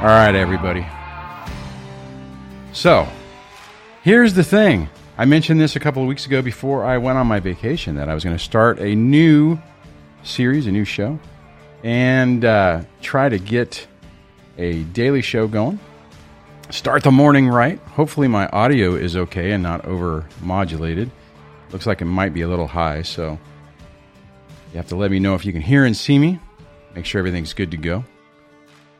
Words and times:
All 0.00 0.06
right, 0.06 0.34
everybody. 0.34 0.86
So, 2.72 3.06
here's 4.02 4.32
the 4.32 4.42
thing. 4.42 4.88
I 5.18 5.26
mentioned 5.26 5.60
this 5.60 5.76
a 5.76 5.80
couple 5.80 6.00
of 6.00 6.08
weeks 6.08 6.24
ago 6.24 6.40
before 6.40 6.86
I 6.86 6.96
went 6.96 7.18
on 7.18 7.26
my 7.26 7.38
vacation 7.38 7.96
that 7.96 8.08
I 8.08 8.14
was 8.14 8.24
going 8.24 8.34
to 8.34 8.42
start 8.42 8.78
a 8.78 8.94
new 8.94 9.58
series, 10.22 10.66
a 10.66 10.72
new 10.72 10.86
show, 10.86 11.20
and 11.84 12.46
uh, 12.46 12.80
try 13.02 13.28
to 13.28 13.38
get 13.38 13.86
a 14.56 14.84
daily 14.84 15.20
show 15.20 15.46
going. 15.46 15.78
Start 16.70 17.02
the 17.02 17.10
morning 17.10 17.46
right. 17.46 17.78
Hopefully, 17.80 18.26
my 18.26 18.48
audio 18.48 18.94
is 18.94 19.16
okay 19.16 19.52
and 19.52 19.62
not 19.62 19.84
over 19.84 20.24
modulated. 20.40 21.10
Looks 21.72 21.86
like 21.86 22.00
it 22.00 22.06
might 22.06 22.32
be 22.32 22.40
a 22.40 22.48
little 22.48 22.68
high, 22.68 23.02
so 23.02 23.38
you 24.72 24.78
have 24.78 24.88
to 24.88 24.96
let 24.96 25.10
me 25.10 25.18
know 25.18 25.34
if 25.34 25.44
you 25.44 25.52
can 25.52 25.60
hear 25.60 25.84
and 25.84 25.94
see 25.94 26.18
me. 26.18 26.38
Make 26.94 27.04
sure 27.04 27.18
everything's 27.18 27.52
good 27.52 27.70
to 27.72 27.76
go. 27.76 28.02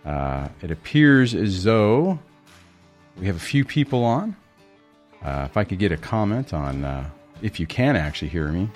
Uh, 0.05 0.49
it 0.63 0.71
appears 0.71 1.35
as 1.35 1.65
though 1.65 2.19
we 3.19 3.27
have 3.27 3.37
a 3.37 3.41
few 3.41 3.65
people 3.65 4.05
on. 4.05 4.37
Uh, 5.23 5.47
if 5.49 5.57
I 5.57 5.65
could 5.65 5.79
get 5.79 5.93
a 5.93 5.97
comment 5.97 6.55
on 6.55 6.85
uh, 6.85 7.09
if 7.43 7.61
you 7.61 7.67
can 7.67 7.97
actually 7.97 8.29
hear 8.29 8.49
me, 8.49 8.69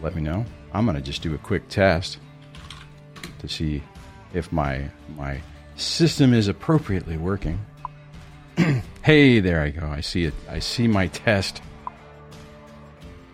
let 0.00 0.14
me 0.14 0.22
know. 0.22 0.44
I'm 0.72 0.86
going 0.86 0.96
to 0.96 1.02
just 1.02 1.22
do 1.22 1.34
a 1.34 1.38
quick 1.38 1.68
test 1.68 2.18
to 3.40 3.48
see 3.48 3.82
if 4.32 4.50
my 4.52 4.88
my 5.16 5.40
system 5.76 6.32
is 6.32 6.48
appropriately 6.48 7.16
working. 7.16 7.58
hey, 9.02 9.40
there 9.40 9.62
I 9.62 9.70
go. 9.70 9.86
I 9.86 10.00
see 10.00 10.24
it. 10.24 10.34
I 10.48 10.58
see 10.58 10.88
my 10.88 11.08
test. 11.08 11.62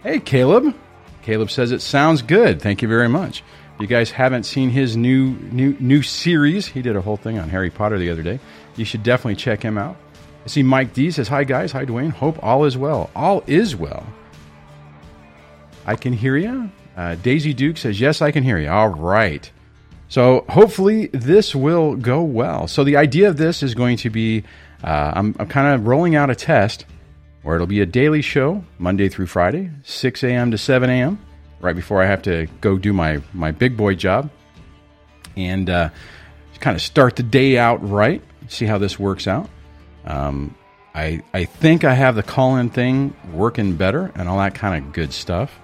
Hey, 0.02 0.21
Caleb. 0.21 0.74
Caleb 1.23 1.51
says 1.51 1.73
it 1.73 1.83
sounds 1.83 2.23
good. 2.23 2.62
Thank 2.62 2.83
you 2.83 2.88
very 2.88 3.09
much. 3.09 3.43
You 3.80 3.87
guys 3.87 4.10
haven't 4.10 4.42
seen 4.42 4.70
his 4.70 4.96
new 4.96 5.30
new 5.52 5.77
new 5.78 6.02
series, 6.02 6.66
he 6.66 6.82
did 6.82 6.96
a 6.96 7.00
whole 7.00 7.16
thing 7.16 7.38
on 7.38 7.48
Harry 7.48 7.70
Potter 7.70 7.98
the 7.98 8.10
other 8.10 8.23
day. 8.23 8.41
You 8.77 8.84
should 8.84 9.02
definitely 9.02 9.37
check 9.37 9.62
him 9.62 9.79
out. 9.79 9.96
I 10.45 10.48
see 10.48 10.62
Mike 10.62 10.95
D 10.95 11.10
says, 11.10 11.29
Hi 11.29 11.45
guys, 11.45 11.70
hi 11.70 11.85
Dwayne. 11.85 12.10
Hope 12.10 12.43
all 12.43 12.65
is 12.65 12.76
well. 12.76 13.10
All 13.15 13.45
is 13.46 13.76
well. 13.76 14.04
I 15.87 15.95
can 15.95 16.12
hear 16.12 16.37
you. 16.37 16.70
Uh, 16.96 17.15
Daisy 17.15 17.54
Duke 17.54 17.76
says, 17.76 18.01
Yes, 18.01 18.20
I 18.20 18.32
can 18.32 18.43
hear 18.43 18.59
you. 18.59 18.68
All 18.68 18.88
right. 18.88 19.48
So 20.09 20.45
hopefully 20.48 21.07
this 21.13 21.54
will 21.54 21.95
go 21.95 22.23
well. 22.23 22.66
So 22.66 22.82
the 22.82 22.96
idea 22.96 23.29
of 23.29 23.37
this 23.37 23.63
is 23.63 23.74
going 23.74 23.98
to 23.98 24.10
be 24.10 24.42
uh, 24.82 25.13
I'm, 25.15 25.37
I'm 25.38 25.48
kind 25.48 25.74
of 25.74 25.87
rolling 25.87 26.16
out 26.16 26.30
a 26.30 26.35
test 26.35 26.85
where 27.42 27.54
it'll 27.54 27.66
be 27.66 27.80
a 27.80 27.87
daily 27.87 28.23
show 28.23 28.65
Monday 28.79 29.09
through 29.09 29.26
Friday, 29.26 29.70
6 29.85 30.24
a.m. 30.24 30.51
to 30.51 30.59
7 30.59 30.90
a.m. 30.90 31.18
Right 31.60 31.74
before 31.74 32.02
I 32.02 32.06
have 32.06 32.23
to 32.23 32.46
go 32.60 32.78
do 32.78 32.92
my 32.92 33.20
my 33.32 33.51
big 33.51 33.76
boy 33.76 33.95
job, 33.95 34.30
and 35.37 35.68
uh, 35.68 35.90
kind 36.60 36.74
of 36.74 36.82
start 36.82 37.16
the 37.16 37.23
day 37.23 37.59
out 37.59 37.88
right. 37.88 38.23
See 38.48 38.66
how 38.66 38.78
this 38.78 38.98
works 38.98 39.26
out. 39.26 39.48
Um, 40.04 40.54
I 40.95 41.23
I 41.34 41.45
think 41.45 41.84
I 41.84 41.95
have 41.95 42.14
the 42.14 42.23
call 42.23 42.56
in 42.56 42.70
thing 42.70 43.14
working 43.32 43.76
better 43.76 44.12
and 44.14 44.29
all 44.29 44.38
that 44.38 44.54
kind 44.54 44.84
of 44.84 44.92
good 44.92 45.12
stuff. 45.12 45.59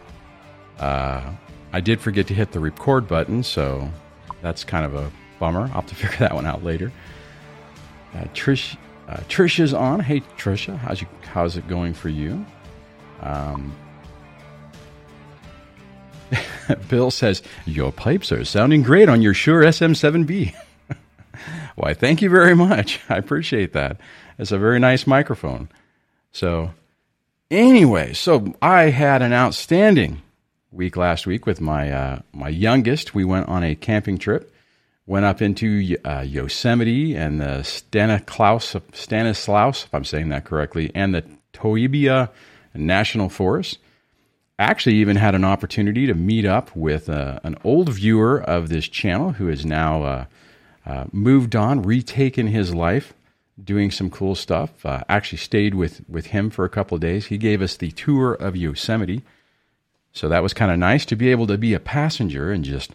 Uh, 0.79 1.33
I 1.73 1.81
did 1.81 2.01
forget 2.01 2.27
to 2.29 2.35
hit 2.35 2.53
the 2.53 2.61
record 2.61 3.09
button, 3.09 3.43
so 3.43 3.91
that's 4.43 4.65
kind 4.65 4.85
of 4.85 4.95
a 4.95 5.11
bummer. 5.39 5.63
I'll 5.63 5.83
have 5.83 5.87
to 5.87 5.95
figure 5.95 6.19
that 6.19 6.35
one 6.35 6.47
out 6.47 6.63
later. 6.65 6.93
Uh, 8.15 8.25
Trish 8.35 8.77
uh, 9.09 9.17
Trisha's 9.29 9.75
on. 9.75 10.01
Hey 10.01 10.21
Trisha, 10.39 10.77
how's 10.77 11.01
you 11.01 11.09
how's 11.23 11.57
it 11.57 11.69
going 11.69 11.95
for 11.95 12.09
you? 12.09 12.45
Um, 13.21 13.75
Bill 16.89 17.11
says 17.11 17.43
your 17.67 17.93
pipes 17.93 18.33
are 18.33 18.45
sounding 18.45 18.83
great 18.83 19.09
on 19.09 19.23
your 19.23 19.35
Shure 19.35 19.63
SM7B. 19.63 20.55
Why, 21.77 21.95
thank 21.95 22.23
you 22.23 22.31
very 22.31 22.55
much. 22.55 23.01
I 23.09 23.17
appreciate 23.17 23.73
that. 23.73 24.01
It's 24.39 24.53
a 24.53 24.59
very 24.59 24.79
nice 24.79 25.07
microphone. 25.07 25.69
So, 26.33 26.73
anyway, 27.51 28.13
so 28.13 28.55
I 28.61 28.85
had 28.85 29.23
an 29.23 29.33
outstanding 29.33 30.23
week 30.73 30.97
last 30.97 31.27
week 31.27 31.47
with 31.47 31.61
my 31.61 31.91
uh, 31.91 32.19
my 32.33 32.49
youngest. 32.49 33.15
We 33.15 33.25
went 33.25 33.49
on 33.49 33.63
a 33.63 33.75
camping 33.75 34.19
trip. 34.19 34.51
Went 35.07 35.27
up 35.27 35.43
into 35.43 35.99
uh, 36.03 36.25
Yosemite 36.27 37.15
and 37.15 37.39
the 37.39 37.63
Stanislaus, 37.63 38.75
Stanislaus, 38.95 39.85
if 39.85 39.95
I'm 39.95 40.05
saying 40.05 40.31
that 40.31 40.47
correctly, 40.47 40.91
and 40.95 41.15
the 41.15 41.23
Toiyabe 41.53 42.31
National 42.75 43.29
Forest. 43.29 43.79
Actually, 44.59 44.97
even 44.97 45.17
had 45.17 45.35
an 45.35 45.45
opportunity 45.45 46.07
to 46.07 46.15
meet 46.15 46.45
up 46.45 46.75
with 46.77 47.09
uh, 47.09 47.41
an 47.43 47.57
old 47.65 47.89
viewer 47.89 48.41
of 48.41 48.69
this 48.69 48.87
channel 48.87 49.33
who 49.33 49.49
has 49.49 49.67
now 49.67 50.03
uh, 50.03 50.25
uh 50.87 51.05
moved 51.11 51.57
on, 51.57 51.83
retaken 51.83 52.47
his 52.47 52.73
life, 52.73 53.15
doing 53.63 53.91
some 53.91 54.11
cool 54.11 54.35
stuff. 54.37 54.87
Uh, 54.87 55.03
actually, 55.09 55.39
stayed 55.39 55.75
with 55.75 56.09
with 56.09 56.27
him 56.27 56.51
for 56.51 56.65
a 56.65 56.69
couple 56.69 56.95
of 56.95 57.01
days. 57.01 57.27
He 57.27 57.39
gave 57.39 57.61
us 57.61 57.77
the 57.77 57.91
tour 57.91 58.35
of 58.35 58.55
Yosemite, 58.55 59.23
so 60.13 60.29
that 60.29 60.43
was 60.43 60.55
kind 60.55 60.71
of 60.71 60.79
nice 60.79 61.05
to 61.07 61.17
be 61.17 61.31
able 61.31 61.49
to 61.49 61.59
be 61.59 61.75
a 61.75 61.81
passenger 61.81 62.53
and 62.53 62.65
just 62.65 62.93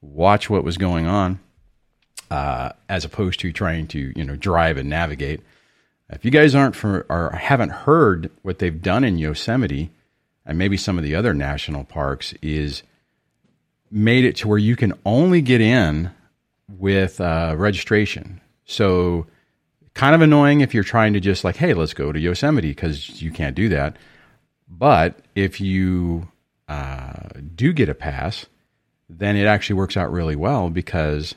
watch 0.00 0.48
what 0.48 0.64
was 0.64 0.78
going 0.78 1.06
on 1.06 1.38
uh, 2.32 2.72
as 2.88 3.04
opposed 3.04 3.38
to 3.40 3.52
trying 3.52 3.86
to 3.86 4.12
you 4.16 4.24
know 4.24 4.36
drive 4.36 4.78
and 4.78 4.88
navigate. 4.88 5.40
If 6.08 6.24
you 6.24 6.30
guys 6.30 6.54
aren't 6.54 6.74
for, 6.74 7.04
or 7.08 7.30
haven't 7.30 7.70
heard 7.70 8.30
what 8.40 8.58
they've 8.58 8.82
done 8.82 9.04
in 9.04 9.18
Yosemite 9.18 9.90
and 10.44 10.58
maybe 10.58 10.76
some 10.76 10.98
of 10.98 11.04
the 11.04 11.14
other 11.14 11.34
national 11.34 11.84
parks, 11.84 12.34
is 12.42 12.82
made 13.90 14.24
it 14.24 14.36
to 14.36 14.48
where 14.48 14.58
you 14.58 14.76
can 14.76 14.92
only 15.04 15.40
get 15.42 15.60
in 15.60 16.10
with 16.68 17.20
uh, 17.20 17.54
registration. 17.56 18.40
So 18.64 19.26
kind 19.94 20.14
of 20.14 20.22
annoying 20.22 20.60
if 20.60 20.74
you're 20.74 20.84
trying 20.84 21.12
to 21.12 21.20
just 21.20 21.44
like, 21.44 21.56
hey, 21.56 21.74
let's 21.74 21.94
go 21.94 22.12
to 22.12 22.18
Yosemite 22.18 22.70
because 22.70 23.20
you 23.22 23.30
can't 23.30 23.54
do 23.54 23.68
that. 23.68 23.96
But 24.68 25.18
if 25.34 25.60
you 25.60 26.28
uh, 26.68 27.28
do 27.54 27.72
get 27.72 27.90
a 27.90 27.94
pass, 27.94 28.46
then 29.08 29.36
it 29.36 29.44
actually 29.46 29.74
works 29.74 29.96
out 29.96 30.10
really 30.10 30.36
well 30.36 30.70
because 30.70 31.34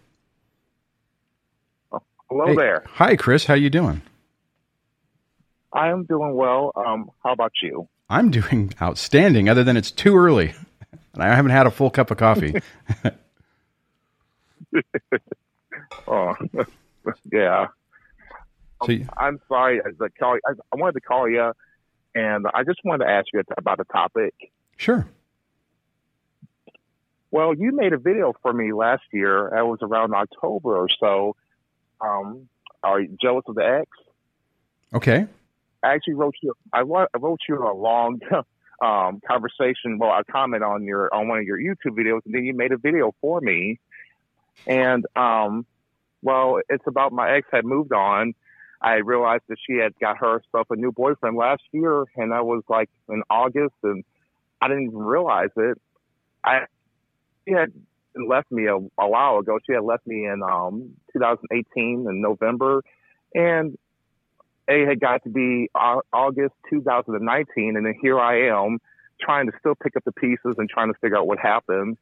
Hello 2.30 2.48
hey, 2.48 2.56
there. 2.56 2.84
Hi, 2.88 3.16
Chris. 3.16 3.46
How 3.46 3.56
you 3.56 3.70
doing? 3.70 4.02
I 5.74 5.90
am 5.90 6.06
doing 6.06 6.34
well. 6.36 6.72
Um, 6.76 7.12
how 7.24 7.34
about 7.34 7.52
you? 7.62 7.88
I'm 8.10 8.32
doing 8.32 8.74
outstanding, 8.82 9.50
other 9.50 9.64
than 9.64 9.78
it's 9.78 9.92
too 9.92 10.16
early. 10.16 10.54
And 11.14 11.22
I 11.22 11.36
haven't 11.36 11.52
had 11.52 11.68
a 11.68 11.72
full 11.72 11.90
cup 11.90 12.10
of 12.10 12.18
coffee. 12.18 12.62
oh, 16.08 16.36
yeah. 17.32 17.68
So 18.84 18.92
you, 18.92 19.08
I'm 19.18 19.40
sorry. 19.48 19.82
I, 19.82 20.08
call, 20.20 20.38
I, 20.48 20.54
I 20.72 20.76
wanted 20.76 20.94
to 20.94 21.02
call 21.02 21.30
you, 21.30 21.52
and 22.16 22.46
I 22.54 22.64
just 22.64 22.80
wanted 22.84 23.06
to 23.06 23.12
ask 23.12 23.28
you 23.34 23.42
about 23.58 23.78
the 23.78 23.86
topic. 23.86 24.34
Sure. 24.78 25.08
Well, 27.30 27.54
you 27.54 27.72
made 27.72 27.94
a 27.94 27.98
video 27.98 28.34
for 28.42 28.52
me 28.52 28.74
last 28.74 29.04
year. 29.14 29.48
It 29.56 29.66
was 29.66 29.80
around 29.82 30.14
October 30.14 30.76
or 30.76 30.90
so. 31.00 31.36
Um, 32.02 32.50
are 32.84 33.00
you 33.00 33.18
jealous 33.22 33.44
of 33.48 33.56
the 33.56 33.66
ex? 33.66 33.90
Okay. 34.94 35.28
I 35.84 35.94
actually 35.94 36.16
wrote 36.16 36.36
you. 36.42 36.54
I 36.74 36.82
wrote 36.82 37.40
you 37.48 37.58
a 37.66 37.74
long 37.74 38.20
um, 38.82 39.22
conversation. 39.26 39.98
Well, 39.98 40.12
a 40.12 40.24
comment 40.30 40.64
on 40.64 40.84
your 40.84 41.14
on 41.14 41.28
one 41.28 41.40
of 41.40 41.46
your 41.46 41.58
YouTube 41.58 41.98
videos, 41.98 42.22
and 42.26 42.34
then 42.34 42.46
you 42.46 42.54
made 42.54 42.72
a 42.72 42.78
video 42.78 43.14
for 43.22 43.40
me. 43.42 43.80
And 44.68 45.06
um, 45.16 45.66
well, 46.22 46.60
it's 46.70 46.86
about 46.88 47.12
my 47.12 47.36
ex 47.36 47.48
had 47.52 47.66
moved 47.66 47.94
on. 47.94 48.34
I 48.82 48.96
realized 48.96 49.44
that 49.50 49.58
she 49.66 49.78
had 49.78 49.94
got 50.00 50.18
herself 50.18 50.68
a 50.72 50.76
new 50.76 50.92
boyfriend 50.92 51.38
last 51.38 51.62
year, 51.72 52.04
and 52.16 52.32
that 52.32 52.46
was 52.46 52.64
like 52.68 52.90
in 53.10 53.22
August, 53.30 53.76
and 53.84 54.04
I 54.60 54.68
didn't 54.68 54.86
even 54.86 55.00
realize 55.00 55.50
it. 55.56 55.80
I 56.44 56.62
she 57.48 57.54
had 57.54 57.72
left 58.16 58.52
me 58.52 58.66
a, 58.68 58.76
a 58.76 59.08
while 59.08 59.38
ago. 59.38 59.60
She 59.66 59.74
had 59.74 59.84
left 59.84 60.06
me 60.08 60.26
in 60.26 60.42
um 60.44 60.96
2018 61.14 62.06
in 62.10 62.22
November, 62.22 62.84
and 63.34 63.78
it 64.68 64.88
had 64.88 65.00
got 65.00 65.24
to 65.24 65.30
be 65.30 65.70
August 65.76 66.54
2019, 66.70 67.76
and 67.76 67.86
then 67.86 67.96
here 68.02 68.20
I 68.20 68.48
am 68.50 68.80
trying 69.20 69.48
to 69.48 69.54
still 69.60 69.76
pick 69.76 69.96
up 69.96 70.04
the 70.04 70.12
pieces 70.12 70.56
and 70.58 70.70
trying 70.70 70.92
to 70.92 71.00
figure 71.00 71.18
out 71.18 71.28
what 71.28 71.40
happened. 71.40 71.98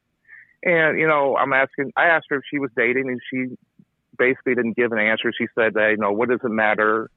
And 0.62 0.98
you 0.98 1.06
know, 1.06 1.36
I'm 1.36 1.52
asking. 1.52 1.92
I 1.96 2.06
asked 2.06 2.26
her 2.30 2.36
if 2.36 2.42
she 2.50 2.58
was 2.58 2.70
dating, 2.76 3.08
and 3.08 3.20
she 3.30 3.56
basically 4.18 4.54
didn't 4.54 4.76
give 4.76 4.92
an 4.92 4.98
answer. 4.98 5.32
She 5.36 5.46
said 5.54 5.74
that 5.74 5.90
you 5.90 5.96
know 5.96 6.12
what 6.12 6.28
does 6.28 6.40
it 6.42 6.50
matter? 6.50 7.10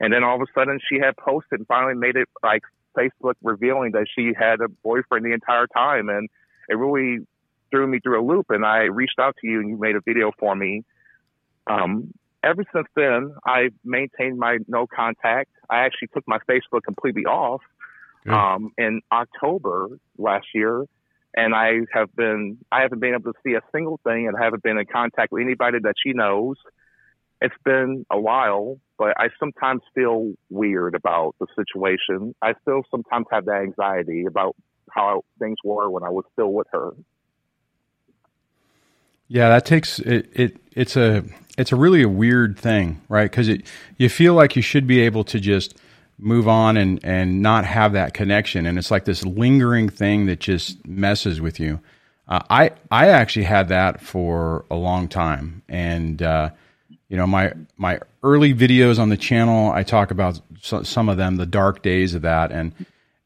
And 0.00 0.12
then 0.12 0.24
all 0.24 0.36
of 0.36 0.42
a 0.42 0.46
sudden, 0.54 0.78
she 0.88 0.98
had 0.98 1.16
posted 1.16 1.60
and 1.60 1.66
finally 1.66 1.94
made 1.94 2.16
it 2.16 2.28
like 2.42 2.62
Facebook 2.96 3.34
revealing 3.42 3.92
that 3.92 4.06
she 4.14 4.32
had 4.38 4.60
a 4.60 4.68
boyfriend 4.68 5.24
the 5.24 5.32
entire 5.32 5.66
time, 5.66 6.08
and 6.08 6.28
it 6.68 6.74
really 6.74 7.26
threw 7.70 7.86
me 7.86 8.00
through 8.00 8.20
a 8.20 8.24
loop. 8.24 8.46
And 8.50 8.64
I 8.64 8.84
reached 8.84 9.18
out 9.18 9.36
to 9.40 9.46
you, 9.46 9.60
and 9.60 9.70
you 9.70 9.76
made 9.78 9.96
a 9.96 10.00
video 10.00 10.32
for 10.38 10.54
me. 10.54 10.84
Um, 11.66 12.12
ever 12.42 12.64
since 12.74 12.88
then, 12.94 13.34
I've 13.44 13.74
maintained 13.84 14.38
my 14.38 14.58
no 14.68 14.86
contact. 14.86 15.50
I 15.70 15.84
actually 15.84 16.08
took 16.08 16.26
my 16.26 16.38
Facebook 16.48 16.82
completely 16.84 17.24
off 17.24 17.62
um, 18.28 18.72
in 18.78 19.00
October 19.10 19.88
last 20.18 20.46
year, 20.54 20.86
and 21.34 21.54
I 21.54 21.80
have 21.92 22.14
been 22.14 22.58
I 22.70 22.82
haven't 22.82 23.00
been 23.00 23.14
able 23.14 23.32
to 23.32 23.38
see 23.44 23.54
a 23.54 23.62
single 23.72 24.00
thing, 24.04 24.28
and 24.28 24.36
I 24.36 24.44
haven't 24.44 24.62
been 24.62 24.78
in 24.78 24.86
contact 24.86 25.32
with 25.32 25.42
anybody 25.42 25.78
that 25.82 25.94
she 26.02 26.12
knows. 26.12 26.56
It's 27.40 27.54
been 27.64 28.06
a 28.10 28.20
while, 28.20 28.78
but 28.98 29.14
I 29.18 29.28
sometimes 29.40 29.82
feel 29.94 30.32
weird 30.48 30.94
about 30.94 31.34
the 31.40 31.46
situation. 31.56 32.34
I 32.40 32.54
still 32.62 32.82
sometimes 32.90 33.26
have 33.32 33.46
that 33.46 33.62
anxiety 33.62 34.26
about 34.26 34.54
how 34.90 35.24
things 35.38 35.56
were 35.64 35.90
when 35.90 36.04
I 36.04 36.10
was 36.10 36.24
still 36.32 36.52
with 36.52 36.68
her. 36.72 36.90
Yeah, 39.26 39.48
that 39.48 39.64
takes 39.64 39.98
it. 39.98 40.30
it 40.34 40.56
it's 40.72 40.96
a 40.96 41.24
it's 41.58 41.72
a 41.72 41.76
really 41.76 42.02
a 42.02 42.08
weird 42.08 42.58
thing, 42.58 43.00
right? 43.08 43.30
Because 43.30 43.48
it 43.48 43.66
you 43.96 44.08
feel 44.08 44.34
like 44.34 44.56
you 44.56 44.62
should 44.62 44.86
be 44.86 45.00
able 45.00 45.24
to 45.24 45.40
just 45.40 45.76
move 46.22 46.46
on 46.46 46.76
and 46.76 47.04
and 47.04 47.42
not 47.42 47.64
have 47.64 47.92
that 47.92 48.14
connection, 48.14 48.64
and 48.64 48.78
it's 48.78 48.90
like 48.90 49.04
this 49.04 49.24
lingering 49.24 49.88
thing 49.88 50.26
that 50.26 50.40
just 50.40 50.86
messes 50.86 51.40
with 51.40 51.58
you. 51.58 51.80
Uh, 52.28 52.40
I 52.48 52.70
I 52.90 53.08
actually 53.08 53.44
had 53.44 53.68
that 53.68 54.00
for 54.00 54.64
a 54.70 54.76
long 54.76 55.08
time, 55.08 55.62
and 55.68 56.22
uh, 56.22 56.50
you 57.08 57.16
know 57.16 57.26
my 57.26 57.52
my 57.76 57.98
early 58.22 58.54
videos 58.54 58.98
on 58.98 59.08
the 59.08 59.16
channel, 59.16 59.72
I 59.72 59.82
talk 59.82 60.10
about 60.10 60.40
some 60.60 61.08
of 61.08 61.16
them, 61.16 61.36
the 61.36 61.46
dark 61.46 61.82
days 61.82 62.14
of 62.14 62.22
that, 62.22 62.52
and 62.52 62.72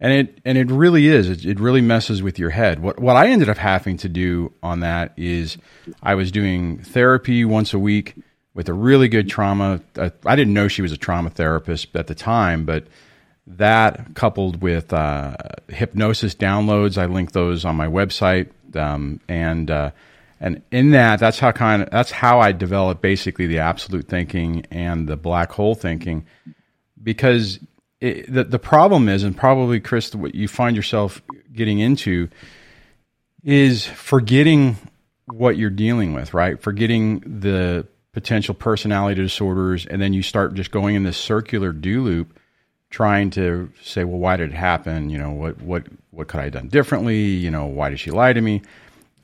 and 0.00 0.12
it 0.12 0.38
and 0.44 0.56
it 0.56 0.70
really 0.70 1.06
is. 1.06 1.28
It, 1.28 1.44
it, 1.44 1.60
really 1.60 1.82
messes 1.82 2.22
with 2.22 2.38
your 2.38 2.50
head. 2.50 2.80
What 2.80 2.98
what 2.98 3.16
i 3.16 3.28
ended 3.28 3.48
up 3.48 3.58
having 3.58 3.98
to 3.98 4.08
do 4.08 4.52
on 4.62 4.80
that 4.80 5.12
is 5.16 5.58
i 6.02 6.14
was 6.14 6.32
doing 6.32 6.78
therapy 6.78 7.44
once 7.44 7.74
a 7.74 7.78
week 7.78 8.14
with 8.56 8.68
a 8.68 8.72
really 8.74 9.06
good 9.06 9.28
trauma. 9.28 9.80
Uh, 9.96 10.10
i 10.24 10.34
didn't 10.34 10.54
know 10.54 10.66
she 10.66 10.82
was 10.82 10.90
a 10.90 10.96
trauma 10.96 11.30
therapist 11.30 11.94
at 11.94 12.08
the 12.08 12.14
time 12.14 12.64
but 12.64 12.88
that 13.46 14.14
coupled 14.14 14.60
with 14.60 14.92
uh, 14.92 15.36
hypnosis 15.68 16.34
downloads 16.34 16.98
i 16.98 17.06
link 17.06 17.30
those 17.32 17.64
on 17.64 17.76
my 17.76 17.86
website. 17.86 18.48
Um, 18.74 19.20
and 19.28 19.70
uh, 19.70 19.90
and 20.40 20.62
in 20.70 20.90
that 20.90 21.20
that's 21.20 21.38
how 21.38 21.52
kind 21.52 21.82
of 21.82 21.90
that's 21.90 22.10
how 22.10 22.40
i 22.40 22.52
developed 22.52 23.00
basically 23.00 23.46
the 23.46 23.58
absolute 23.58 24.08
thinking 24.08 24.66
and 24.70 25.08
the 25.08 25.16
black 25.16 25.52
hole 25.52 25.74
thinking. 25.74 26.26
Because 27.02 27.60
it, 28.00 28.32
the 28.32 28.44
the 28.44 28.58
problem 28.58 29.08
is, 29.08 29.22
and 29.22 29.36
probably 29.36 29.80
Chris, 29.80 30.14
what 30.14 30.34
you 30.34 30.48
find 30.48 30.76
yourself 30.76 31.22
getting 31.52 31.78
into 31.78 32.28
is 33.44 33.86
forgetting 33.86 34.76
what 35.26 35.56
you're 35.56 35.70
dealing 35.70 36.12
with, 36.12 36.34
right? 36.34 36.60
Forgetting 36.60 37.20
the 37.20 37.86
potential 38.16 38.54
personality 38.54 39.20
disorders, 39.20 39.84
and 39.84 40.00
then 40.00 40.14
you 40.14 40.22
start 40.22 40.54
just 40.54 40.70
going 40.70 40.94
in 40.94 41.02
this 41.02 41.18
circular 41.18 41.70
do 41.70 42.02
loop, 42.02 42.40
trying 42.88 43.28
to 43.28 43.70
say, 43.82 44.04
well, 44.04 44.18
why 44.18 44.38
did 44.38 44.52
it 44.52 44.54
happen? 44.54 45.10
You 45.10 45.18
know, 45.18 45.32
what 45.32 45.60
what 45.60 45.84
what 46.12 46.26
could 46.26 46.40
I 46.40 46.44
have 46.44 46.54
done 46.54 46.68
differently? 46.68 47.18
You 47.18 47.50
know, 47.50 47.66
why 47.66 47.90
did 47.90 48.00
she 48.00 48.10
lie 48.10 48.32
to 48.32 48.40
me? 48.40 48.62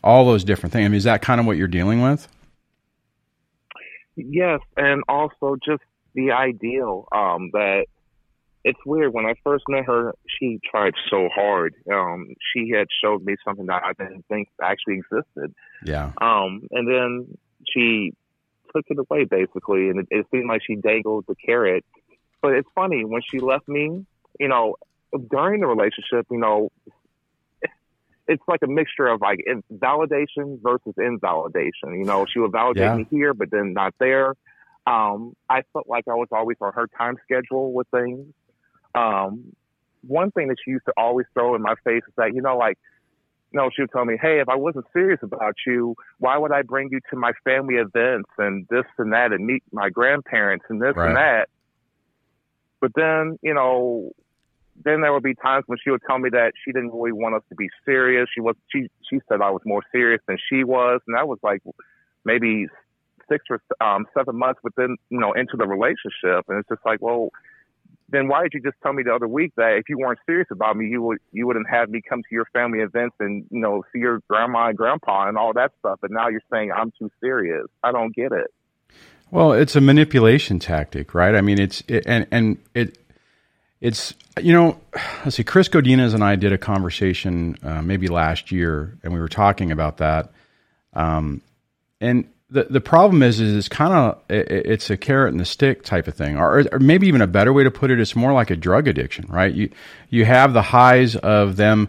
All 0.04 0.26
those 0.26 0.44
different 0.44 0.74
things. 0.74 0.84
I 0.84 0.88
mean, 0.88 0.98
is 0.98 1.04
that 1.04 1.22
kind 1.22 1.40
of 1.40 1.46
what 1.46 1.56
you're 1.56 1.68
dealing 1.68 2.02
with? 2.02 2.28
Yes, 4.14 4.60
and 4.76 5.02
also 5.08 5.56
just 5.64 5.82
the 6.14 6.32
ideal 6.32 7.08
um, 7.12 7.48
that 7.54 7.86
it's 8.62 8.80
weird. 8.84 9.14
When 9.14 9.24
I 9.24 9.32
first 9.42 9.64
met 9.70 9.86
her, 9.86 10.12
she 10.38 10.60
tried 10.70 10.92
so 11.08 11.30
hard. 11.34 11.74
Um, 11.90 12.26
she 12.52 12.68
had 12.76 12.88
showed 13.02 13.24
me 13.24 13.36
something 13.42 13.64
that 13.68 13.82
I 13.86 13.94
didn't 13.94 14.26
think 14.28 14.48
actually 14.62 14.98
existed. 14.98 15.54
Yeah. 15.82 16.12
Um, 16.20 16.68
and 16.72 16.86
then 16.86 17.38
she 17.66 18.12
took 18.74 18.84
it 18.88 18.98
away 18.98 19.24
basically, 19.24 19.88
and 19.88 20.00
it, 20.00 20.06
it 20.10 20.26
seemed 20.30 20.48
like 20.48 20.62
she 20.66 20.76
dangled 20.76 21.24
the 21.28 21.34
carrot. 21.34 21.84
But 22.40 22.54
it's 22.54 22.68
funny 22.74 23.04
when 23.04 23.22
she 23.28 23.38
left 23.38 23.68
me. 23.68 24.04
You 24.40 24.48
know, 24.48 24.76
during 25.30 25.60
the 25.60 25.66
relationship, 25.66 26.26
you 26.30 26.38
know, 26.38 26.70
it's 28.26 28.42
like 28.48 28.60
a 28.62 28.66
mixture 28.66 29.06
of 29.06 29.20
like 29.20 29.40
validation 29.72 30.60
versus 30.62 30.94
invalidation. 30.96 31.94
You 31.98 32.04
know, 32.04 32.26
she 32.32 32.38
would 32.38 32.52
validate 32.52 32.82
yeah. 32.82 32.96
me 32.96 33.06
here, 33.10 33.34
but 33.34 33.50
then 33.50 33.72
not 33.74 33.94
there. 33.98 34.34
Um, 34.86 35.36
I 35.48 35.62
felt 35.72 35.88
like 35.88 36.04
I 36.08 36.14
was 36.14 36.28
always 36.32 36.56
on 36.60 36.72
her 36.72 36.88
time 36.98 37.16
schedule 37.24 37.72
with 37.72 37.86
things. 37.88 38.32
Um, 38.94 39.54
one 40.06 40.30
thing 40.32 40.48
that 40.48 40.56
she 40.64 40.72
used 40.72 40.84
to 40.86 40.92
always 40.96 41.26
throw 41.34 41.54
in 41.54 41.62
my 41.62 41.74
face 41.84 42.02
is 42.06 42.14
that, 42.16 42.34
you 42.34 42.42
know, 42.42 42.56
like, 42.56 42.78
know, 43.52 43.70
she 43.74 43.82
would 43.82 43.90
tell 43.90 44.04
me, 44.04 44.16
hey, 44.20 44.40
if 44.40 44.48
I 44.48 44.56
wasn't 44.56 44.86
serious 44.92 45.20
about 45.22 45.54
you, 45.66 45.94
why 46.18 46.36
would 46.36 46.52
I 46.52 46.62
bring 46.62 46.88
you 46.90 47.00
to 47.10 47.16
my 47.16 47.32
family 47.44 47.74
events 47.76 48.30
and 48.38 48.66
this 48.70 48.84
and 48.98 49.12
that 49.12 49.32
and 49.32 49.44
meet 49.46 49.62
my 49.72 49.90
grandparents 49.90 50.64
and 50.68 50.80
this 50.80 50.94
right. 50.96 51.08
and 51.08 51.16
that? 51.16 51.48
But 52.80 52.92
then, 52.94 53.38
you 53.42 53.54
know, 53.54 54.12
then 54.84 55.02
there 55.02 55.12
would 55.12 55.22
be 55.22 55.34
times 55.34 55.64
when 55.66 55.78
she 55.82 55.90
would 55.90 56.02
tell 56.06 56.18
me 56.18 56.30
that 56.30 56.52
she 56.64 56.72
didn't 56.72 56.92
really 56.92 57.12
want 57.12 57.34
us 57.34 57.42
to 57.50 57.54
be 57.54 57.68
serious. 57.84 58.28
She 58.34 58.40
was 58.40 58.56
she 58.72 58.88
she 59.08 59.20
said 59.28 59.40
I 59.40 59.50
was 59.50 59.62
more 59.64 59.82
serious 59.92 60.20
than 60.26 60.38
she 60.50 60.64
was, 60.64 61.00
and 61.06 61.16
that 61.16 61.28
was 61.28 61.38
like 61.42 61.62
maybe 62.24 62.66
six 63.28 63.44
or 63.50 63.60
um, 63.80 64.06
seven 64.16 64.36
months 64.36 64.60
within 64.62 64.96
you 65.10 65.20
know 65.20 65.32
into 65.32 65.56
the 65.56 65.66
relationship, 65.66 66.46
and 66.48 66.58
it's 66.58 66.68
just 66.68 66.84
like, 66.84 67.00
well, 67.00 67.30
then 68.12 68.28
why 68.28 68.42
did 68.42 68.52
you 68.54 68.60
just 68.60 68.76
tell 68.82 68.92
me 68.92 69.02
the 69.02 69.12
other 69.12 69.26
week 69.26 69.52
that 69.56 69.76
if 69.78 69.88
you 69.88 69.98
weren't 69.98 70.18
serious 70.26 70.46
about 70.50 70.76
me, 70.76 70.86
you 70.86 71.02
would 71.02 71.18
you 71.32 71.46
wouldn't 71.46 71.68
have 71.68 71.88
me 71.88 72.00
come 72.06 72.22
to 72.22 72.28
your 72.30 72.44
family 72.52 72.80
events 72.80 73.16
and 73.18 73.44
you 73.50 73.60
know 73.60 73.82
see 73.92 73.98
your 73.98 74.20
grandma 74.28 74.68
and 74.68 74.76
grandpa 74.76 75.28
and 75.28 75.36
all 75.36 75.52
that 75.54 75.72
stuff? 75.80 75.98
But 76.00 76.10
now 76.10 76.28
you're 76.28 76.42
saying 76.52 76.70
I'm 76.72 76.92
too 76.98 77.10
serious. 77.20 77.66
I 77.82 77.90
don't 77.90 78.14
get 78.14 78.32
it. 78.32 78.52
Well, 79.30 79.52
it's 79.52 79.74
a 79.74 79.80
manipulation 79.80 80.58
tactic, 80.58 81.14
right? 81.14 81.34
I 81.34 81.40
mean, 81.40 81.58
it's 81.58 81.82
it, 81.88 82.04
and 82.06 82.26
and 82.30 82.58
it 82.74 82.98
it's 83.80 84.14
you 84.40 84.52
know, 84.52 84.78
let's 85.24 85.36
see. 85.36 85.44
Chris 85.44 85.68
Godinez 85.68 86.14
and 86.14 86.22
I 86.22 86.36
did 86.36 86.52
a 86.52 86.58
conversation 86.58 87.56
uh, 87.62 87.82
maybe 87.82 88.08
last 88.08 88.52
year, 88.52 88.96
and 89.02 89.12
we 89.12 89.20
were 89.20 89.28
talking 89.28 89.72
about 89.72 89.96
that. 89.96 90.32
Um, 90.92 91.42
and 92.00 92.28
the 92.52 92.66
the 92.68 92.80
problem 92.80 93.22
is 93.22 93.40
is 93.40 93.56
it's 93.56 93.68
kind 93.68 93.94
of 93.94 94.18
it, 94.28 94.50
it's 94.50 94.90
a 94.90 94.96
carrot 94.96 95.32
and 95.32 95.40
the 95.40 95.44
stick 95.44 95.82
type 95.82 96.06
of 96.06 96.14
thing, 96.14 96.36
or, 96.36 96.64
or 96.70 96.78
maybe 96.78 97.08
even 97.08 97.22
a 97.22 97.26
better 97.26 97.52
way 97.52 97.64
to 97.64 97.70
put 97.70 97.90
it, 97.90 97.98
it's 97.98 98.14
more 98.14 98.32
like 98.32 98.50
a 98.50 98.56
drug 98.56 98.86
addiction, 98.86 99.26
right? 99.28 99.52
You 99.52 99.70
you 100.10 100.24
have 100.26 100.52
the 100.52 100.62
highs 100.62 101.16
of 101.16 101.56
them, 101.56 101.88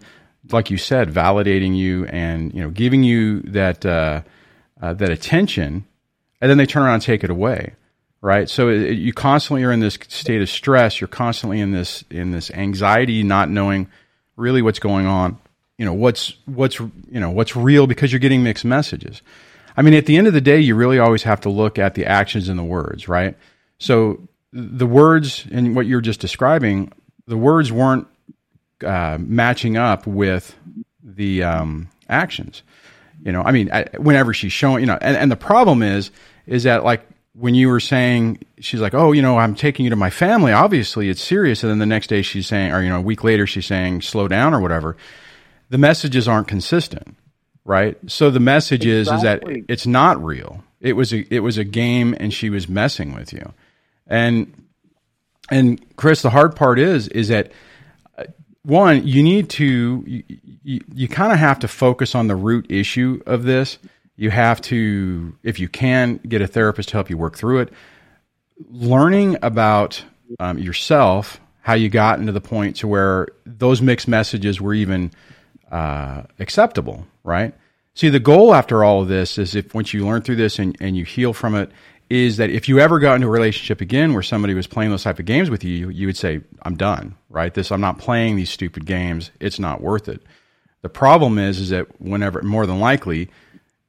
like 0.52 0.72
you 0.72 0.78
said, 0.78 1.10
validating 1.10 1.76
you 1.76 2.06
and 2.06 2.54
you 2.54 2.62
know 2.62 2.70
giving 2.70 3.04
you 3.04 3.42
that 3.42 3.86
uh, 3.86 4.22
uh, 4.82 4.94
that 4.94 5.10
attention, 5.10 5.86
and 6.40 6.50
then 6.50 6.58
they 6.58 6.66
turn 6.66 6.84
around 6.84 6.96
and 6.96 7.04
take 7.04 7.26
it 7.26 7.30
away, 7.30 7.74
right? 8.22 8.50
So 8.50 8.70
it, 8.70 8.94
you 8.94 9.12
constantly 9.12 9.66
are 9.66 9.72
in 9.72 9.82
this 9.82 10.00
state 10.08 10.42
of 10.42 10.50
stress. 10.50 11.02
You're 11.02 11.10
constantly 11.10 11.60
in 11.60 11.74
this 11.74 12.06
in 12.10 12.32
this 12.32 12.50
anxiety, 12.52 13.22
not 13.22 13.50
knowing 13.50 13.90
really 14.38 14.62
what's 14.62 14.80
going 14.80 15.08
on. 15.08 15.38
You 15.78 15.86
know 15.86 15.94
what's 15.94 16.36
what's 16.46 16.80
you 16.80 17.20
know 17.20 17.32
what's 17.32 17.54
real 17.54 17.86
because 17.86 18.14
you're 18.14 18.20
getting 18.20 18.44
mixed 18.44 18.64
messages. 18.64 19.22
I 19.76 19.82
mean, 19.82 19.94
at 19.94 20.06
the 20.06 20.18
end 20.18 20.28
of 20.28 20.34
the 20.34 20.42
day, 20.42 20.60
you 20.60 20.76
really 20.76 21.00
always 21.00 21.24
have 21.24 21.42
to 21.42 21.50
look 21.50 21.80
at 21.80 21.96
the 21.96 22.06
actions 22.06 22.50
and 22.50 22.60
the 22.60 22.64
words, 22.64 23.08
right? 23.08 23.36
So 23.80 24.28
the 24.52 24.86
words 24.86 25.46
and 25.52 25.76
what 25.76 25.86
you're 25.86 26.02
just 26.02 26.20
describing, 26.20 26.92
the 27.28 27.38
words 27.38 27.72
weren't 27.72 28.08
uh, 28.86 29.18
matching 29.20 29.78
up 29.78 30.06
with 30.06 30.56
the 31.04 31.44
um, 31.44 31.90
actions. 32.08 32.64
You 33.24 33.32
know, 33.32 33.42
I 33.42 33.52
mean, 33.52 33.70
whenever 33.98 34.34
she's 34.34 34.52
showing, 34.52 34.82
you 34.82 34.88
know, 34.88 34.98
and, 35.02 35.16
and 35.18 35.32
the 35.32 35.38
problem 35.38 35.82
is, 35.82 36.12
is 36.46 36.64
that 36.64 36.84
like 36.84 37.08
when 37.34 37.56
you 37.56 37.70
were 37.70 37.80
saying, 37.80 38.44
she's 38.60 38.82
like, 38.82 38.94
oh, 38.94 39.12
you 39.12 39.22
know, 39.22 39.38
I'm 39.38 39.56
taking 39.56 39.86
you 39.86 39.90
to 39.90 39.96
my 39.96 40.10
family. 40.10 40.52
Obviously, 40.52 41.10
it's 41.10 41.22
serious. 41.22 41.64
And 41.64 41.72
then 41.72 41.80
the 41.80 41.86
next 41.86 42.08
day 42.08 42.22
she's 42.22 42.48
saying, 42.48 42.72
or, 42.72 42.84
you 42.84 42.90
know, 42.90 42.98
a 42.98 43.02
week 43.02 43.24
later, 43.24 43.48
she's 43.48 43.66
saying, 43.66 44.02
slow 44.02 44.28
down 44.28 44.54
or 44.54 44.60
whatever. 44.60 44.98
The 45.70 45.78
messages 45.78 46.28
aren't 46.28 46.48
consistent, 46.48 47.16
right? 47.66 47.98
So 48.08 48.30
the 48.30 48.40
message 48.40 48.86
exactly. 48.86 49.54
is, 49.54 49.60
is 49.60 49.66
that 49.66 49.72
it's 49.72 49.88
not 49.88 50.24
real. 50.24 50.64
It 50.82 50.94
was 50.94 51.14
a, 51.14 51.34
it 51.34 51.40
was 51.40 51.58
a 51.58 51.64
game 51.64 52.16
and 52.20 52.34
she 52.34 52.50
was 52.50 52.68
messing 52.68 53.14
with 53.14 53.32
you. 53.34 53.54
And, 54.08 54.68
and 55.50 55.96
Chris, 55.96 56.22
the 56.22 56.30
hard 56.30 56.56
part 56.56 56.80
is, 56.80 57.08
is 57.08 57.30
that 57.30 57.52
uh, 58.18 58.26
one, 58.64 59.08
you 59.08 59.24
need 59.24 59.50
to, 59.52 60.04
you, 60.06 60.24
you, 60.64 60.82
you 60.94 61.08
kind 61.08 61.32
of 61.32 61.40
have 61.40 61.60
to 61.60 61.68
focus 61.68 62.16
on 62.16 62.28
the 62.28 62.36
root 62.36 62.66
issue 62.70 63.22
of 63.26 63.44
this 63.44 63.78
you 64.16 64.30
have 64.30 64.62
to, 64.62 65.36
if 65.44 65.60
you 65.60 65.68
can, 65.68 66.18
get 66.18 66.42
a 66.42 66.48
therapist 66.48 66.90
to 66.90 66.94
help 66.94 67.10
you 67.10 67.18
work 67.18 67.36
through 67.36 67.62
it. 67.62 67.74
Learning 68.70 69.38
about 69.42 70.04
um, 70.40 70.60
yourself, 70.60 71.42
how 71.62 71.74
you 71.74 71.90
got 71.90 72.20
into 72.20 72.32
the 72.32 72.42
point 72.42 72.76
to 72.78 72.88
where 72.88 73.28
those 73.46 73.82
mixed 73.82 74.08
messages 74.08 74.62
were 74.62 74.74
even 74.74 75.12
uh, 75.74 76.24
acceptable, 76.40 77.06
right? 77.24 77.54
See, 77.96 78.10
the 78.10 78.20
goal 78.20 78.54
after 78.54 78.84
all 78.84 79.02
of 79.02 79.08
this 79.08 79.38
is 79.38 79.56
if 79.56 79.74
once 79.74 79.94
you 79.94 80.06
learn 80.06 80.22
through 80.22 80.36
this 80.38 80.60
and, 80.60 80.78
and 80.80 80.96
you 80.96 81.04
heal 81.04 81.34
from 81.34 81.56
it, 81.56 81.72
is 82.10 82.38
that 82.38 82.52
if 82.52 82.70
you 82.70 82.80
ever 82.80 83.00
got 83.00 83.16
into 83.16 83.28
a 83.28 83.32
relationship 83.32 83.82
again 83.82 84.14
where 84.14 84.22
somebody 84.22 84.54
was 84.54 84.68
playing 84.68 84.92
those 84.92 85.04
type 85.04 85.18
of 85.18 85.26
games 85.26 85.50
with 85.50 85.64
you, 85.64 85.90
you 85.90 86.06
would 86.06 86.18
say, 86.18 86.42
I'm 86.62 86.76
done, 86.76 87.16
right? 87.30 87.54
This, 87.54 87.72
I'm 87.72 87.82
not 87.82 87.98
playing 87.98 88.36
these 88.36 88.52
stupid 88.52 88.86
games. 88.86 89.32
It's 89.40 89.58
not 89.58 89.82
worth 89.82 90.08
it. 90.08 90.22
The 90.84 90.90
problem 90.90 91.40
is, 91.40 91.60
is 91.60 91.70
that 91.70 92.00
whenever, 92.00 92.42
more 92.44 92.68
than 92.68 92.80
likely, 92.80 93.30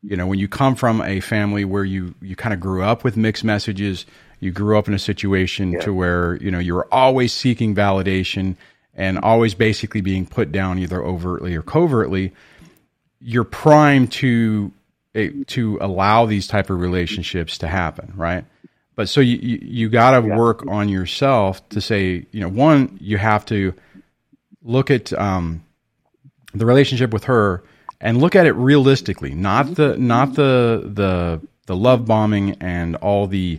you 0.03 0.17
know, 0.17 0.27
when 0.27 0.39
you 0.39 0.49
come 0.49 0.77
from 0.77 1.03
a 1.03 1.21
family 1.21 1.65
where 1.65 1.85
you 1.85 2.15
you 2.21 2.37
kind 2.37 2.53
of 2.53 2.61
grew 2.61 2.83
up 2.83 3.05
with 3.05 3.17
mixed 3.17 3.43
messages, 3.43 4.07
you 4.39 4.53
grew 4.53 4.79
up 4.79 4.87
in 4.87 4.95
a 4.95 4.99
situation 4.99 5.73
yeah. 5.73 5.81
to 5.81 5.93
where 5.93 6.37
you 6.37 6.51
know 6.51 6.59
you 6.59 6.75
were 6.75 6.87
always 6.93 7.33
seeking 7.33 7.75
validation 7.75 8.57
and 8.97 9.19
always 9.19 9.55
basically 9.55 10.01
being 10.01 10.27
put 10.27 10.53
down 10.53 10.79
either 10.79 11.03
overtly 11.03 11.55
or 11.55 11.63
covertly. 11.63 12.33
You're 13.21 13.45
primed 13.45 14.13
to 14.13 14.73
eh, 15.15 15.31
to 15.49 15.79
allow 15.81 16.27
these 16.27 16.47
type 16.47 16.71
of 16.71 16.79
relationships 16.79 17.59
to 17.59 17.69
happen, 17.69 18.13
right? 18.17 18.45
But 18.95 19.09
so 19.09 19.21
you 19.21 19.37
you, 19.37 19.59
you 19.63 19.89
got 19.89 20.21
to 20.21 20.27
yeah. 20.27 20.37
work 20.37 20.65
on 20.69 20.89
yourself 20.89 21.67
to 21.71 21.81
say, 21.81 22.27
you 22.31 22.41
know, 22.41 22.49
one, 22.49 22.99
you 23.01 23.19
have 23.19 23.45
to 23.47 23.75
look 24.63 24.91
at 24.91 25.13
um, 25.13 25.65
the 26.55 26.67
relationship 26.67 27.13
with 27.13 27.25
her 27.25 27.65
and 28.01 28.21
look 28.21 28.37
at 28.37 28.47
it 28.47 28.53
realistically, 28.53 29.35
not 29.35 29.75
the 29.75 29.97
not 29.97 30.35
the 30.35 30.83
the 30.85 31.41
the 31.67 31.77
love 31.77 32.05
bombing 32.07 32.57
and 32.61 32.97
all 32.97 33.27
the 33.27 33.59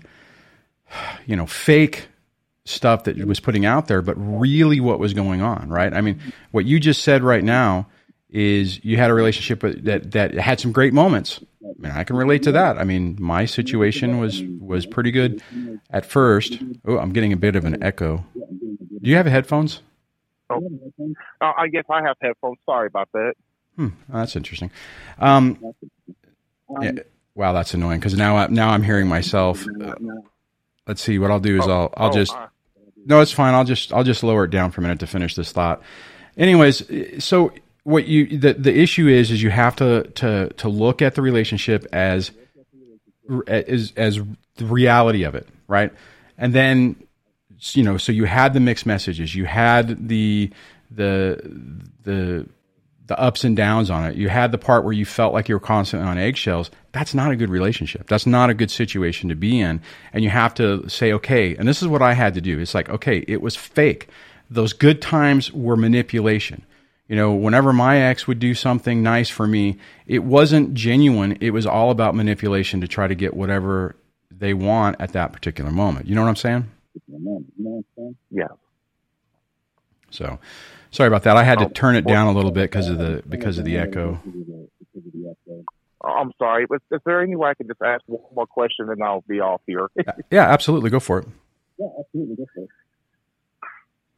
you 1.25 1.35
know 1.35 1.45
fake 1.45 2.07
stuff 2.65 3.03
that 3.05 3.17
was 3.25 3.39
putting 3.39 3.65
out 3.65 3.87
there, 3.87 4.01
but 4.01 4.15
really 4.17 4.79
what 4.79 4.99
was 4.99 5.13
going 5.13 5.41
on, 5.41 5.69
right? 5.69 5.93
I 5.93 6.01
mean, 6.01 6.19
what 6.51 6.65
you 6.65 6.79
just 6.79 7.03
said 7.03 7.23
right 7.23 7.43
now 7.43 7.87
is 8.29 8.83
you 8.83 8.97
had 8.97 9.09
a 9.09 9.13
relationship 9.13 9.61
that 9.83 10.11
that 10.11 10.33
had 10.33 10.59
some 10.59 10.71
great 10.71 10.93
moments. 10.93 11.39
I 11.63 11.81
mean, 11.81 11.91
I 11.91 12.03
can 12.03 12.15
relate 12.15 12.43
to 12.43 12.51
that. 12.53 12.77
I 12.77 12.83
mean, 12.83 13.17
my 13.19 13.45
situation 13.45 14.19
was 14.19 14.43
was 14.59 14.85
pretty 14.85 15.11
good 15.11 15.41
at 15.89 16.05
first. 16.05 16.59
Oh, 16.85 16.97
I'm 16.97 17.13
getting 17.13 17.33
a 17.33 17.37
bit 17.37 17.55
of 17.55 17.65
an 17.65 17.81
echo. 17.83 18.25
Do 18.35 19.09
you 19.09 19.15
have 19.15 19.25
headphones? 19.25 19.81
Oh, 20.49 20.61
uh, 21.41 21.51
I 21.57 21.67
guess 21.69 21.85
I 21.89 22.01
have 22.03 22.17
headphones. 22.21 22.57
Sorry 22.65 22.87
about 22.87 23.09
that. 23.13 23.33
Hmm, 23.75 23.87
oh, 24.11 24.17
that's 24.19 24.35
interesting. 24.35 24.71
Um, 25.19 25.73
yeah, 26.81 26.91
wow, 27.35 27.53
that's 27.53 27.73
annoying 27.73 27.99
because 27.99 28.15
now 28.15 28.37
I, 28.37 28.47
now 28.47 28.69
I'm 28.69 28.83
hearing 28.83 29.07
myself. 29.07 29.65
Uh, 29.81 29.95
let's 30.87 31.01
see. 31.01 31.19
What 31.19 31.31
I'll 31.31 31.39
do 31.39 31.57
is 31.57 31.67
I'll 31.67 31.93
I'll 31.95 32.11
just 32.11 32.35
no, 33.05 33.21
it's 33.21 33.31
fine. 33.31 33.53
I'll 33.53 33.63
just 33.63 33.93
I'll 33.93 34.03
just 34.03 34.23
lower 34.23 34.45
it 34.45 34.51
down 34.51 34.71
for 34.71 34.81
a 34.81 34.83
minute 34.83 34.99
to 34.99 35.07
finish 35.07 35.35
this 35.35 35.51
thought. 35.51 35.81
Anyways, 36.37 37.23
so 37.23 37.53
what 37.83 38.07
you 38.07 38.37
the 38.37 38.53
the 38.53 38.75
issue 38.75 39.07
is 39.07 39.31
is 39.31 39.41
you 39.41 39.51
have 39.51 39.75
to 39.77 40.03
to 40.15 40.49
to 40.57 40.69
look 40.69 41.01
at 41.01 41.15
the 41.15 41.21
relationship 41.21 41.85
as 41.93 42.31
as 43.47 43.93
as 43.95 44.19
the 44.55 44.65
reality 44.65 45.23
of 45.23 45.35
it, 45.35 45.47
right? 45.67 45.93
And 46.37 46.53
then 46.53 46.95
you 47.73 47.83
know, 47.83 47.97
so 47.97 48.11
you 48.11 48.25
had 48.25 48.53
the 48.53 48.59
mixed 48.59 48.85
messages, 48.85 49.35
you 49.35 49.45
had 49.45 50.07
the 50.07 50.51
the 50.91 51.39
the 52.03 52.47
the 53.07 53.19
ups 53.19 53.43
and 53.43 53.55
downs 53.55 53.89
on 53.89 54.05
it. 54.05 54.15
You 54.15 54.29
had 54.29 54.51
the 54.51 54.57
part 54.57 54.83
where 54.83 54.93
you 54.93 55.05
felt 55.05 55.33
like 55.33 55.47
you 55.47 55.55
were 55.55 55.59
constantly 55.59 56.07
on 56.07 56.17
eggshells. 56.17 56.71
That's 56.91 57.13
not 57.13 57.31
a 57.31 57.35
good 57.35 57.49
relationship. 57.49 58.07
That's 58.07 58.25
not 58.25 58.49
a 58.49 58.53
good 58.53 58.71
situation 58.71 59.29
to 59.29 59.35
be 59.35 59.59
in. 59.59 59.81
And 60.11 60.23
you 60.23 60.29
have 60.29 60.53
to 60.55 60.87
say, 60.89 61.13
okay, 61.13 61.55
and 61.55 61.67
this 61.67 61.81
is 61.81 61.87
what 61.87 62.01
I 62.01 62.13
had 62.13 62.33
to 62.33 62.41
do. 62.41 62.59
It's 62.59 62.73
like, 62.73 62.89
okay, 62.89 63.23
it 63.27 63.41
was 63.41 63.55
fake. 63.55 64.09
Those 64.49 64.73
good 64.73 65.01
times 65.01 65.51
were 65.51 65.75
manipulation. 65.75 66.65
You 67.07 67.15
know, 67.15 67.33
whenever 67.33 67.71
my 67.71 67.99
ex 67.99 68.27
would 68.27 68.39
do 68.39 68.55
something 68.55 69.03
nice 69.03 69.29
for 69.29 69.45
me, 69.45 69.77
it 70.07 70.23
wasn't 70.23 70.73
genuine. 70.73 71.37
It 71.39 71.51
was 71.51 71.67
all 71.67 71.91
about 71.91 72.15
manipulation 72.15 72.81
to 72.81 72.87
try 72.87 73.07
to 73.07 73.13
get 73.13 73.35
whatever 73.35 73.95
they 74.31 74.55
want 74.55 74.95
at 74.99 75.13
that 75.13 75.31
particular 75.31 75.69
moment. 75.69 76.07
You 76.07 76.15
know 76.15 76.21
what 76.21 76.29
I'm 76.29 76.35
saying? 76.35 76.71
Yeah. 78.31 78.47
So, 80.09 80.39
Sorry 80.95 81.07
about 81.07 81.23
that. 81.23 81.35
I 81.35 81.43
had 81.43 81.59
to 81.59 81.65
oh, 81.65 81.69
turn 81.73 81.97
it 81.97 82.07
down 82.07 82.27
a 82.27 82.31
little 82.31 82.51
bit 82.51 82.71
because 82.71 82.87
of 82.87 82.97
the 82.97 83.21
because 83.27 83.57
of 83.57 83.65
the 83.65 83.77
echo. 83.77 84.17
Oh, 86.01 86.07
I'm 86.07 86.31
sorry. 86.37 86.63
Is, 86.71 86.79
is 86.89 87.01
there 87.05 87.21
any 87.21 87.35
way 87.35 87.49
I 87.49 87.53
can 87.53 87.67
just 87.67 87.81
ask 87.81 88.01
one 88.05 88.21
more 88.33 88.47
question 88.47 88.89
and 88.89 89.03
I'll 89.03 89.25
be 89.27 89.41
off 89.41 89.59
here? 89.67 89.89
yeah, 90.31 90.49
absolutely. 90.49 90.89
Go 90.89 91.01
for 91.01 91.19
it. 91.19 91.27
Yeah, 91.77 91.87
absolutely. 91.99 92.35
Go 92.37 92.45
for 92.55 92.63
it. 92.63 92.69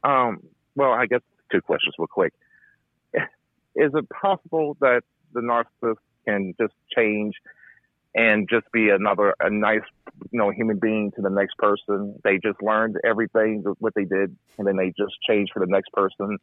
Um, 0.04 0.40
well, 0.76 0.92
I 0.92 1.06
guess 1.06 1.22
two 1.50 1.60
questions 1.60 1.96
real 1.98 2.06
quick. 2.06 2.32
Is 3.12 3.90
it 3.92 4.08
possible 4.10 4.76
that 4.80 5.02
the 5.32 5.40
narcissist 5.40 5.96
can 6.24 6.54
just 6.60 6.74
change 6.96 7.34
and 8.14 8.48
just 8.48 8.70
be 8.72 8.88
another 8.90 9.34
a 9.40 9.50
nice 9.50 9.82
you 10.30 10.38
know 10.38 10.50
human 10.50 10.78
being 10.78 11.12
to 11.12 11.22
the 11.22 11.30
next 11.30 11.56
person 11.58 12.18
they 12.24 12.38
just 12.38 12.60
learned 12.62 12.96
everything 13.04 13.62
what 13.78 13.94
they 13.94 14.04
did 14.04 14.34
and 14.58 14.66
then 14.66 14.76
they 14.76 14.88
just 14.88 15.14
changed 15.28 15.52
for 15.52 15.60
the 15.60 15.70
next 15.70 15.92
person 15.92 16.38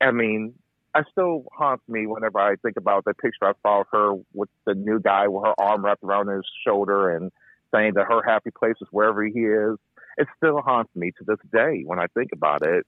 i 0.00 0.10
mean 0.10 0.54
I 0.94 1.02
still 1.10 1.44
haunts 1.52 1.84
me 1.88 2.06
whenever 2.06 2.38
I 2.38 2.56
think 2.56 2.76
about 2.76 3.04
the 3.04 3.14
picture 3.14 3.44
I 3.44 3.52
saw 3.62 3.82
of 3.82 3.86
her 3.92 4.14
with 4.34 4.48
the 4.66 4.74
new 4.74 4.98
guy 4.98 5.28
with 5.28 5.44
her 5.44 5.54
arm 5.58 5.84
wrapped 5.84 6.02
around 6.02 6.28
his 6.28 6.42
shoulder 6.66 7.14
and 7.14 7.30
saying 7.72 7.94
that 7.94 8.06
her 8.08 8.22
happy 8.24 8.50
place 8.50 8.74
is 8.80 8.88
wherever 8.90 9.24
he 9.24 9.40
is. 9.40 9.76
It 10.16 10.26
still 10.36 10.60
haunts 10.60 10.90
me 10.96 11.12
to 11.18 11.24
this 11.24 11.38
day 11.52 11.82
when 11.86 12.00
I 12.00 12.06
think 12.08 12.30
about 12.32 12.66
it. 12.66 12.84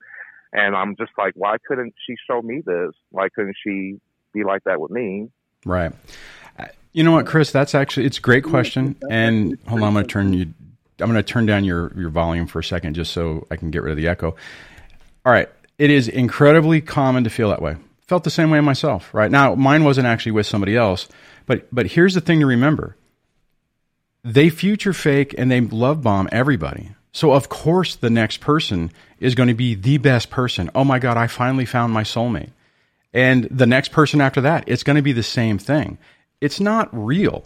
And 0.53 0.75
I'm 0.75 0.97
just 0.97 1.13
like, 1.17 1.35
why 1.37 1.57
couldn't 1.67 1.95
she 2.07 2.17
show 2.27 2.43
me 2.43 2.61
this? 2.65 2.91
Why 3.11 3.29
couldn't 3.29 3.57
she 3.65 4.01
be 4.35 4.45
like 4.45 4.65
that 4.65 4.81
with 4.81 4.91
me? 4.91 5.29
Right. 5.65 5.93
You 6.93 7.05
know 7.05 7.13
what, 7.13 7.27
Chris? 7.27 7.51
That's 7.51 7.75
actually 7.75 8.07
it's 8.07 8.19
a 8.19 8.21
great 8.21 8.45
question. 8.45 8.97
And 9.11 9.59
hold 9.67 9.81
on, 9.81 9.89
I'm 9.89 9.95
going 9.95 10.05
to 10.05 10.13
turn 10.13 10.33
you. 10.35 10.53
I'm 11.01 11.11
going 11.11 11.15
to 11.15 11.23
turn 11.23 11.47
down 11.47 11.65
your 11.65 11.93
your 11.97 12.11
volume 12.11 12.47
for 12.47 12.59
a 12.59 12.65
second, 12.65 12.95
just 12.95 13.13
so 13.13 13.47
I 13.51 13.57
can 13.57 13.71
get 13.71 13.83
rid 13.83 13.93
of 13.93 13.97
the 13.97 14.09
echo. 14.09 14.37
All 15.25 15.33
right, 15.33 15.49
it 15.79 15.91
is 15.91 16.09
incredibly 16.09 16.81
common 16.81 17.25
to 17.25 17.31
feel 17.31 17.49
that 17.49 17.63
way. 17.63 17.77
Felt 18.07 18.25
the 18.25 18.31
same 18.31 18.51
way 18.51 18.61
myself. 18.61 19.13
Right 19.15 19.31
now, 19.31 19.55
mine 19.55 19.85
wasn't 19.85 20.07
actually 20.07 20.33
with 20.33 20.47
somebody 20.47 20.77
else, 20.77 21.09
but 21.47 21.67
but 21.73 21.87
here's 21.87 22.15
the 22.15 22.21
thing 22.21 22.41
to 22.41 22.47
remember: 22.47 22.97
they 24.23 24.51
future 24.51 24.93
fake 24.93 25.35
and 25.39 25.51
they 25.51 25.61
love 25.61 26.03
bomb 26.03 26.29
everybody. 26.31 26.91
So 27.13 27.33
of 27.33 27.49
course, 27.49 27.97
the 27.97 28.11
next 28.11 28.41
person 28.41 28.91
is 29.19 29.35
going 29.35 29.49
to 29.49 29.55
be 29.55 29.75
the 29.75 29.99
best 29.99 30.29
person. 30.29 30.71
Oh 30.75 30.85
my 30.85 30.99
God, 30.99 31.17
I 31.17 31.27
finally 31.27 31.65
found 31.65 31.93
my 31.93 32.03
soulmate. 32.03 32.51
And 33.15 33.45
the 33.51 33.67
next 33.67 33.93
person 33.93 34.23
after 34.23 34.41
that, 34.43 34.65
it's 34.67 34.83
going 34.83 34.97
to 34.97 35.03
be 35.03 35.13
the 35.13 35.23
same 35.23 35.59
thing 35.59 35.99
it's 36.43 36.61
not 36.61 36.89
real. 36.93 37.45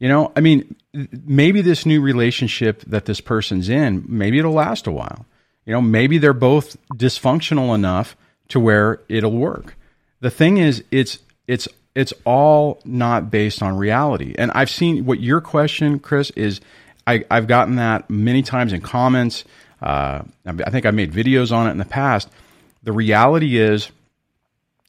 You 0.00 0.08
know, 0.08 0.32
I 0.34 0.40
mean, 0.40 0.74
maybe 0.92 1.60
this 1.62 1.86
new 1.86 2.00
relationship 2.00 2.82
that 2.88 3.04
this 3.04 3.20
person's 3.20 3.68
in, 3.68 4.04
maybe 4.08 4.40
it'll 4.40 4.52
last 4.52 4.88
a 4.88 4.90
while. 4.90 5.24
You 5.64 5.72
know, 5.72 5.80
maybe 5.80 6.18
they're 6.18 6.32
both 6.32 6.76
dysfunctional 6.94 7.72
enough 7.72 8.16
to 8.48 8.58
where 8.58 9.00
it'll 9.08 9.30
work. 9.30 9.76
The 10.20 10.30
thing 10.30 10.56
is, 10.56 10.82
it's 10.90 11.20
it's 11.46 11.68
it's 11.94 12.12
all 12.24 12.80
not 12.84 13.30
based 13.30 13.62
on 13.62 13.76
reality. 13.76 14.34
And 14.36 14.50
I've 14.52 14.70
seen 14.70 15.04
what 15.06 15.20
your 15.20 15.40
question, 15.40 16.00
Chris, 16.00 16.30
is. 16.30 16.60
I, 17.04 17.24
I've 17.30 17.48
gotten 17.48 17.76
that 17.76 18.08
many 18.10 18.42
times 18.42 18.72
in 18.72 18.80
comments. 18.80 19.44
Uh, 19.80 20.22
I 20.46 20.70
think 20.70 20.86
I 20.86 20.92
made 20.92 21.12
videos 21.12 21.50
on 21.50 21.66
it 21.66 21.72
in 21.72 21.78
the 21.78 21.84
past. 21.84 22.28
The 22.84 22.92
reality 22.92 23.58
is, 23.58 23.90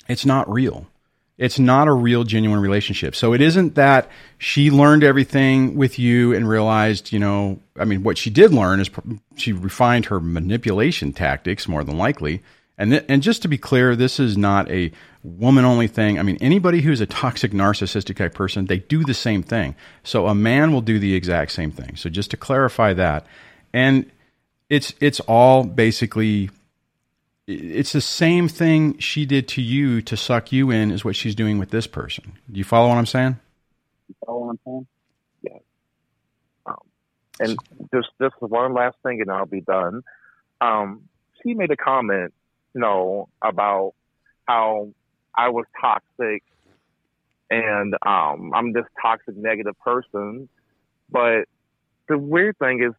it's 0.08 0.26
not 0.26 0.52
real 0.52 0.88
it's 1.38 1.58
not 1.58 1.88
a 1.88 1.94
real 1.94 2.24
genuine 2.24 2.60
relationship. 2.60 3.16
So 3.16 3.34
it 3.34 3.42
isn't 3.42 3.76
that 3.76 4.10
she 4.38 4.70
learned 4.70 5.04
everything 5.04 5.76
with 5.76 5.98
you 5.98 6.34
and 6.34 6.48
realized, 6.48 7.12
you 7.12 7.20
know, 7.20 7.60
I 7.78 7.86
mean, 7.86 8.04
what 8.04 8.18
she 8.18 8.30
did 8.30 8.54
learn 8.54 8.80
is 8.80 8.90
she 9.36 9.52
refined 9.52 10.06
her 10.06 10.20
manipulation 10.20 11.12
tactics 11.12 11.68
more 11.68 11.84
than 11.84 11.98
likely. 11.98 12.44
And 12.78 12.92
th- 12.92 13.06
and 13.10 13.24
just 13.24 13.42
to 13.44 13.48
be 13.48 13.58
clear, 13.58 13.96
this 13.96 14.20
is 14.20 14.38
not 14.38 14.70
a 14.70 14.92
woman 15.24 15.66
only 15.66 15.88
thing. 15.88 16.20
I 16.20 16.24
mean, 16.24 16.38
anybody 16.40 16.82
who's 16.82 17.02
a 17.02 17.06
toxic 17.06 17.52
narcissistic 17.52 18.18
type 18.18 18.34
person, 18.34 18.66
they 18.66 18.80
do 18.80 19.04
the 19.04 19.14
same 19.14 19.42
thing. 19.42 19.76
So 20.04 20.28
a 20.28 20.36
man 20.36 20.72
will 20.72 20.82
do 20.82 21.00
the 21.00 21.16
exact 21.16 21.52
same 21.52 21.72
thing. 21.72 21.96
So 21.96 22.10
just 22.10 22.32
to 22.32 22.38
clarify 22.38 22.94
that, 22.94 23.26
and 23.74 24.10
it's 24.70 24.94
it's 25.00 25.20
all 25.22 25.64
basically 25.64 26.50
it's 27.48 27.92
the 27.92 28.02
same 28.02 28.48
thing 28.48 28.98
she 29.00 29.26
did 29.26 29.48
to 29.50 29.62
you 29.62 30.02
to 30.04 30.16
suck 30.16 30.52
you 30.52 30.72
in 30.72 30.92
is 30.92 31.04
what 31.04 31.16
she's 31.16 31.36
doing 31.36 31.58
with 31.58 31.70
this 31.72 31.88
person. 31.88 32.38
Do 32.52 32.58
you 32.58 32.64
follow 32.64 32.90
what 32.90 32.98
I'm 32.98 33.06
saying? 33.06 33.40
You 34.08 34.16
follow 34.26 34.40
what 34.40 34.50
I'm 34.50 34.60
saying? 34.66 34.88
Yeah. 35.42 35.58
Um, 36.66 36.78
and 37.40 37.58
just 37.94 38.10
just 38.22 38.36
one 38.40 38.74
last 38.74 38.96
thing, 39.04 39.22
and 39.22 39.30
I'll 39.30 39.46
be 39.46 39.62
done. 39.62 40.04
Um, 40.62 41.04
she 41.42 41.54
made 41.54 41.72
a 41.72 41.78
comment, 41.78 42.34
you 42.74 42.82
know, 42.82 43.28
about 43.42 43.94
how 44.48 44.94
I 45.36 45.50
was 45.50 45.66
toxic 45.80 46.44
and 47.50 47.94
um, 48.06 48.52
I'm 48.54 48.74
this 48.74 48.86
toxic, 49.02 49.36
negative 49.36 49.78
person. 49.80 50.50
But 51.10 51.46
the 52.08 52.18
weird 52.18 52.58
thing 52.58 52.84
is, 52.84 52.94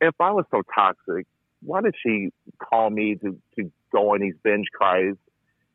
if 0.00 0.14
I 0.20 0.30
was 0.30 0.46
so 0.50 0.62
toxic, 0.74 1.26
why 1.60 1.82
did 1.82 1.94
she 2.00 2.32
call 2.58 2.88
me 2.88 3.16
to, 3.16 3.38
to 3.56 3.72
go 3.92 4.14
on 4.14 4.20
these 4.20 4.34
binge 4.42 4.66
cries 4.72 5.14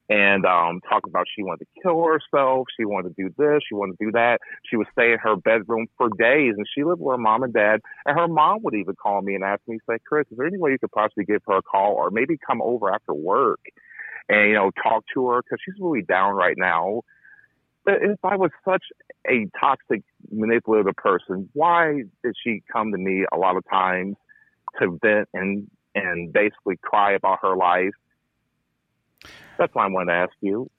and 0.09 0.45
um, 0.45 0.81
talk 0.81 1.07
about 1.07 1.25
she 1.33 1.43
wanted 1.43 1.65
to 1.65 1.81
kill 1.81 2.03
herself, 2.03 2.67
she 2.77 2.85
wanted 2.85 3.15
to 3.15 3.23
do 3.23 3.33
this, 3.37 3.61
she 3.67 3.73
wanted 3.73 3.97
to 3.97 4.05
do 4.05 4.11
that. 4.11 4.39
She 4.69 4.75
would 4.75 4.87
stay 4.91 5.13
in 5.13 5.19
her 5.19 5.35
bedroom 5.35 5.87
for 5.97 6.09
days, 6.09 6.55
and 6.57 6.65
she 6.75 6.83
lived 6.83 6.99
with 6.99 7.13
her 7.13 7.17
mom 7.17 7.43
and 7.43 7.53
dad. 7.53 7.79
And 8.05 8.19
her 8.19 8.27
mom 8.27 8.59
would 8.63 8.75
even 8.75 8.95
call 8.95 9.21
me 9.21 9.35
and 9.35 9.43
ask 9.43 9.61
me, 9.67 9.79
say, 9.89 9.97
Chris, 10.05 10.27
is 10.29 10.37
there 10.37 10.45
any 10.45 10.57
way 10.57 10.71
you 10.71 10.79
could 10.79 10.91
possibly 10.91 11.23
give 11.23 11.41
her 11.47 11.57
a 11.57 11.61
call, 11.61 11.93
or 11.93 12.11
maybe 12.11 12.37
come 12.37 12.61
over 12.61 12.93
after 12.93 13.13
work 13.13 13.61
and 14.29 14.49
you 14.49 14.55
know 14.55 14.71
talk 14.81 15.03
to 15.13 15.29
her 15.29 15.41
because 15.41 15.59
she's 15.63 15.79
really 15.79 16.01
down 16.01 16.35
right 16.35 16.57
now. 16.57 17.01
But 17.85 17.95
if 18.01 18.19
I 18.23 18.37
was 18.37 18.51
such 18.63 18.83
a 19.29 19.47
toxic, 19.59 20.03
manipulative 20.31 20.95
person, 20.95 21.49
why 21.53 22.03
did 22.23 22.35
she 22.41 22.63
come 22.71 22.91
to 22.91 22.97
me 22.97 23.25
a 23.31 23.37
lot 23.37 23.57
of 23.57 23.63
times 23.69 24.15
to 24.79 24.97
vent 25.01 25.29
and 25.33 25.69
and 25.95 26.31
basically 26.31 26.77
cry 26.81 27.13
about 27.13 27.39
her 27.41 27.55
life? 27.55 27.93
That's 29.57 29.73
why 29.73 29.85
I 29.85 29.87
wanted 29.89 30.11
to 30.11 30.17
ask 30.17 30.33
you. 30.41 30.69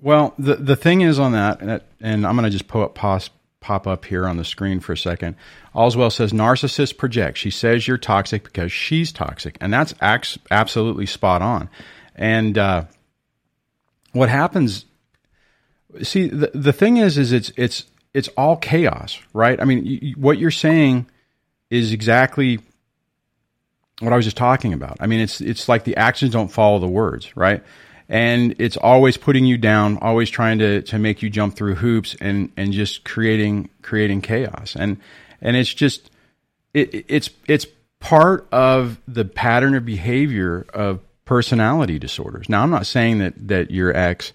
Well, 0.00 0.34
the 0.38 0.56
the 0.56 0.76
thing 0.76 1.02
is 1.02 1.18
on 1.18 1.32
that, 1.32 1.84
and 2.00 2.26
I'm 2.26 2.36
going 2.36 2.44
to 2.44 2.50
just 2.50 2.66
pop, 2.66 2.94
pop, 2.94 3.22
pop 3.60 3.86
up 3.86 4.04
here 4.04 4.26
on 4.26 4.36
the 4.36 4.44
screen 4.44 4.80
for 4.80 4.92
a 4.92 4.96
second. 4.96 5.36
Allswell 5.74 6.10
says 6.10 6.32
narcissist 6.32 6.98
project. 6.98 7.38
She 7.38 7.50
says 7.50 7.86
you're 7.86 7.98
toxic 7.98 8.44
because 8.44 8.72
she's 8.72 9.12
toxic, 9.12 9.56
and 9.60 9.72
that's 9.72 9.94
absolutely 10.00 11.06
spot 11.06 11.42
on. 11.42 11.70
And 12.16 12.58
uh, 12.58 12.84
what 14.12 14.28
happens? 14.28 14.86
See, 16.02 16.28
the 16.28 16.50
the 16.52 16.72
thing 16.72 16.96
is, 16.96 17.16
is 17.16 17.32
it's 17.32 17.52
it's 17.56 17.84
it's 18.12 18.28
all 18.36 18.56
chaos, 18.56 19.18
right? 19.32 19.60
I 19.60 19.64
mean, 19.64 20.14
what 20.16 20.38
you're 20.38 20.50
saying 20.50 21.06
is 21.70 21.92
exactly 21.92 22.60
what 24.02 24.12
I 24.12 24.16
was 24.16 24.24
just 24.24 24.36
talking 24.36 24.72
about. 24.72 24.96
I 25.00 25.06
mean, 25.06 25.20
it's 25.20 25.40
it's 25.40 25.68
like 25.68 25.84
the 25.84 25.96
actions 25.96 26.32
don't 26.32 26.48
follow 26.48 26.78
the 26.78 26.88
words, 26.88 27.34
right? 27.36 27.62
And 28.08 28.56
it's 28.58 28.76
always 28.76 29.16
putting 29.16 29.46
you 29.46 29.56
down, 29.56 29.98
always 29.98 30.28
trying 30.28 30.58
to 30.58 30.82
to 30.82 30.98
make 30.98 31.22
you 31.22 31.30
jump 31.30 31.54
through 31.54 31.76
hoops 31.76 32.16
and 32.20 32.50
and 32.56 32.72
just 32.72 33.04
creating 33.04 33.70
creating 33.80 34.20
chaos. 34.22 34.76
And 34.76 34.98
and 35.40 35.56
it's 35.56 35.72
just 35.72 36.10
it, 36.74 37.06
it's 37.08 37.30
it's 37.46 37.66
part 38.00 38.48
of 38.52 39.00
the 39.06 39.24
pattern 39.24 39.74
of 39.74 39.84
behavior 39.84 40.66
of 40.74 41.00
personality 41.24 41.98
disorders. 41.98 42.48
Now, 42.48 42.62
I'm 42.62 42.70
not 42.70 42.86
saying 42.86 43.20
that 43.20 43.48
that 43.48 43.70
your 43.70 43.96
ex 43.96 44.32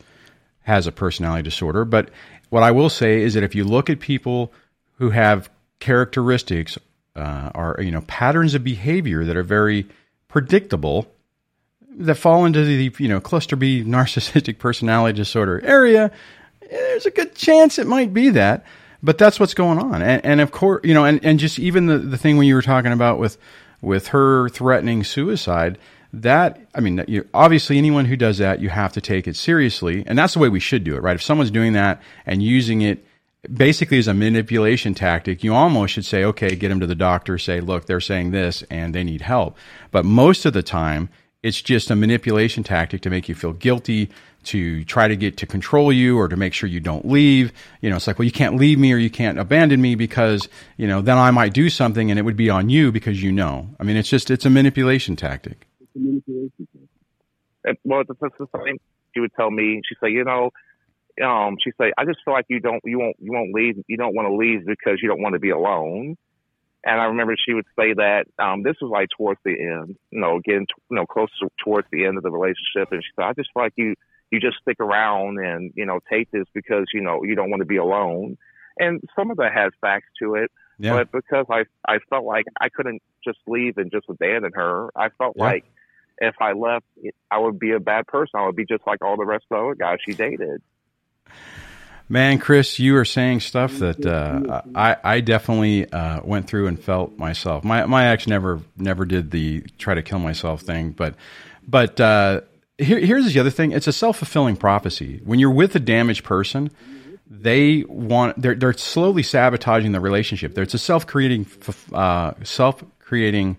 has 0.62 0.88
a 0.88 0.92
personality 0.92 1.44
disorder, 1.44 1.86
but 1.86 2.10
what 2.50 2.64
I 2.64 2.72
will 2.72 2.90
say 2.90 3.22
is 3.22 3.34
that 3.34 3.44
if 3.44 3.56
you 3.56 3.64
look 3.64 3.90
at 3.90 4.00
people 4.00 4.54
who 4.94 5.10
have 5.12 5.50
characteristics 5.80 6.78
uh, 7.18 7.52
are 7.56 7.78
you 7.80 7.92
know 7.92 8.02
patterns 8.02 8.54
of 8.56 8.64
behavior 8.64 9.26
that 9.26 9.36
are 9.36 9.44
very 9.44 9.86
predictable 10.28 11.08
that 11.98 12.16
fall 12.16 12.46
into 12.46 12.64
the 12.64 12.94
you 13.00 13.08
know 13.08 13.20
cluster 13.20 13.56
B 13.56 13.84
narcissistic 13.84 14.60
personality 14.60 15.18
disorder 15.18 15.62
area. 15.64 16.12
There's 16.70 17.06
a 17.06 17.12
good 17.12 17.36
chance 17.36 17.80
it 17.80 17.88
might 17.88 18.14
be 18.14 18.30
that, 18.32 18.66
but 19.02 19.18
that's 19.18 19.40
what's 19.40 19.54
going 19.54 19.80
on. 19.80 20.02
And, 20.02 20.26
and 20.26 20.42
of 20.42 20.52
course, 20.52 20.82
you 20.84 20.94
know, 20.94 21.06
and, 21.06 21.24
and 21.24 21.40
just 21.40 21.60
even 21.60 21.86
the, 21.86 21.98
the 21.98 22.18
thing 22.18 22.38
when 22.38 22.46
you 22.46 22.56
were 22.56 22.62
talking 22.62 22.92
about 22.92 23.20
with 23.20 23.38
with 23.82 24.10
her 24.10 24.50
threatening 24.50 25.04
suicide, 25.04 25.78
that 26.14 26.60
I 26.76 26.82
mean, 26.82 27.04
you, 27.08 27.28
obviously, 27.34 27.78
anyone 27.78 28.06
who 28.06 28.16
does 28.16 28.38
that, 28.40 28.60
you 28.60 28.70
have 28.70 28.94
to 28.94 29.02
take 29.02 29.28
it 29.28 29.36
seriously, 29.36 30.04
and 30.06 30.18
that's 30.18 30.34
the 30.34 30.40
way 30.40 30.50
we 30.50 30.60
should 30.60 30.84
do 30.84 30.96
it, 30.96 31.02
right? 31.02 31.16
If 31.16 31.24
someone's 31.24 31.52
doing 31.52 31.74
that 31.74 32.02
and 32.26 32.44
using 32.44 32.82
it 32.82 33.06
basically 33.54 33.98
as 33.98 34.08
a 34.08 34.14
manipulation 34.14 34.94
tactic, 34.94 35.44
you 35.44 35.54
almost 35.54 35.94
should 35.94 36.06
say, 36.06 36.24
okay, 36.24 36.56
get 36.56 36.70
them 36.70 36.80
to 36.80 36.88
the 36.88 36.96
doctor, 36.96 37.38
say, 37.38 37.60
look, 37.60 37.86
they're 37.86 38.00
saying 38.00 38.32
this 38.32 38.64
and 38.70 38.94
they 38.94 39.04
need 39.04 39.22
help. 39.22 39.58
But 39.92 40.06
most 40.06 40.46
of 40.46 40.54
the 40.54 40.64
time, 40.64 41.10
it's 41.44 41.62
just 41.62 41.92
a 41.92 41.96
manipulation 41.96 42.64
tactic 42.64 43.02
to 43.02 43.10
make 43.10 43.30
you 43.30 43.36
feel 43.36 43.54
guilty, 43.54 44.10
to 44.46 44.84
try 44.86 45.08
to 45.08 45.16
get 45.16 45.38
to 45.38 45.46
control 45.46 45.92
you 45.92 46.18
or 46.18 46.28
to 46.28 46.36
make 46.36 46.54
sure 46.54 46.70
you 46.70 46.80
don't 46.80 47.06
leave. 47.06 47.52
You 47.82 47.90
know, 47.90 47.98
it's 47.98 48.08
like, 48.08 48.18
well, 48.18 48.26
you 48.26 48.32
can't 48.32 48.56
leave 48.56 48.80
me 48.80 48.94
or 48.94 48.98
you 48.98 49.10
can't 49.10 49.38
abandon 49.38 49.82
me 49.82 49.96
because, 49.96 50.48
you 50.78 50.88
know, 50.88 51.02
then 51.02 51.18
I 51.18 51.32
might 51.32 51.54
do 51.54 51.70
something 51.70 52.10
and 52.10 52.18
it 52.18 52.24
would 52.24 52.38
be 52.38 52.50
on 52.50 52.70
you 52.70 52.92
because 52.92 53.22
you 53.22 53.32
know. 53.32 53.70
I 53.80 53.84
mean, 53.84 53.98
it's 53.98 54.10
just, 54.10 54.32
it's 54.32 54.46
a 54.46 54.50
manipulation 54.50 55.16
tactic. 55.16 55.68
It's 55.82 55.92
a 55.96 56.00
manipulation 56.00 56.68
tactic. 57.64 57.80
Well, 57.84 58.02
it's 58.02 58.20
the 58.20 58.48
same. 58.66 58.78
She 59.14 59.20
would 59.20 59.34
tell 59.36 59.52
me, 59.52 59.82
she'd 59.88 59.98
say, 60.02 60.12
you 60.12 60.24
know, 60.24 60.52
um, 61.24 61.58
she 61.64 61.72
said, 61.78 61.92
I 61.98 62.06
just 62.06 62.20
feel 62.24 62.34
like 62.34 62.46
you 62.50 62.60
don't, 62.60 62.82
you 62.84 63.00
won't, 63.00 63.16
you 63.20 63.32
won't 63.32 63.54
leave, 63.54 63.76
you 63.88 63.98
don't 63.98 64.16
want 64.16 64.28
to 64.28 64.36
leave 64.36 64.66
because 64.66 65.00
you 65.02 65.10
don't 65.10 65.22
want 65.22 65.34
to 65.34 65.40
be 65.40 65.50
alone. 65.50 66.18
And 66.84 67.02
I 67.02 67.06
remember 67.06 67.36
she 67.38 67.54
would 67.54 67.66
say 67.78 67.94
that, 67.94 68.26
um, 68.40 68.64
this 68.64 68.76
was 68.82 68.92
like 68.92 69.10
towards 69.18 69.40
the 69.44 69.52
end, 69.52 69.98
you 70.12 70.22
know, 70.22 70.40
getting, 70.44 70.68
you 70.90 70.96
know, 70.96 71.06
close 71.06 71.30
to, 71.42 71.50
towards 71.64 71.88
the 71.92 72.06
end 72.06 72.18
of 72.18 72.24
the 72.24 72.32
relationship. 72.32 72.92
And 72.92 73.04
she 73.04 73.10
said, 73.16 73.26
I 73.26 73.34
just 73.34 73.50
feel 73.54 73.64
like 73.64 73.74
you, 73.76 73.96
you 74.32 74.40
just 74.40 74.58
stick 74.62 74.80
around 74.80 75.40
and, 75.40 75.74
you 75.76 75.86
know, 75.86 76.00
take 76.10 76.30
this 76.32 76.46
because, 76.54 76.86
you 76.94 77.02
know, 77.02 77.24
you 77.24 77.36
don't 77.36 77.50
want 77.50 77.62
to 77.62 77.66
be 77.66 77.78
alone. 77.78 78.38
And 78.78 79.02
some 79.16 79.32
of 79.32 79.38
that 79.38 79.54
has 79.54 79.72
facts 79.82 80.08
to 80.22 80.36
it. 80.36 80.52
Yeah. 80.78 80.94
But 80.94 81.12
because 81.12 81.46
I, 81.50 81.64
I 81.88 81.98
felt 82.10 82.26
like 82.26 82.46
I 82.62 82.70
couldn't 82.70 83.02
just 83.24 83.40
leave 83.48 83.78
and 83.78 83.92
just 83.92 84.06
abandon 84.08 84.52
her, 84.54 84.90
I 84.96 85.10
felt 85.18 85.36
yeah. 85.36 85.44
like 85.44 85.66
if 86.20 86.36
I 86.40 86.54
left, 86.54 86.86
I 87.32 87.40
would 87.40 87.60
be 87.60 87.72
a 87.72 87.80
bad 87.80 88.08
person. 88.08 88.40
I 88.40 88.46
would 88.46 88.56
be 88.56 88.66
just 88.66 88.86
like 88.86 89.04
all 89.04 89.18
the 89.18 89.26
rest 89.26 89.46
of 89.50 89.58
the 89.58 89.64
other 89.64 89.76
guys 89.76 89.98
she 90.06 90.14
dated. 90.14 90.62
Man, 92.10 92.40
Chris, 92.40 92.80
you 92.80 92.96
are 92.96 93.06
saying 93.06 93.42
stuff 93.42 93.80
that 93.80 94.06
uh, 94.06 94.62
I, 94.74 94.96
I 95.04 95.20
definitely 95.20 95.92
uh, 95.92 96.22
went 96.24 96.48
through 96.48 96.68
and 96.68 96.82
felt 96.82 97.18
myself. 97.18 97.66
My 97.66 97.86
my 97.86 98.08
ex 98.08 98.28
never 98.28 98.62
never 98.78 99.04
did 99.04 99.32
the 99.32 99.62
try 99.78 99.94
to 99.94 100.02
kill 100.02 100.20
myself 100.20 100.62
thing, 100.62 100.92
but 100.92 101.16
but 101.68 102.00
uh, 102.00 102.42
here, 102.78 103.00
here's 103.00 103.32
the 103.34 103.40
other 103.42 103.50
thing: 103.50 103.74
it's 103.74 103.88
a 103.88 103.94
self 103.94 104.20
fulfilling 104.20 104.56
prophecy. 104.56 105.20
When 105.26 105.40
you're 105.40 105.52
with 105.52 105.76
a 105.76 105.82
damaged 105.82 106.24
person, 106.24 106.72
they 107.30 107.84
want 107.90 108.42
they're 108.42 108.56
they're 108.56 108.74
slowly 108.74 109.24
sabotaging 109.24 109.92
the 109.92 110.00
relationship. 110.00 110.58
It's 110.58 110.74
a 110.74 110.80
self 110.80 111.08
creating 111.08 111.46
uh, 111.92 112.34
self 112.44 112.84
creating 113.00 113.58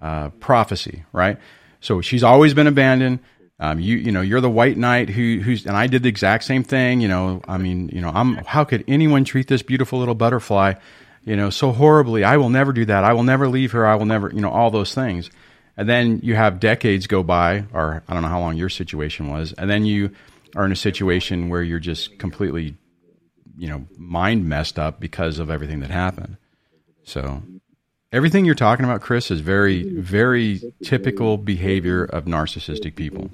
uh, 0.00 0.30
prophecy, 0.40 1.04
right? 1.12 1.36
So 1.80 2.00
she's 2.00 2.22
always 2.22 2.54
been 2.54 2.66
abandoned 2.66 3.18
um, 3.58 3.80
you 3.80 3.96
you 3.96 4.12
know 4.12 4.20
you're 4.20 4.40
the 4.40 4.50
white 4.50 4.76
knight 4.76 5.08
who 5.08 5.40
who's 5.40 5.66
and 5.66 5.76
I 5.76 5.86
did 5.86 6.02
the 6.02 6.08
exact 6.08 6.44
same 6.44 6.62
thing. 6.62 7.00
You 7.00 7.08
know, 7.08 7.40
I 7.48 7.56
mean, 7.56 7.88
you 7.92 8.00
know, 8.00 8.10
I'm 8.14 8.36
how 8.36 8.64
could 8.64 8.84
anyone 8.86 9.24
treat 9.24 9.48
this 9.48 9.62
beautiful 9.62 9.98
little 9.98 10.14
butterfly, 10.14 10.74
you 11.24 11.36
know, 11.36 11.50
so 11.50 11.72
horribly? 11.72 12.22
I 12.22 12.36
will 12.36 12.50
never 12.50 12.72
do 12.72 12.84
that. 12.84 13.04
I 13.04 13.14
will 13.14 13.22
never 13.22 13.48
leave 13.48 13.72
her. 13.72 13.86
I 13.86 13.94
will 13.94 14.04
never, 14.04 14.30
you 14.30 14.40
know, 14.40 14.50
all 14.50 14.70
those 14.70 14.94
things. 14.94 15.30
And 15.76 15.88
then 15.88 16.20
you 16.22 16.34
have 16.34 16.60
decades 16.60 17.06
go 17.06 17.22
by, 17.22 17.64
or 17.72 18.02
I 18.08 18.14
don't 18.14 18.22
know 18.22 18.28
how 18.28 18.40
long 18.40 18.56
your 18.56 18.70
situation 18.70 19.28
was, 19.30 19.52
and 19.54 19.68
then 19.68 19.84
you 19.84 20.10
are 20.54 20.64
in 20.64 20.72
a 20.72 20.76
situation 20.76 21.48
where 21.50 21.62
you're 21.62 21.78
just 21.78 22.18
completely, 22.18 22.76
you 23.58 23.68
know, 23.68 23.86
mind 23.98 24.46
messed 24.48 24.78
up 24.78 25.00
because 25.00 25.38
of 25.38 25.50
everything 25.50 25.80
that 25.80 25.90
happened. 25.90 26.38
So 27.04 27.42
Everything 28.12 28.44
you're 28.44 28.54
talking 28.54 28.84
about, 28.84 29.00
Chris, 29.00 29.30
is 29.30 29.40
very, 29.40 29.82
very 29.82 30.60
typical 30.82 31.38
behavior 31.38 32.04
of 32.04 32.26
narcissistic 32.26 32.94
people. 32.94 33.28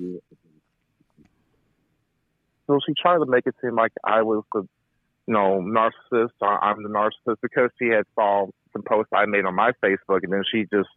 So 2.67 2.81
she 2.87 2.95
tried 3.01 3.19
to 3.19 3.27
make 3.27 3.47
it 3.47 3.55
seem 3.61 3.77
like 3.77 3.93
I 4.03 4.23
was 4.23 4.45
the, 4.55 4.67
you 5.27 5.35
know, 5.35 5.61
narcissist. 5.61 6.31
Or 6.41 6.65
I'm 6.65 6.83
the 6.83 6.89
narcissist 6.89 7.37
because 7.43 7.71
she 7.79 7.89
had 7.89 8.05
saw 8.15 8.47
some 8.73 8.83
posts 8.83 9.13
I 9.15 9.27
made 9.27 9.45
on 9.45 9.55
my 9.55 9.73
Facebook, 9.85 10.21
and 10.23 10.33
then 10.33 10.43
she 10.51 10.63
just, 10.73 10.89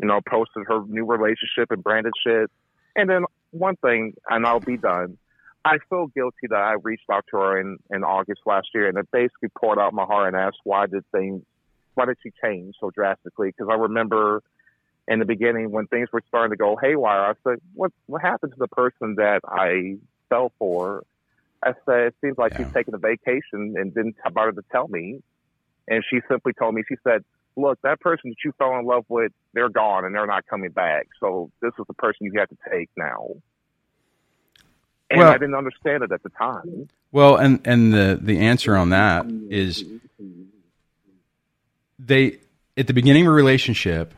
you 0.00 0.06
know, 0.06 0.20
posted 0.28 0.64
her 0.68 0.84
new 0.86 1.06
relationship 1.06 1.70
and 1.70 1.82
branded 1.82 2.12
shit. 2.22 2.50
And 2.94 3.08
then 3.08 3.24
one 3.52 3.76
thing, 3.76 4.14
and 4.28 4.46
I'll 4.46 4.60
be 4.60 4.76
done. 4.76 5.16
I 5.64 5.78
feel 5.88 6.08
guilty 6.08 6.46
that 6.50 6.60
I 6.60 6.74
reached 6.82 7.08
out 7.10 7.24
to 7.30 7.38
her 7.38 7.60
in, 7.60 7.78
in 7.90 8.04
August 8.04 8.42
last 8.44 8.68
year, 8.74 8.86
and 8.86 8.98
it 8.98 9.08
basically 9.10 9.48
poured 9.58 9.78
out 9.78 9.94
my 9.94 10.04
heart 10.04 10.28
and 10.28 10.36
asked 10.36 10.58
why 10.64 10.86
did 10.86 11.04
things 11.10 11.42
why 11.98 12.04
did 12.06 12.16
she 12.22 12.30
change 12.42 12.76
so 12.80 12.90
drastically? 12.90 13.48
Because 13.48 13.66
I 13.68 13.74
remember 13.74 14.42
in 15.08 15.18
the 15.18 15.24
beginning 15.24 15.72
when 15.72 15.88
things 15.88 16.08
were 16.12 16.22
starting 16.28 16.50
to 16.52 16.56
go 16.56 16.76
haywire, 16.80 17.22
I 17.22 17.32
said, 17.42 17.58
"What 17.74 17.90
what 18.06 18.22
happened 18.22 18.52
to 18.52 18.58
the 18.58 18.68
person 18.68 19.16
that 19.16 19.40
I 19.44 19.98
fell 20.28 20.52
for?" 20.60 21.02
I 21.60 21.74
said, 21.84 22.00
"It 22.08 22.14
seems 22.20 22.38
like 22.38 22.52
Yeah. 22.52 22.66
he's 22.66 22.72
taking 22.72 22.94
a 22.94 22.98
vacation 22.98 23.74
and 23.76 23.92
didn't 23.92 24.16
bother 24.32 24.52
to 24.52 24.62
tell 24.70 24.86
me." 24.86 25.22
And 25.88 26.04
she 26.08 26.20
simply 26.28 26.52
told 26.52 26.76
me, 26.76 26.82
she 26.88 26.94
said, 27.02 27.24
"Look, 27.56 27.80
that 27.82 27.98
person 27.98 28.30
that 28.30 28.36
you 28.44 28.52
fell 28.52 28.78
in 28.78 28.84
love 28.84 29.06
with, 29.08 29.32
they're 29.54 29.68
gone 29.68 30.04
and 30.04 30.14
they're 30.14 30.26
not 30.26 30.46
coming 30.46 30.70
back. 30.70 31.08
So 31.18 31.50
this 31.60 31.72
is 31.80 31.84
the 31.88 31.94
person 31.94 32.26
you 32.26 32.32
have 32.38 32.48
to 32.50 32.58
take 32.70 32.90
now." 32.96 33.26
And 35.10 35.18
Well- 35.18 35.32
I 35.32 35.38
didn't 35.38 35.56
understand 35.56 36.04
it 36.04 36.12
at 36.12 36.22
the 36.22 36.30
time. 36.30 36.88
Well, 37.10 37.34
and 37.36 37.60
and 37.66 37.92
the 37.92 38.18
the 38.22 38.38
answer 38.38 38.76
on 38.76 38.90
that 38.90 39.26
is 39.50 39.84
they 41.98 42.38
at 42.76 42.86
the 42.86 42.94
beginning 42.94 43.26
of 43.26 43.32
a 43.32 43.34
relationship, 43.34 44.14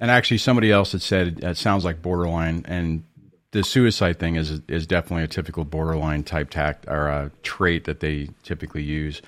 and 0.00 0.10
actually 0.10 0.38
somebody 0.38 0.70
else 0.70 0.92
had 0.92 1.02
said 1.02 1.40
it 1.42 1.56
sounds 1.56 1.84
like 1.84 2.00
borderline, 2.00 2.64
and 2.66 3.04
the 3.50 3.64
suicide 3.64 4.18
thing 4.18 4.36
is 4.36 4.60
is 4.68 4.86
definitely 4.86 5.24
a 5.24 5.28
typical 5.28 5.64
borderline 5.64 6.22
type 6.22 6.50
tact 6.50 6.86
or 6.86 7.08
a 7.08 7.30
trait 7.42 7.84
that 7.84 8.00
they 8.00 8.28
typically 8.42 8.82
use. 8.82 9.22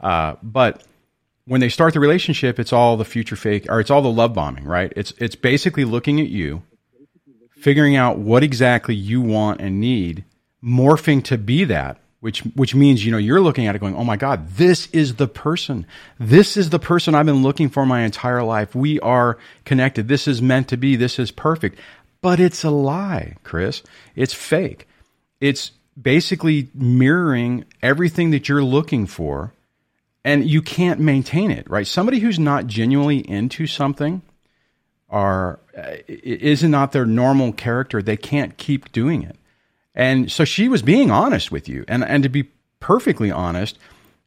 Uh, 0.00 0.34
but 0.42 0.82
when 1.46 1.60
they 1.60 1.68
start 1.68 1.94
the 1.94 2.00
relationship, 2.00 2.58
it's 2.58 2.72
all 2.72 2.96
the 2.96 3.04
future 3.04 3.36
fake 3.36 3.66
or 3.68 3.80
it's 3.80 3.90
all 3.90 4.02
the 4.02 4.10
love 4.10 4.34
bombing, 4.34 4.64
right? 4.64 4.92
It's 4.96 5.12
it's 5.18 5.36
basically 5.36 5.84
looking 5.84 6.20
at 6.20 6.28
you, 6.28 6.62
figuring 7.56 7.96
out 7.96 8.18
what 8.18 8.42
exactly 8.42 8.94
you 8.94 9.20
want 9.20 9.60
and 9.60 9.80
need, 9.80 10.24
morphing 10.62 11.22
to 11.24 11.38
be 11.38 11.64
that, 11.64 11.98
which 12.22 12.38
which 12.54 12.72
means 12.72 13.04
you 13.04 13.10
know 13.10 13.18
you're 13.18 13.40
looking 13.40 13.66
at 13.66 13.74
it 13.74 13.80
going, 13.80 13.96
oh 13.96 14.04
my 14.04 14.16
god, 14.16 14.48
this 14.50 14.86
is 14.92 15.16
the 15.16 15.26
person, 15.26 15.84
this 16.20 16.56
is 16.56 16.70
the 16.70 16.78
person 16.78 17.16
I've 17.16 17.26
been 17.26 17.42
looking 17.42 17.68
for 17.68 17.84
my 17.84 18.02
entire 18.02 18.44
life. 18.44 18.76
We 18.76 19.00
are 19.00 19.38
connected. 19.64 20.06
This 20.06 20.28
is 20.28 20.40
meant 20.40 20.68
to 20.68 20.76
be. 20.76 20.94
This 20.94 21.18
is 21.18 21.32
perfect. 21.32 21.80
But 22.20 22.38
it's 22.38 22.62
a 22.62 22.70
lie, 22.70 23.34
Chris. 23.42 23.82
It's 24.14 24.32
fake. 24.32 24.86
It's 25.40 25.72
basically 26.00 26.68
mirroring 26.74 27.64
everything 27.82 28.30
that 28.30 28.48
you're 28.48 28.62
looking 28.62 29.06
for 29.06 29.52
and 30.24 30.48
you 30.48 30.62
can't 30.62 31.00
maintain 31.00 31.50
it, 31.50 31.68
right? 31.68 31.88
Somebody 31.88 32.20
who's 32.20 32.38
not 32.38 32.68
genuinely 32.68 33.18
into 33.28 33.66
something 33.66 34.22
are 35.10 35.58
uh, 35.76 35.96
is 36.06 36.62
not 36.62 36.92
their 36.92 37.04
normal 37.04 37.52
character. 37.52 38.00
They 38.00 38.16
can't 38.16 38.56
keep 38.56 38.92
doing 38.92 39.24
it. 39.24 39.36
And 39.94 40.30
so 40.30 40.44
she 40.44 40.68
was 40.68 40.82
being 40.82 41.10
honest 41.10 41.52
with 41.52 41.68
you. 41.68 41.84
And 41.88 42.04
and 42.04 42.22
to 42.22 42.28
be 42.28 42.48
perfectly 42.80 43.30
honest, 43.30 43.78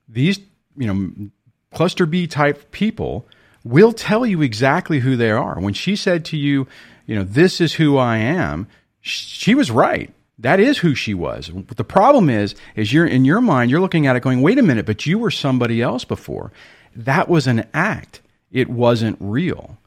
these, 0.08 0.40
you 0.78 0.88
know, 0.88 1.30
cluster 1.74 2.06
B 2.06 2.28
type 2.28 2.72
people 2.72 3.28
will 3.64 3.92
tell 3.92 4.26
you 4.26 4.42
exactly 4.42 5.00
who 5.00 5.16
they 5.16 5.32
are. 5.32 5.60
When 5.60 5.74
she 5.74 5.96
said 5.96 6.24
to 6.26 6.38
you, 6.38 6.68
you 7.06 7.16
know, 7.16 7.24
this 7.24 7.60
is 7.60 7.74
who 7.74 7.98
I 7.98 8.18
am, 8.18 8.68
she 9.02 9.56
was 9.56 9.72
right. 9.72 10.12
That 10.40 10.60
is 10.60 10.80
who 10.80 10.96
she 10.96 11.14
was. 11.14 11.50
But 11.50 11.78
the 11.78 11.84
problem 11.84 12.30
is, 12.30 12.56
is 12.76 12.92
you're 12.92 13.06
in 13.06 13.26
your 13.26 13.42
mind, 13.42 13.72
you're 13.72 13.80
looking 13.80 14.06
at 14.06 14.16
it 14.16 14.24
going, 14.24 14.42
wait 14.42 14.60
a 14.60 14.64
minute, 14.64 14.86
but 14.86 15.06
you 15.06 15.18
were 15.18 15.32
somebody 15.32 15.82
else 15.82 16.04
before. 16.06 16.52
That 16.96 17.30
was 17.30 17.48
an 17.48 17.68
act. 17.74 18.22
It 18.52 18.70
wasn't 18.70 19.18
real. 19.20 19.78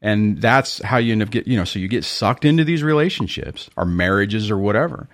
And 0.00 0.40
that's 0.40 0.80
how 0.82 0.98
you 0.98 1.12
end 1.12 1.22
up 1.22 1.30
get, 1.30 1.48
you 1.48 1.56
know, 1.56 1.64
so 1.64 1.78
you 1.78 1.88
get 1.88 2.04
sucked 2.04 2.44
into 2.44 2.64
these 2.64 2.82
relationships 2.82 3.68
or 3.76 3.84
marriages 3.84 4.50
or 4.50 4.56
whatever. 4.56 5.08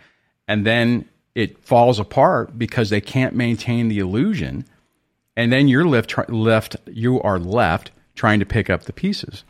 And 0.46 0.66
then 0.66 1.08
it 1.34 1.64
falls 1.64 1.98
apart 1.98 2.58
because 2.58 2.90
they 2.90 3.00
can't 3.00 3.34
maintain 3.34 3.88
the 3.88 3.98
illusion. 3.98 4.66
And 5.36 5.50
then 5.50 5.68
you're 5.68 5.86
left, 5.86 6.14
left, 6.28 6.76
you 6.86 7.20
are 7.22 7.38
left 7.38 7.92
trying 8.14 8.40
to 8.40 8.46
pick 8.46 8.68
up 8.68 8.82
the 8.82 8.92
pieces. 8.92 9.44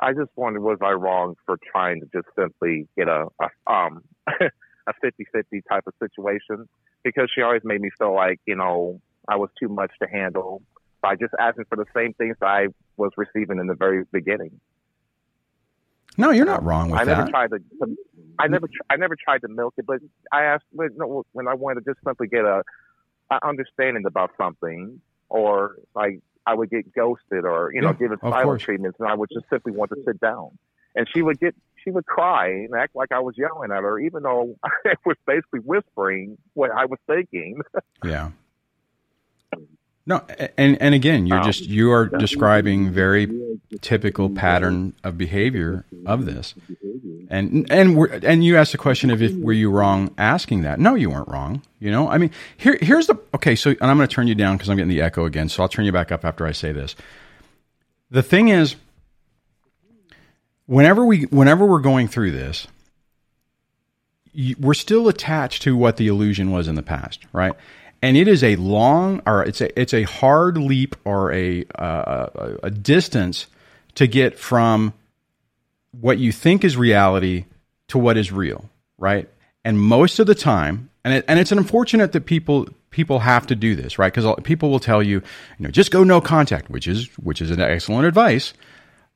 I 0.00 0.12
just 0.12 0.30
wondered, 0.36 0.60
was 0.60 0.78
I 0.82 0.92
wrong 0.92 1.34
for 1.44 1.58
trying 1.72 2.00
to 2.00 2.06
just 2.14 2.28
simply 2.38 2.86
get 2.96 3.08
a, 3.08 3.26
a 3.40 3.72
um 3.72 4.02
a 4.28 4.92
50-50 5.04 5.62
type 5.68 5.84
of 5.86 5.94
situation? 6.00 6.68
Because 7.02 7.30
she 7.34 7.42
always 7.42 7.62
made 7.64 7.80
me 7.80 7.90
feel 7.98 8.14
like 8.14 8.40
you 8.46 8.54
know 8.54 9.00
I 9.28 9.36
was 9.36 9.50
too 9.60 9.68
much 9.68 9.90
to 10.00 10.08
handle 10.08 10.62
by 11.00 11.16
just 11.16 11.34
asking 11.38 11.64
for 11.68 11.76
the 11.76 11.86
same 11.94 12.12
things 12.14 12.36
I 12.42 12.68
was 12.96 13.12
receiving 13.16 13.58
in 13.58 13.66
the 13.66 13.74
very 13.74 14.04
beginning. 14.12 14.60
No, 16.16 16.30
you're 16.30 16.46
not 16.46 16.60
uh, 16.60 16.64
wrong 16.64 16.90
with 16.90 17.00
I 17.00 17.04
never 17.04 17.30
tried 17.30 17.50
to. 17.50 17.60
I 18.40 18.48
never. 18.48 18.68
I 18.90 18.96
never 18.96 19.16
tried 19.16 19.42
to 19.42 19.48
milk 19.48 19.74
it, 19.78 19.86
but 19.86 20.00
I 20.32 20.44
asked 20.44 20.64
when, 20.72 20.90
when 21.32 21.46
I 21.46 21.54
wanted 21.54 21.84
to 21.84 21.92
just 21.92 22.04
simply 22.04 22.26
get 22.26 22.44
a, 22.44 22.64
a 23.30 23.46
understanding 23.46 24.04
about 24.04 24.32
something, 24.36 25.00
or 25.28 25.76
like 25.94 26.20
I 26.44 26.54
would 26.54 26.70
get 26.70 26.92
ghosted, 26.92 27.44
or 27.44 27.72
you 27.72 27.80
know, 27.80 27.90
Yeah, 27.90 27.94
give 27.94 28.12
it 28.12 28.18
silent 28.20 28.60
treatments, 28.60 28.98
and 28.98 29.08
I 29.08 29.14
would 29.14 29.28
just 29.32 29.48
simply 29.48 29.72
want 29.72 29.92
to 29.92 30.02
sit 30.04 30.20
down. 30.20 30.58
And 30.96 31.06
she 31.14 31.22
would 31.22 31.38
get. 31.38 31.54
She 31.84 31.92
would 31.92 32.06
cry 32.06 32.48
and 32.48 32.74
act 32.74 32.96
like 32.96 33.12
I 33.12 33.20
was 33.20 33.36
yelling 33.38 33.70
at 33.70 33.84
her, 33.84 34.00
even 34.00 34.24
though 34.24 34.56
I 34.64 34.94
was 35.06 35.16
basically 35.24 35.60
whispering 35.60 36.36
what 36.54 36.72
I 36.72 36.86
was 36.86 36.98
thinking. 37.06 37.60
Yeah. 38.04 38.30
No, 40.08 40.22
and 40.56 40.80
and 40.80 40.94
again, 40.94 41.26
you're 41.26 41.40
Oh. 41.40 41.44
just 41.44 41.66
you 41.66 41.92
are 41.92 42.06
describing 42.06 42.90
very 42.90 43.30
typical 43.82 44.30
pattern 44.30 44.94
of 45.04 45.18
behavior 45.18 45.84
of 46.06 46.24
this, 46.24 46.54
and 47.28 47.70
and 47.70 47.94
we're, 47.94 48.06
and 48.22 48.42
you 48.42 48.56
asked 48.56 48.72
the 48.72 48.78
question 48.78 49.10
of 49.10 49.20
if 49.20 49.34
were 49.36 49.52
you 49.52 49.70
wrong 49.70 50.10
asking 50.16 50.62
that? 50.62 50.80
No, 50.80 50.94
you 50.94 51.10
weren't 51.10 51.28
wrong. 51.28 51.60
You 51.78 51.90
know, 51.90 52.08
I 52.08 52.16
mean, 52.16 52.30
here 52.56 52.78
here's 52.80 53.06
the 53.06 53.16
okay. 53.34 53.54
So, 53.54 53.68
and 53.72 53.82
I'm 53.82 53.98
going 53.98 54.08
to 54.08 54.14
turn 54.14 54.28
you 54.28 54.34
down 54.34 54.56
because 54.56 54.70
I'm 54.70 54.78
getting 54.78 54.88
the 54.88 55.02
echo 55.02 55.26
again. 55.26 55.50
So 55.50 55.62
I'll 55.62 55.68
turn 55.68 55.84
you 55.84 55.92
back 55.92 56.10
up 56.10 56.24
after 56.24 56.46
I 56.46 56.52
say 56.52 56.72
this. 56.72 56.96
The 58.10 58.22
thing 58.22 58.48
is, 58.48 58.76
whenever 60.64 61.04
we 61.04 61.24
whenever 61.24 61.66
we're 61.66 61.80
going 61.80 62.08
through 62.08 62.30
this, 62.30 62.66
you, 64.32 64.56
we're 64.58 64.72
still 64.72 65.06
attached 65.06 65.60
to 65.64 65.76
what 65.76 65.98
the 65.98 66.08
illusion 66.08 66.50
was 66.50 66.66
in 66.66 66.76
the 66.76 66.82
past, 66.82 67.26
right? 67.34 67.52
And 68.00 68.16
it 68.16 68.28
is 68.28 68.44
a 68.44 68.56
long, 68.56 69.22
or 69.26 69.42
it's 69.42 69.60
a 69.60 69.80
it's 69.80 69.92
a 69.92 70.04
hard 70.04 70.56
leap 70.56 70.94
or 71.04 71.32
a 71.32 71.64
uh, 71.76 72.56
a, 72.62 72.70
distance 72.70 73.48
to 73.96 74.06
get 74.06 74.38
from 74.38 74.92
what 75.90 76.18
you 76.18 76.30
think 76.30 76.64
is 76.64 76.76
reality 76.76 77.46
to 77.88 77.98
what 77.98 78.16
is 78.16 78.30
real, 78.30 78.70
right? 78.98 79.28
And 79.64 79.80
most 79.80 80.20
of 80.20 80.26
the 80.26 80.34
time, 80.34 80.90
and 81.04 81.14
it, 81.14 81.24
and 81.26 81.40
it's 81.40 81.50
unfortunate 81.50 82.12
that 82.12 82.24
people 82.24 82.68
people 82.90 83.18
have 83.20 83.46
to 83.48 83.56
do 83.56 83.74
this, 83.74 83.98
right? 83.98 84.12
Because 84.12 84.32
people 84.44 84.70
will 84.70 84.80
tell 84.80 85.02
you, 85.02 85.16
you 85.58 85.64
know, 85.64 85.70
just 85.70 85.90
go 85.90 86.04
no 86.04 86.20
contact, 86.20 86.70
which 86.70 86.86
is 86.86 87.06
which 87.18 87.42
is 87.42 87.50
an 87.50 87.60
excellent 87.60 88.06
advice. 88.06 88.54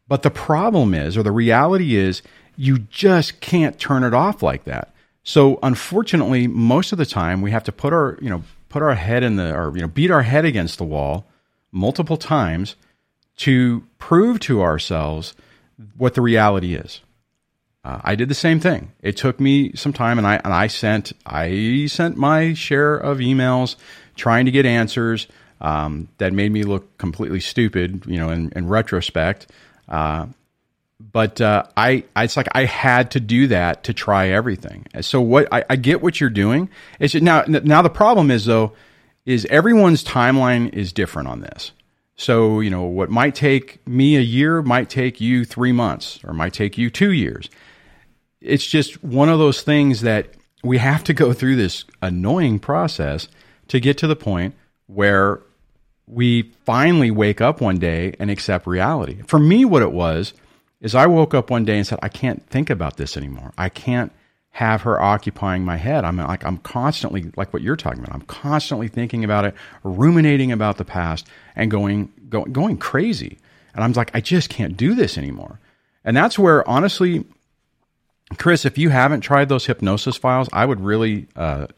But 0.09 0.23
the 0.23 0.31
problem 0.31 0.95
is, 0.95 1.17
or 1.17 1.23
the 1.23 1.33
reality 1.33 1.95
is, 1.95 2.23
you 2.57 2.81
just 2.81 3.41
can't 3.41 3.79
turn 3.79 4.03
it 4.05 4.13
off 4.13 4.43
like 4.43 4.65
that. 4.65 4.93
So 5.25 5.59
unfortunately, 5.63 6.49
most 6.49 6.93
of 6.93 6.99
the 6.99 7.07
time, 7.07 7.41
we 7.41 7.53
have 7.53 7.65
to 7.65 7.73
put 7.73 7.93
our 7.93 8.19
you 8.21 8.29
know 8.29 8.43
put 8.73 8.83
our 8.83 8.95
head 8.95 9.23
in 9.23 9.37
the 9.37 9.55
or 9.55 9.75
you 9.77 9.83
know 9.83 9.89
beat 9.89 10.11
our 10.11 10.23
head 10.23 10.45
against 10.45 10.79
the 10.79 10.85
wall 10.85 11.27
multiple 11.71 12.17
times 12.17 12.75
to 13.37 13.85
prove 13.99 14.41
to 14.41 14.63
ourselves 14.63 15.35
what 15.97 16.15
the 16.15 16.21
reality 16.21 16.75
is. 16.75 17.01
Uh, 17.85 18.01
I 18.05 18.15
did 18.15 18.29
the 18.29 18.35
same 18.35 18.61
thing. 18.61 18.93
It 19.03 19.17
took 19.17 19.41
me 19.41 19.73
some 19.75 19.93
time, 19.93 20.19
and 20.19 20.27
I 20.27 20.37
and 20.37 20.53
I 20.53 20.69
sent 20.69 21.13
I 21.27 21.87
sent 21.87 22.17
my 22.17 22.55
share 22.55 22.97
of 22.97 23.19
emails 23.19 23.77
trying 24.17 24.47
to 24.47 24.51
get 24.51 24.67
answers 24.67 25.27
um, 25.61 26.09
that 26.19 26.33
made 26.33 26.53
me 26.53 26.63
look 26.63 26.97
completely 26.99 27.41
stupid, 27.41 28.05
you 28.07 28.19
know, 28.19 28.31
in, 28.31 28.53
in 28.55 28.69
retrospect. 28.69 29.49
Uh, 29.89 30.27
but 31.11 31.41
uh, 31.41 31.65
I, 31.77 32.05
I, 32.15 32.25
it's 32.25 32.37
like 32.37 32.49
I 32.53 32.65
had 32.65 33.11
to 33.13 33.21
do 33.21 33.49
that 33.49 33.85
to 33.85 33.95
try 33.95 34.29
everything. 34.29 34.87
So 35.01 35.21
what 35.21 35.49
I, 35.53 35.65
I 35.69 35.77
get 35.77 36.03
what 36.03 36.21
you're 36.21 36.31
doing. 36.31 36.69
It's 37.01 37.13
just, 37.13 37.25
now 37.25 37.43
now 37.47 37.83
the 37.83 37.91
problem 37.91 38.31
is 38.31 38.45
though 38.45 38.73
is 39.25 39.45
everyone's 39.47 40.05
timeline 40.05 40.73
is 40.73 40.93
different 40.93 41.29
on 41.29 41.41
this. 41.41 41.73
So 42.17 42.61
you 42.61 42.71
know 42.71 42.85
what 42.85 43.11
might 43.11 43.35
take 43.35 43.87
me 43.87 44.17
a 44.17 44.21
year 44.21 44.63
might 44.63 44.89
take 44.89 45.21
you 45.21 45.45
three 45.45 45.73
months 45.73 46.21
or 46.25 46.33
might 46.33 46.53
take 46.53 46.79
you 46.79 46.91
two 46.91 47.13
years. 47.13 47.51
It's 48.41 48.67
just 48.67 49.03
one 49.03 49.29
of 49.29 49.39
those 49.39 49.63
things 49.63 50.03
that 50.03 50.29
we 50.63 50.79
have 50.79 51.03
to 51.05 51.15
go 51.15 51.33
through 51.33 51.57
this 51.57 51.85
annoying 52.01 52.59
process 52.59 53.29
to 53.69 53.81
get 53.81 53.99
to 53.99 54.07
the 54.07 54.17
point 54.17 54.55
where 54.87 55.41
we 56.07 56.53
finally 56.65 57.11
wake 57.11 57.41
up 57.41 57.61
one 57.61 57.79
day 57.79 58.15
and 58.19 58.31
accept 58.31 58.67
reality. 58.67 59.23
For 59.27 59.39
me, 59.39 59.65
what 59.65 59.83
it 59.83 59.93
was 59.93 60.35
is 60.83 60.95
I 60.95 61.07
woke 61.07 61.33
up 61.33 61.49
one 61.49 61.65
day 61.65 61.79
and 61.79 61.87
said, 61.87 62.01
I 62.03 62.09
can't 62.09 62.47
think 62.51 62.69
about 62.69 62.99
this 62.99 63.17
anymore. 63.17 63.53
I 63.57 63.71
can't 63.71 64.13
have 64.51 64.83
her 64.83 65.01
occupying 65.01 65.65
my 65.65 65.77
head. 65.77 66.05
I'm 66.05 66.19
like, 66.19 66.45
I'm 66.45 66.59
constantly, 66.59 67.33
like 67.37 67.55
what 67.55 67.63
you're 67.63 67.77
talking 67.77 68.01
about, 68.01 68.15
I'm 68.15 68.23
constantly 68.23 68.89
thinking 68.89 69.25
about 69.25 69.47
it, 69.47 69.55
ruminating 69.83 70.53
about 70.53 70.77
the 70.77 70.85
past 70.85 71.27
and 71.57 71.71
going, 71.71 72.13
going, 72.29 72.53
going 72.53 72.77
crazy. 72.77 73.39
And 73.75 73.83
I'm 73.83 73.93
like, 73.93 74.11
I 74.13 74.21
just 74.21 74.51
can't 74.51 74.77
do 74.77 74.95
this 74.95 75.17
anymore. 75.17 75.59
And 76.05 76.15
that's 76.15 76.39
where, 76.39 76.69
honestly, 76.69 77.25
Chris, 78.37 78.65
if 78.65 78.77
you 78.77 78.91
haven't 78.91 79.21
tried 79.21 79.49
those 79.49 79.67
hypnosis 79.67 80.17
files, 80.17 80.49
I 80.53 80.67
would 80.67 80.81
really 80.81 81.29
uh, 81.37 81.69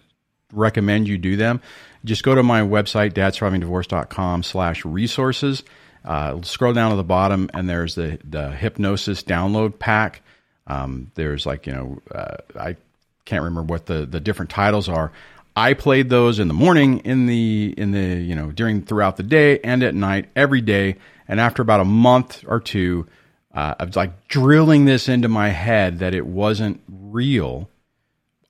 recommend 0.52 1.06
you 1.06 1.18
do 1.18 1.36
them. 1.36 1.60
Just 2.04 2.22
go 2.22 2.34
to 2.34 2.42
my 2.42 2.62
website, 2.62 3.12
dadsurvivingdivorce.com 3.12 4.42
slash 4.42 4.84
resources. 4.84 5.62
Uh, 6.04 6.42
scroll 6.42 6.72
down 6.72 6.90
to 6.90 6.96
the 6.96 7.04
bottom, 7.04 7.48
and 7.54 7.68
there's 7.68 7.94
the, 7.94 8.18
the 8.28 8.50
hypnosis 8.50 9.22
download 9.22 9.78
pack. 9.78 10.20
Um, 10.66 11.10
there's 11.14 11.46
like, 11.46 11.66
you 11.66 11.72
know, 11.72 12.02
uh, 12.14 12.36
I 12.58 12.76
can't 13.24 13.42
remember 13.42 13.72
what 13.72 13.86
the, 13.86 14.04
the 14.06 14.20
different 14.20 14.50
titles 14.50 14.88
are. 14.88 15.12
I 15.56 15.74
played 15.74 16.10
those 16.10 16.38
in 16.38 16.48
the 16.48 16.54
morning, 16.54 16.98
in 17.00 17.26
the 17.26 17.74
in 17.76 17.92
the 17.92 18.20
you 18.20 18.34
know 18.34 18.50
during 18.50 18.82
throughout 18.82 19.16
the 19.16 19.22
day 19.22 19.60
and 19.60 19.82
at 19.82 19.94
night 19.94 20.28
every 20.34 20.60
day. 20.60 20.96
And 21.28 21.40
after 21.40 21.62
about 21.62 21.80
a 21.80 21.84
month 21.84 22.44
or 22.46 22.60
two, 22.60 23.06
uh, 23.54 23.74
was 23.80 23.96
like 23.96 24.26
drilling 24.28 24.84
this 24.84 25.08
into 25.08 25.28
my 25.28 25.50
head 25.50 26.00
that 26.00 26.12
it 26.12 26.26
wasn't 26.26 26.80
real. 26.88 27.70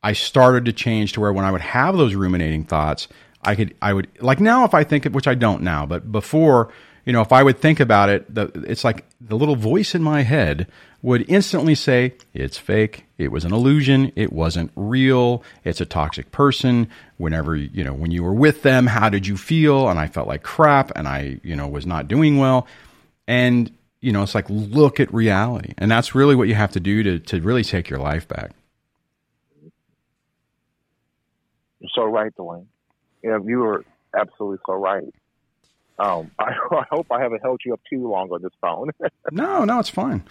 I 0.03 0.13
started 0.15 0.65
to 0.65 0.73
change 0.73 1.13
to 1.13 1.21
where 1.21 1.33
when 1.33 1.45
I 1.45 1.53
would 1.53 1.61
have 1.61 1.97
those 1.97 2.15
ruminating 2.15 2.65
thoughts, 2.65 3.07
I 3.43 3.55
could 3.55 3.75
I 3.83 3.93
would 3.93 4.09
like 4.21 4.41
now 4.41 4.65
if 4.65 4.73
I 4.73 4.83
think 4.83 5.05
which 5.07 5.29
I 5.29 5.35
don't 5.35 5.63
now, 5.63 5.85
but 5.85 6.11
before 6.11 6.73
you 7.05 7.13
know 7.13 7.21
if 7.21 7.33
I 7.33 7.43
would 7.43 7.59
think 7.59 7.81
about 7.81 8.09
it, 8.09 8.35
the, 8.35 8.51
it's 8.67 8.85
like 8.85 9.05
the 9.21 9.37
little 9.37 9.57
voice 9.57 9.95
in 9.95 10.03
my 10.03 10.23
head 10.23 10.67
would 11.05 11.29
instantly 11.29 11.75
say, 11.75 12.15
It's 12.33 12.57
fake. 12.57 13.05
It 13.19 13.31
was 13.31 13.45
an 13.45 13.53
illusion. 13.53 14.11
It 14.17 14.33
wasn't 14.33 14.73
real. 14.75 15.43
It's 15.63 15.83
a 15.83 15.85
toxic 15.85 16.33
person. 16.33 16.89
Whenever, 17.19 17.55
you 17.55 17.85
know, 17.85 17.93
when 17.93 18.11
you 18.11 18.23
were 18.23 18.33
with 18.33 18.63
them, 18.63 18.87
how 18.87 19.11
did 19.11 19.27
you 19.27 19.37
feel? 19.37 19.91
And 19.91 19.99
I 19.99 20.09
felt 20.09 20.27
like 20.27 20.43
crap 20.43 20.93
and 20.97 21.07
I, 21.07 21.41
you 21.43 21.55
know, 21.55 21.69
was 21.69 21.85
not 21.85 22.09
doing 22.09 22.39
well. 22.39 22.67
And, 23.29 23.71
you 24.01 24.13
know, 24.13 24.23
it's 24.23 24.35
like, 24.35 24.47
look 24.49 24.99
at 24.99 25.13
reality. 25.13 25.75
And 25.77 25.91
that's 25.91 26.15
really 26.15 26.35
what 26.35 26.49
you 26.49 26.55
have 26.55 26.73
to 26.73 26.81
do 26.81 27.03
to, 27.03 27.19
to 27.19 27.41
really 27.43 27.65
take 27.65 27.91
your 27.91 28.01
life 28.01 28.27
back. 28.27 28.53
You're 31.81 31.91
so 31.95 32.05
right, 32.05 32.35
Dwayne. 32.35 32.65
Yeah, 33.23 33.39
you 33.45 33.59
were 33.59 33.85
absolutely 34.19 34.59
so 34.65 34.73
right. 34.73 35.05
Um, 35.99 36.31
I, 36.39 36.53
I 36.71 36.85
hope 36.91 37.07
I 37.11 37.21
haven't 37.21 37.43
held 37.43 37.61
you 37.65 37.73
up 37.75 37.81
too 37.89 38.09
long 38.09 38.31
on 38.31 38.43
this 38.43 38.53
phone. 38.61 38.91
no, 39.31 39.65
no, 39.65 39.79
it's 39.79 39.91
fine. 39.91 40.25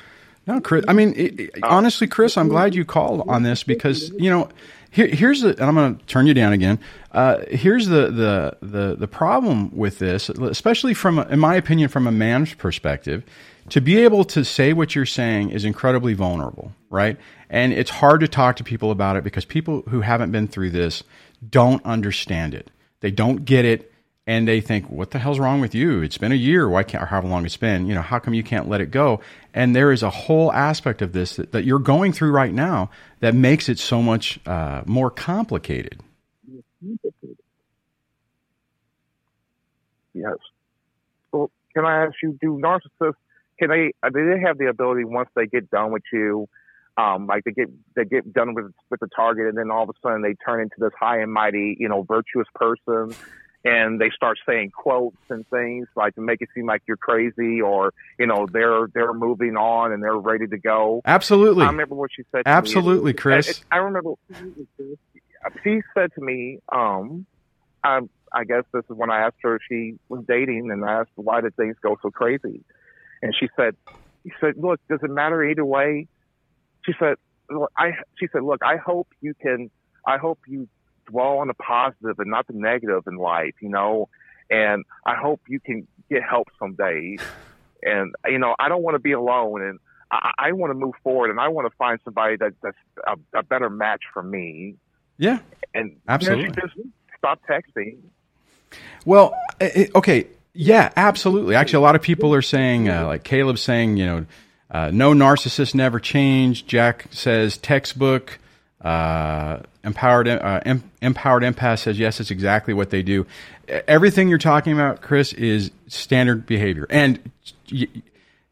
No, 0.46 0.60
Chris. 0.60 0.84
I 0.88 0.94
mean, 0.94 1.14
it, 1.16 1.40
it, 1.40 1.64
honestly, 1.64 2.08
Chris, 2.08 2.38
I'm 2.38 2.50
glad 2.50 2.76
you 2.76 2.84
called 2.84 3.28
on 3.30 3.44
this 3.44 3.64
because 3.64 4.10
you 4.12 4.30
know, 4.30 4.50
here, 4.92 5.08
here's 5.08 5.42
the, 5.42 5.52
and 5.52 5.62
I'm 5.62 5.76
going 5.76 5.98
to 5.98 6.06
turn 6.06 6.28
you 6.28 6.34
down 6.34 6.52
again. 6.52 6.80
Uh, 7.12 7.38
here's 7.50 7.88
the, 7.88 8.12
the 8.12 8.58
the 8.62 8.96
the 8.96 9.08
problem 9.08 9.76
with 9.76 10.00
this, 10.00 10.30
especially 10.30 10.94
from, 10.94 11.20
in 11.20 11.40
my 11.40 11.56
opinion, 11.56 11.88
from 11.88 12.08
a 12.08 12.12
man's 12.12 12.54
perspective, 12.54 13.24
to 13.70 13.80
be 13.80 13.98
able 14.00 14.26
to 14.26 14.44
say 14.44 14.74
what 14.74 14.96
you're 14.96 15.06
saying 15.06 15.52
is 15.52 15.64
incredibly 15.64 16.14
vulnerable, 16.14 16.74
right? 16.90 17.18
And 17.50 17.72
it's 17.72 17.90
hard 17.90 18.20
to 18.22 18.28
talk 18.28 18.58
to 18.58 18.64
people 18.64 18.92
about 18.92 19.16
it 19.16 19.24
because 19.24 19.46
people 19.46 19.84
who 19.84 20.02
haven't 20.02 20.32
been 20.32 20.50
through 20.50 20.72
this 20.72 21.04
don't 21.50 21.84
understand 21.86 22.54
it. 22.54 22.70
They 23.00 23.12
don't 23.12 23.46
get 23.46 23.64
it 23.64 23.93
and 24.26 24.48
they 24.48 24.62
think, 24.62 24.90
"What 24.90 25.12
the 25.12 25.20
hell's 25.20 25.40
wrong 25.40 25.60
with 25.60 25.76
you? 25.76 26.02
It's 26.02 26.18
been 26.18 26.32
a 26.32 26.36
year. 26.36 26.70
Why 26.70 26.84
can't? 26.84 27.04
Or 27.04 27.08
how 27.08 27.22
long 27.22 27.46
it's 27.46 27.58
been? 27.58 27.88
You 27.88 27.96
know, 27.96 28.02
how 28.02 28.20
come 28.20 28.34
you 28.34 28.44
can't 28.44 28.70
let 28.70 28.82
it 28.82 28.92
go?" 28.92 29.20
And 29.54 29.76
there 29.76 29.92
is 29.92 30.04
a 30.04 30.10
whole 30.10 30.52
aspect 30.54 31.02
of 31.02 31.14
this 31.14 31.36
that, 31.36 31.52
that 31.52 31.66
you're 31.66 31.80
going 31.80 32.14
through 32.14 32.32
right 32.32 32.54
now 32.54 32.90
that 33.20 33.36
makes 33.36 33.70
it 33.70 33.80
so 33.80 34.02
much 34.02 34.40
uh, 34.46 34.84
more 34.86 35.10
complicated. 35.10 36.02
Yes. 40.14 40.38
Well, 41.32 41.52
can 41.74 41.86
I 41.86 42.06
ask 42.06 42.16
you? 42.22 42.38
Do 42.40 42.60
narcissists 42.62 43.16
can 43.60 43.70
they? 43.70 43.94
Uh, 44.02 44.10
do 44.10 44.34
they 44.34 44.42
have 44.42 44.58
the 44.58 44.68
ability 44.68 45.04
once 45.06 45.30
they 45.36 45.48
get 45.48 45.70
done 45.70 45.92
with 45.92 46.04
you? 46.12 46.48
Um, 46.96 47.26
like 47.26 47.44
they 47.44 47.52
get 47.52 47.70
they 47.96 48.06
get 48.06 48.32
done 48.32 48.54
with 48.54 48.72
with 48.90 49.00
the 49.00 49.08
target, 49.16 49.48
and 49.48 49.58
then 49.58 49.72
all 49.72 49.84
of 49.84 49.90
a 49.90 49.94
sudden 50.02 50.22
they 50.22 50.36
turn 50.46 50.62
into 50.62 50.76
this 50.78 50.92
high 51.00 51.20
and 51.20 51.32
mighty, 51.32 51.76
you 51.80 51.90
know, 51.90 52.04
virtuous 52.04 52.48
person 52.56 53.16
and 53.66 54.00
they 54.00 54.10
start 54.10 54.38
saying 54.48 54.72
quotes 54.72 55.16
and 55.30 55.48
things 55.50 55.88
like 55.96 56.16
to 56.16 56.22
make 56.22 56.42
it 56.42 56.50
seem 56.54 56.66
like 56.66 56.82
you're 56.88 56.98
crazy 56.98 57.62
or 57.62 57.94
you 58.20 58.28
know 58.28 58.46
they're 58.52 58.88
they're 58.94 59.14
moving 59.14 59.56
on 59.56 59.92
and 59.94 60.04
they're 60.04 60.18
ready 60.18 60.48
to 60.48 60.58
go. 60.58 61.02
Absolutely. 61.06 61.64
I 61.64 61.68
remember 61.68 61.96
what 61.96 62.12
she 62.16 62.24
said. 62.32 62.44
Absolutely, 62.46 63.14
me. 63.14 63.18
Chris. 63.18 63.64
I, 63.72 63.76
I 63.76 63.80
remember 63.80 64.14
she 65.64 65.82
said 65.94 66.14
to 66.16 66.22
me, 66.22 66.60
um, 66.72 67.26
I, 67.84 68.00
I 68.32 68.44
guess 68.46 68.64
this 68.74 68.84
is 68.90 68.96
when 68.96 69.12
I 69.12 69.26
asked 69.26 69.38
her 69.44 69.56
if 69.56 69.62
she 69.68 69.98
was 70.10 70.24
dating, 70.28 70.72
and 70.72 70.84
I 70.84 71.02
asked 71.02 71.12
why 71.16 71.42
did 71.42 71.56
things 71.56 71.76
go 71.82 71.98
so 72.02 72.10
crazy, 72.10 72.64
and 73.22 73.36
she 73.38 73.48
said, 73.56 73.76
"He 74.24 74.32
said, 74.40 74.56
look, 74.58 74.80
does 74.90 75.00
it 75.04 75.10
matter 75.10 75.44
either 75.44 75.66
way?" 75.66 76.08
She 76.86 76.94
said, 77.00 77.16
"I." 77.78 77.92
She 78.20 78.28
said, 78.32 78.44
"Look, 78.44 78.62
I 78.64 78.78
hope 78.78 79.08
you 79.22 79.34
can. 79.34 79.70
I 80.06 80.18
hope 80.18 80.40
you 80.48 80.68
dwell 81.06 81.40
on 81.40 81.48
the 81.48 81.54
positive 81.54 82.20
and 82.20 82.30
not 82.30 82.48
the 82.48 82.54
negative 82.54 83.04
in 83.08 83.16
life, 83.16 83.54
you 83.62 83.70
know. 83.70 84.10
And 84.50 84.84
I 85.06 85.16
hope 85.16 85.42
you 85.48 85.60
can 85.60 85.88
get 86.10 86.24
help 86.24 86.48
someday. 86.60 87.18
And 87.86 88.16
you 88.26 88.40
know, 88.40 88.56
I 88.58 88.70
don't 88.70 88.82
want 88.82 88.96
to 88.96 89.00
be 89.00 89.12
alone, 89.12 89.62
and 89.62 89.78
I, 90.10 90.32
I 90.38 90.52
want 90.54 90.72
to 90.72 90.74
move 90.74 90.94
forward, 91.04 91.32
and 91.32 91.38
I 91.38 91.50
want 91.50 91.70
to 91.70 91.76
find 91.76 92.00
somebody 92.06 92.38
that, 92.38 92.54
that's 92.64 92.78
a, 93.06 93.40
a 93.40 93.44
better 93.44 93.70
match 93.70 94.04
for 94.14 94.24
me. 94.24 94.76
Yeah, 95.18 95.40
and 95.74 95.98
absolutely. 96.08 96.46
You 96.46 96.50
know, 96.52 96.56
just 96.62 96.88
stop 97.18 97.42
texting. 97.46 97.98
Well, 99.06 99.36
it, 99.60 99.94
okay, 99.96 100.28
yeah, 100.54 100.92
absolutely. 100.96 101.56
Actually, 101.56 101.78
a 101.78 101.82
lot 101.82 101.96
of 101.96 102.02
people 102.02 102.34
are 102.34 102.42
saying, 102.42 102.90
uh, 102.90 103.08
like 103.08 103.24
Caleb 103.24 103.58
saying, 103.58 103.98
you 103.98 104.06
know, 104.06 104.26
uh, 104.72 104.92
no 104.94 105.14
narcissist 105.14 105.76
never 105.76 106.00
changed. 106.00 106.68
Jack 106.68 107.08
says 107.12 107.58
textbook. 107.58 108.40
Uh, 108.84 109.62
empowered 109.86 110.28
uh, 110.28 110.60
em- 110.66 110.84
empowered 111.02 111.44
empath 111.44 111.80
says 111.80 111.98
yes, 111.98 112.20
it's 112.20 112.32
exactly 112.32 112.74
what 112.74 112.90
they 112.90 113.02
do. 113.02 113.26
Everything 113.88 114.28
you're 114.28 114.38
talking 114.38 114.74
about, 114.74 115.02
Chris, 115.02 115.32
is 115.32 115.72
standard 115.88 116.46
behavior, 116.46 116.86
and 116.90 117.32
y- 117.72 117.88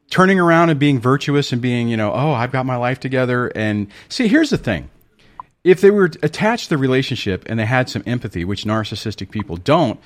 turning 0.09 0.39
around 0.39 0.69
and 0.69 0.79
being 0.79 0.99
virtuous 0.99 1.51
and 1.51 1.61
being, 1.61 1.89
you 1.89 1.97
know, 1.97 2.13
oh, 2.13 2.31
I've 2.31 2.51
got 2.51 2.65
my 2.65 2.77
life 2.77 2.99
together. 2.99 3.47
And 3.55 3.87
see, 4.07 4.29
here's 4.29 4.51
the 4.51 4.57
thing: 4.57 4.89
if 5.65 5.81
they 5.81 5.91
were 5.91 6.11
attached 6.23 6.65
to 6.65 6.69
the 6.71 6.77
relationship 6.77 7.43
and 7.47 7.59
they 7.59 7.65
had 7.65 7.89
some 7.89 8.03
empathy, 8.05 8.45
which 8.45 8.63
narcissistic 8.63 9.31
people 9.31 9.57
don't, 9.57 9.99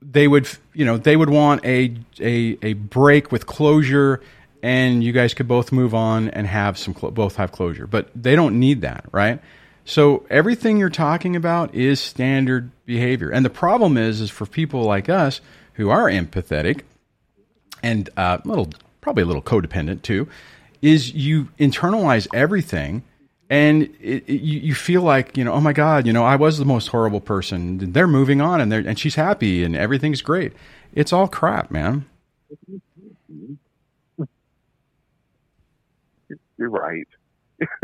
they 0.00 0.28
would, 0.28 0.48
you 0.72 0.86
know, 0.86 0.96
they 0.96 1.16
would 1.16 1.30
want 1.30 1.62
a 1.66 1.94
a, 2.20 2.56
a 2.62 2.72
break 2.72 3.30
with 3.30 3.44
closure 3.46 4.22
and 4.62 5.02
you 5.02 5.12
guys 5.12 5.34
could 5.34 5.48
both 5.48 5.72
move 5.72 5.94
on 5.94 6.28
and 6.30 6.46
have 6.46 6.78
some 6.78 6.94
both 6.94 7.36
have 7.36 7.52
closure. 7.52 7.86
But 7.86 8.10
they 8.14 8.36
don't 8.36 8.60
need 8.60 8.82
that, 8.82 9.04
right? 9.12 9.40
So 9.84 10.24
everything 10.30 10.78
you're 10.78 10.90
talking 10.90 11.34
about 11.34 11.74
is 11.74 12.00
standard 12.00 12.70
behavior. 12.86 13.30
And 13.30 13.44
the 13.44 13.50
problem 13.50 13.96
is, 13.96 14.20
is 14.20 14.30
for 14.30 14.46
people 14.46 14.84
like 14.84 15.08
us 15.08 15.40
who 15.74 15.90
are 15.90 16.08
empathetic 16.08 16.82
and 17.82 18.08
uh, 18.16 18.38
little, 18.44 18.70
probably 19.00 19.24
a 19.24 19.26
little 19.26 19.42
codependent 19.42 20.02
too, 20.02 20.28
is 20.80 21.12
you 21.12 21.46
internalize 21.58 22.28
everything 22.32 23.02
and 23.50 23.82
it, 24.00 24.24
it, 24.26 24.40
you, 24.40 24.60
you 24.60 24.74
feel 24.74 25.02
like 25.02 25.36
you 25.36 25.44
know 25.44 25.52
oh 25.52 25.60
my 25.60 25.74
god 25.74 26.06
you 26.06 26.12
know 26.12 26.24
i 26.24 26.36
was 26.36 26.58
the 26.58 26.64
most 26.64 26.88
horrible 26.88 27.20
person 27.20 27.92
they're 27.92 28.08
moving 28.08 28.40
on 28.40 28.60
and 28.60 28.72
they're 28.72 28.80
and 28.80 28.98
she's 28.98 29.14
happy 29.14 29.62
and 29.62 29.76
everything's 29.76 30.22
great 30.22 30.52
it's 30.94 31.12
all 31.12 31.28
crap 31.28 31.70
man 31.70 32.06
You're 36.62 36.70
right. 36.70 37.08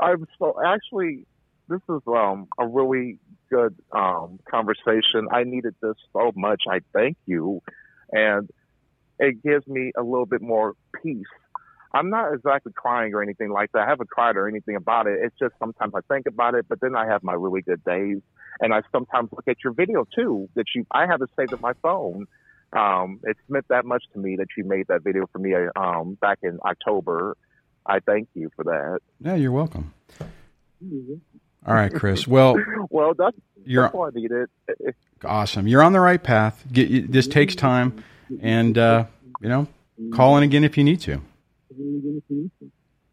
I'm 0.00 0.26
so 0.38 0.56
actually. 0.64 1.26
This 1.68 1.82
is 1.90 2.00
um, 2.06 2.48
a 2.58 2.66
really 2.66 3.18
good 3.50 3.76
um, 3.92 4.40
conversation. 4.50 5.28
I 5.30 5.44
needed 5.44 5.74
this 5.82 5.96
so 6.14 6.32
much. 6.34 6.62
I 6.66 6.80
thank 6.94 7.18
you, 7.26 7.60
and 8.10 8.48
it 9.18 9.42
gives 9.42 9.66
me 9.66 9.92
a 9.94 10.02
little 10.02 10.24
bit 10.24 10.40
more 10.40 10.72
peace. 11.02 11.26
I'm 11.92 12.08
not 12.08 12.32
exactly 12.32 12.72
crying 12.74 13.12
or 13.12 13.22
anything 13.22 13.50
like 13.50 13.72
that. 13.72 13.82
I 13.82 13.90
haven't 13.90 14.08
cried 14.08 14.36
or 14.36 14.48
anything 14.48 14.76
about 14.76 15.06
it. 15.06 15.18
It's 15.22 15.36
just 15.38 15.52
sometimes 15.58 15.92
I 15.94 16.00
think 16.10 16.26
about 16.26 16.54
it, 16.54 16.64
but 16.66 16.80
then 16.80 16.96
I 16.96 17.04
have 17.04 17.22
my 17.22 17.34
really 17.34 17.60
good 17.60 17.84
days, 17.84 18.20
and 18.60 18.72
I 18.72 18.80
sometimes 18.90 19.28
look 19.32 19.46
at 19.46 19.58
your 19.62 19.74
video 19.74 20.06
too 20.16 20.48
that 20.54 20.64
you. 20.74 20.86
I 20.90 21.04
have 21.04 21.20
it 21.20 21.28
saved 21.38 21.52
on 21.52 21.60
my 21.60 21.74
phone. 21.82 22.24
Um, 22.72 23.20
it's 23.24 23.40
meant 23.50 23.66
that 23.68 23.84
much 23.84 24.04
to 24.14 24.18
me 24.18 24.36
that 24.36 24.46
you 24.56 24.64
made 24.64 24.86
that 24.88 25.04
video 25.04 25.26
for 25.30 25.38
me 25.38 25.52
um, 25.76 26.16
back 26.18 26.38
in 26.42 26.58
October 26.64 27.36
I 27.88 28.00
thank 28.00 28.28
you 28.34 28.50
for 28.54 28.64
that. 28.64 29.00
Yeah, 29.20 29.34
you're 29.34 29.52
welcome. 29.52 29.94
All 31.66 31.74
right, 31.74 31.92
Chris. 31.92 32.28
Well, 32.28 32.56
well, 32.90 33.14
that's, 33.14 33.36
you're, 33.64 33.84
that's 33.84 33.94
I 33.94 34.10
need 34.14 34.30
it. 34.30 34.94
awesome. 35.24 35.66
You're 35.66 35.82
on 35.82 35.92
the 35.92 36.00
right 36.00 36.22
path. 36.22 36.64
Get, 36.70 37.10
this 37.10 37.26
takes 37.26 37.54
time, 37.54 38.04
and 38.40 38.76
uh, 38.76 39.06
you 39.40 39.48
know, 39.48 39.66
call 40.12 40.36
in 40.36 40.42
again 40.42 40.64
if 40.64 40.76
you 40.76 40.84
need 40.84 41.00
to. 41.00 41.20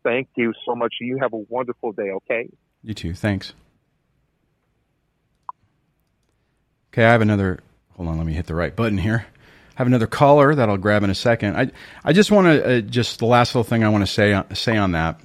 Thank 0.04 0.28
you 0.36 0.54
so 0.66 0.76
much. 0.76 0.96
You 1.02 1.18
have 1.22 1.34
a 1.34 1.42
wonderful 1.50 1.94
day. 1.94 2.12
Okay. 2.12 2.50
You 2.84 2.94
too. 2.94 3.14
Thanks. 3.14 3.54
Okay, 6.94 7.06
I 7.06 7.12
have 7.12 7.22
another. 7.22 7.60
Hold 7.96 8.10
on, 8.10 8.18
let 8.18 8.28
me 8.28 8.34
hit 8.34 8.46
the 8.46 8.56
right 8.56 8.76
button 8.76 8.98
here 8.98 9.26
have 9.76 9.88
another 9.88 10.08
caller 10.08 10.56
that 10.56 10.70
I'll 10.70 10.78
grab 10.78 11.04
in 11.04 11.10
a 11.10 11.16
second. 11.16 11.56
I 11.56 11.72
I 12.04 12.14
just 12.14 12.32
want 12.32 12.48
to 12.48 12.78
uh, 12.78 12.82
just 12.82 13.20
the 13.20 13.26
last 13.26 13.54
little 13.54 13.64
thing 13.64 13.84
I 13.84 13.90
want 13.90 14.06
to 14.06 14.12
say 14.12 14.42
say 14.54 14.78
on 14.78 14.92
that 14.94 15.20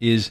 is 0.00 0.30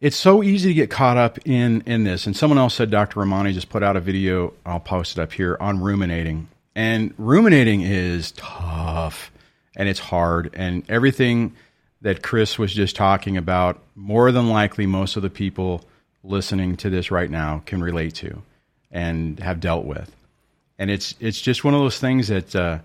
it's 0.00 0.16
so 0.16 0.42
easy 0.42 0.70
to 0.70 0.74
get 0.74 0.90
caught 0.90 1.16
up 1.16 1.38
in 1.46 1.82
in 1.86 2.04
this. 2.04 2.26
And 2.26 2.36
someone 2.36 2.58
else 2.58 2.74
said 2.74 2.90
Dr. 2.90 3.20
Ramani 3.20 3.52
just 3.52 3.68
put 3.68 3.82
out 3.82 3.96
a 3.96 4.00
video. 4.00 4.54
I'll 4.64 4.80
post 4.80 5.18
it 5.18 5.22
up 5.22 5.32
here 5.32 5.56
on 5.60 5.80
ruminating. 5.80 6.48
And 6.74 7.12
ruminating 7.18 7.82
is 7.82 8.32
tough 8.32 9.30
and 9.76 9.88
it's 9.88 10.00
hard. 10.00 10.50
And 10.54 10.88
everything 10.88 11.54
that 12.02 12.22
Chris 12.22 12.58
was 12.58 12.72
just 12.72 12.96
talking 12.96 13.36
about, 13.36 13.82
more 13.94 14.32
than 14.32 14.48
likely, 14.48 14.86
most 14.86 15.16
of 15.16 15.22
the 15.22 15.30
people 15.30 15.84
listening 16.22 16.76
to 16.76 16.90
this 16.90 17.10
right 17.10 17.30
now 17.30 17.62
can 17.66 17.82
relate 17.82 18.14
to 18.14 18.42
and 18.90 19.38
have 19.40 19.60
dealt 19.60 19.84
with. 19.84 20.14
And 20.80 20.90
it's 20.90 21.14
it's 21.20 21.40
just 21.40 21.62
one 21.62 21.74
of 21.74 21.80
those 21.80 21.98
things 22.00 22.28
that 22.28 22.56
uh, 22.56 22.78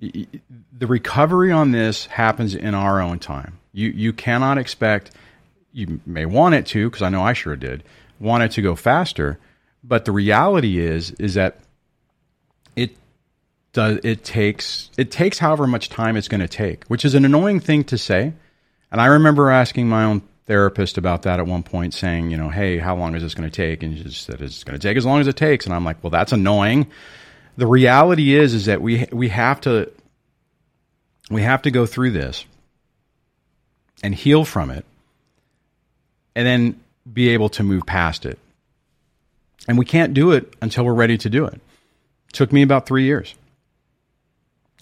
the 0.00 0.86
recovery 0.86 1.52
on 1.52 1.70
this 1.70 2.06
happens 2.06 2.54
in 2.54 2.74
our 2.74 3.00
own 3.02 3.18
time. 3.18 3.58
You 3.74 3.90
you 3.90 4.14
cannot 4.14 4.56
expect. 4.56 5.10
You 5.72 6.00
may 6.06 6.24
want 6.24 6.54
it 6.54 6.66
to, 6.68 6.88
because 6.88 7.02
I 7.02 7.10
know 7.10 7.22
I 7.22 7.34
sure 7.34 7.56
did, 7.56 7.84
want 8.18 8.42
it 8.42 8.52
to 8.52 8.62
go 8.62 8.74
faster. 8.74 9.38
But 9.84 10.06
the 10.06 10.12
reality 10.12 10.78
is 10.78 11.10
is 11.12 11.34
that 11.34 11.58
it 12.74 12.96
does 13.74 14.00
it 14.02 14.24
takes 14.24 14.90
it 14.96 15.10
takes 15.10 15.38
however 15.38 15.66
much 15.66 15.90
time 15.90 16.16
it's 16.16 16.26
going 16.26 16.40
to 16.40 16.48
take, 16.48 16.84
which 16.86 17.04
is 17.04 17.14
an 17.14 17.26
annoying 17.26 17.60
thing 17.60 17.84
to 17.84 17.98
say. 17.98 18.32
And 18.90 18.98
I 18.98 19.06
remember 19.06 19.50
asking 19.50 19.90
my 19.90 20.04
own 20.04 20.22
therapist 20.50 20.98
about 20.98 21.22
that 21.22 21.38
at 21.38 21.46
one 21.46 21.62
point, 21.62 21.94
saying, 21.94 22.28
you 22.28 22.36
know, 22.36 22.48
hey, 22.48 22.76
how 22.76 22.96
long 22.96 23.14
is 23.14 23.22
this 23.22 23.34
going 23.34 23.48
to 23.48 23.54
take? 23.54 23.84
And 23.84 23.96
she 23.96 24.10
said 24.10 24.40
it's 24.40 24.64
going 24.64 24.76
to 24.76 24.84
take 24.84 24.96
as 24.96 25.06
long 25.06 25.20
as 25.20 25.28
it 25.28 25.36
takes. 25.36 25.64
And 25.64 25.72
I'm 25.72 25.84
like, 25.84 26.02
well, 26.02 26.10
that's 26.10 26.32
annoying. 26.32 26.88
The 27.56 27.68
reality 27.68 28.34
is, 28.34 28.52
is 28.52 28.64
that 28.64 28.82
we 28.82 29.06
we 29.12 29.28
have 29.28 29.60
to 29.60 29.92
we 31.30 31.42
have 31.42 31.62
to 31.62 31.70
go 31.70 31.86
through 31.86 32.10
this 32.10 32.44
and 34.02 34.12
heal 34.12 34.44
from 34.44 34.70
it, 34.70 34.84
and 36.34 36.44
then 36.44 36.80
be 37.12 37.28
able 37.28 37.50
to 37.50 37.62
move 37.62 37.86
past 37.86 38.26
it. 38.26 38.38
And 39.68 39.78
we 39.78 39.84
can't 39.84 40.14
do 40.14 40.32
it 40.32 40.52
until 40.60 40.84
we're 40.84 40.94
ready 40.94 41.16
to 41.18 41.30
do 41.30 41.44
it. 41.44 41.54
it 41.54 42.32
took 42.32 42.52
me 42.52 42.62
about 42.62 42.86
three 42.86 43.04
years 43.04 43.36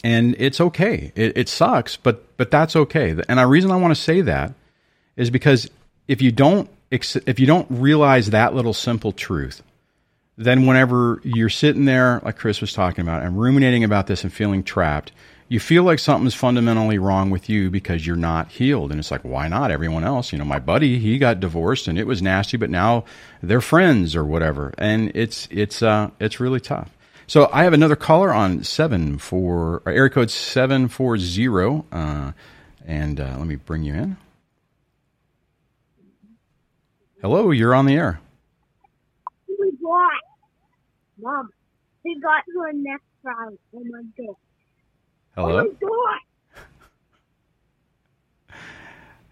and 0.02 0.34
it's 0.38 0.60
okay. 0.60 1.12
It, 1.14 1.36
it, 1.36 1.48
sucks, 1.48 1.96
but 1.96 2.36
but 2.36 2.50
that's 2.50 2.76
okay. 2.76 3.10
And 3.28 3.38
the 3.38 3.46
reason 3.46 3.70
I 3.70 3.76
want 3.76 3.90
to 3.94 4.00
say 4.00 4.20
that 4.22 4.54
is 5.18 5.28
because 5.28 5.68
if 6.06 6.22
you 6.22 6.32
don't 6.32 6.70
if 6.90 7.38
you 7.38 7.46
don't 7.46 7.66
realize 7.68 8.30
that 8.30 8.54
little 8.54 8.72
simple 8.72 9.12
truth, 9.12 9.62
then 10.38 10.64
whenever 10.64 11.20
you're 11.22 11.50
sitting 11.50 11.84
there, 11.84 12.22
like 12.24 12.38
Chris 12.38 12.62
was 12.62 12.72
talking 12.72 13.02
about, 13.02 13.22
and 13.22 13.38
ruminating 13.38 13.84
about 13.84 14.06
this 14.06 14.24
and 14.24 14.32
feeling 14.32 14.62
trapped, 14.62 15.12
you 15.48 15.60
feel 15.60 15.82
like 15.82 15.98
something's 15.98 16.34
fundamentally 16.34 16.98
wrong 16.98 17.28
with 17.28 17.50
you 17.50 17.68
because 17.68 18.06
you're 18.06 18.16
not 18.16 18.50
healed. 18.50 18.90
And 18.90 18.98
it's 18.98 19.10
like, 19.10 19.22
why 19.22 19.48
not? 19.48 19.70
Everyone 19.70 20.04
else, 20.04 20.32
you 20.32 20.38
know, 20.38 20.46
my 20.46 20.58
buddy, 20.58 20.98
he 20.98 21.18
got 21.18 21.40
divorced 21.40 21.88
and 21.88 21.98
it 21.98 22.06
was 22.06 22.22
nasty, 22.22 22.56
but 22.56 22.70
now 22.70 23.04
they're 23.42 23.60
friends 23.60 24.16
or 24.16 24.24
whatever. 24.24 24.72
And 24.78 25.12
it's 25.14 25.46
it's 25.50 25.82
uh 25.82 26.10
it's 26.20 26.40
really 26.40 26.60
tough. 26.60 26.90
So 27.26 27.50
I 27.52 27.64
have 27.64 27.74
another 27.74 27.96
caller 27.96 28.32
on 28.32 28.62
seven 28.64 29.18
for 29.18 29.82
uh, 29.86 29.90
area 29.90 30.08
code 30.08 30.30
seven 30.30 30.88
four 30.88 31.18
zero, 31.18 31.84
uh, 31.92 32.32
and 32.86 33.20
uh, 33.20 33.34
let 33.36 33.46
me 33.46 33.56
bring 33.56 33.82
you 33.82 33.92
in. 33.92 34.16
Hello, 37.20 37.50
you're 37.50 37.74
on 37.74 37.86
the 37.86 37.94
air. 37.94 38.20
We 39.48 39.72
got, 39.82 40.10
Mom, 41.20 41.50
we 42.04 42.20
got 42.20 42.44
to 42.52 42.60
our 42.60 42.72
next 42.72 43.02
round. 43.24 43.58
Oh 43.74 43.82
my 43.84 44.02
god. 44.16 44.36
Hello. 45.34 45.74
Oh 45.82 46.18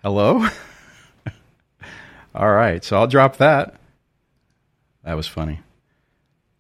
Hello. 0.03 0.49
All 2.35 2.51
right, 2.51 2.83
so 2.83 2.96
I'll 2.96 3.07
drop 3.07 3.37
that. 3.37 3.77
That 5.05 5.14
was 5.14 5.29
funny. 5.29 5.61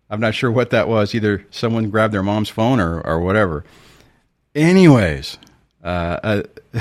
I'm 0.08 0.20
not 0.20 0.36
sure 0.36 0.52
what 0.52 0.70
that 0.70 0.86
was. 0.86 1.12
Either 1.12 1.44
someone 1.50 1.90
grabbed 1.90 2.14
their 2.14 2.22
mom's 2.22 2.50
phone 2.50 2.78
or, 2.78 3.00
or 3.00 3.18
whatever. 3.18 3.64
Anyways, 4.54 5.38
uh, 5.82 6.20
uh, 6.22 6.42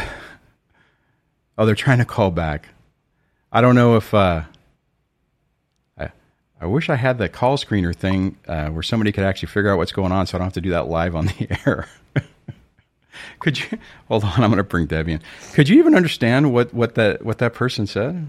oh, 1.57 1.65
they're 1.65 1.73
trying 1.73 1.97
to 1.97 2.05
call 2.05 2.29
back. 2.29 2.69
I 3.55 3.61
don't 3.61 3.75
know 3.75 3.95
if. 3.95 4.13
Uh, 4.13 4.41
I, 5.97 6.09
I 6.59 6.65
wish 6.65 6.89
I 6.89 6.95
had 6.95 7.17
the 7.17 7.29
call 7.29 7.57
screener 7.57 7.95
thing 7.95 8.35
uh, 8.49 8.67
where 8.67 8.83
somebody 8.83 9.13
could 9.13 9.23
actually 9.23 9.47
figure 9.47 9.71
out 9.71 9.77
what's 9.77 9.93
going 9.93 10.11
on, 10.11 10.27
so 10.27 10.37
I 10.37 10.39
don't 10.39 10.47
have 10.47 10.53
to 10.55 10.61
do 10.61 10.71
that 10.71 10.89
live 10.89 11.15
on 11.15 11.27
the 11.27 11.57
air. 11.65 11.87
Could 13.39 13.57
you 13.57 13.79
hold 14.09 14.25
on? 14.25 14.43
I'm 14.43 14.49
going 14.49 14.57
to 14.57 14.63
bring 14.65 14.87
Debbie 14.87 15.13
in. 15.13 15.21
Could 15.53 15.69
you 15.69 15.79
even 15.79 15.95
understand 15.95 16.51
what 16.51 16.73
what 16.73 16.95
that 16.95 17.23
what 17.23 17.37
that 17.37 17.53
person 17.53 17.87
said? 17.87 18.27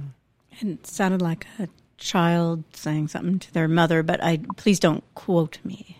It 0.60 0.86
sounded 0.86 1.20
like 1.20 1.48
a 1.58 1.68
child 1.98 2.62
saying 2.72 3.08
something 3.08 3.40
to 3.40 3.52
their 3.52 3.66
mother, 3.66 4.04
but 4.04 4.22
I 4.22 4.38
please 4.56 4.78
don't 4.78 5.02
quote 5.16 5.58
me. 5.64 5.98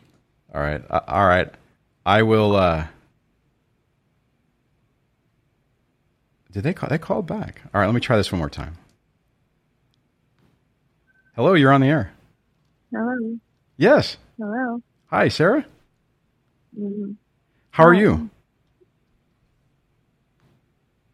All 0.54 0.60
right, 0.60 0.84
uh, 0.88 1.00
all 1.08 1.26
right. 1.26 1.52
I 2.06 2.22
will. 2.22 2.54
Uh, 2.54 2.86
did 6.52 6.62
they 6.62 6.72
call? 6.72 6.88
They 6.88 6.98
called 6.98 7.26
back. 7.26 7.62
All 7.74 7.80
right, 7.80 7.86
let 7.86 7.94
me 7.94 8.00
try 8.00 8.16
this 8.16 8.30
one 8.30 8.38
more 8.38 8.48
time. 8.48 8.78
Hello, 11.36 11.52
you're 11.52 11.70
on 11.70 11.82
the 11.82 11.88
air. 11.88 12.12
Hello. 12.90 13.36
Yes. 13.76 14.16
Hello. 14.38 14.80
Hi, 15.08 15.28
Sarah. 15.28 15.66
Mm-hmm. 16.78 17.12
How 17.72 17.84
are 17.84 17.92
you? 17.92 18.30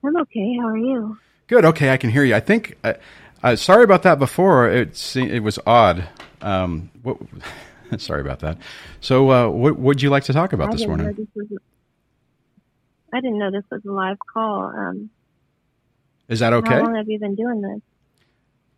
I'm 0.04 0.16
okay. 0.18 0.56
How 0.60 0.68
are 0.68 0.78
you? 0.78 1.18
Good. 1.48 1.64
Okay, 1.64 1.90
I 1.90 1.96
can 1.96 2.08
hear 2.08 2.22
you. 2.22 2.36
I 2.36 2.40
think. 2.40 2.78
Uh, 2.84 2.94
uh, 3.42 3.56
sorry 3.56 3.82
about 3.82 4.04
that 4.04 4.20
before. 4.20 4.68
It 4.68 5.16
it 5.16 5.42
was 5.42 5.58
odd. 5.66 6.08
Um, 6.40 6.92
what, 7.02 7.16
sorry 7.98 8.20
about 8.20 8.38
that. 8.40 8.58
So, 9.00 9.28
uh, 9.32 9.48
what 9.48 9.76
would 9.76 10.02
you 10.02 10.10
like 10.10 10.22
to 10.24 10.32
talk 10.32 10.52
about 10.52 10.68
I 10.68 10.72
this 10.72 10.86
morning? 10.86 11.12
This 11.14 11.26
was 11.34 11.48
I 13.12 13.20
didn't 13.20 13.38
know 13.38 13.50
this 13.50 13.64
was 13.72 13.84
a 13.84 13.90
live 13.90 14.18
call. 14.32 14.66
Um, 14.66 15.10
Is 16.28 16.38
that 16.38 16.52
okay? 16.52 16.74
How 16.74 16.82
long 16.82 16.94
have 16.94 17.08
you 17.08 17.18
been 17.18 17.34
doing 17.34 17.60
this? 17.60 17.80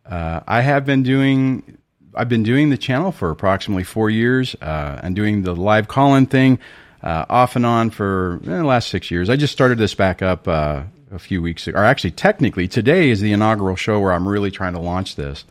Uh, 0.05 0.41
I 0.47 0.61
have 0.61 0.85
been 0.85 1.03
doing. 1.03 1.77
I've 2.13 2.29
been 2.29 2.43
doing 2.43 2.69
the 2.69 2.77
channel 2.77 3.11
for 3.11 3.29
approximately 3.29 3.83
four 3.83 4.09
years, 4.09 4.55
uh, 4.61 4.99
and 5.03 5.15
doing 5.15 5.41
the 5.41 5.53
live 5.53 5.87
call-in 5.87 6.27
thing 6.27 6.59
uh, 7.03 7.25
off 7.29 7.55
and 7.55 7.65
on 7.65 7.89
for 7.89 8.39
eh, 8.43 8.57
the 8.57 8.63
last 8.63 8.89
six 8.89 9.11
years. 9.11 9.29
I 9.29 9.35
just 9.35 9.53
started 9.53 9.77
this 9.77 9.93
back 9.93 10.21
up 10.21 10.47
uh, 10.47 10.83
a 11.11 11.19
few 11.19 11.41
weeks 11.41 11.67
ago, 11.67 11.79
or 11.79 11.83
actually, 11.83 12.11
technically, 12.11 12.67
today 12.67 13.09
is 13.09 13.21
the 13.21 13.31
inaugural 13.31 13.75
show 13.75 13.99
where 13.99 14.11
I'm 14.13 14.27
really 14.27 14.51
trying 14.51 14.73
to 14.73 14.79
launch 14.79 15.15
this. 15.15 15.45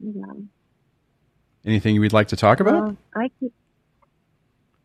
Yeah. 0.00 0.24
Anything 1.64 1.94
you 1.94 2.00
would 2.00 2.12
like 2.12 2.28
to 2.28 2.36
talk 2.36 2.60
about? 2.60 2.82
Well, 2.82 2.96
I 3.14 3.30
keep, 3.40 3.52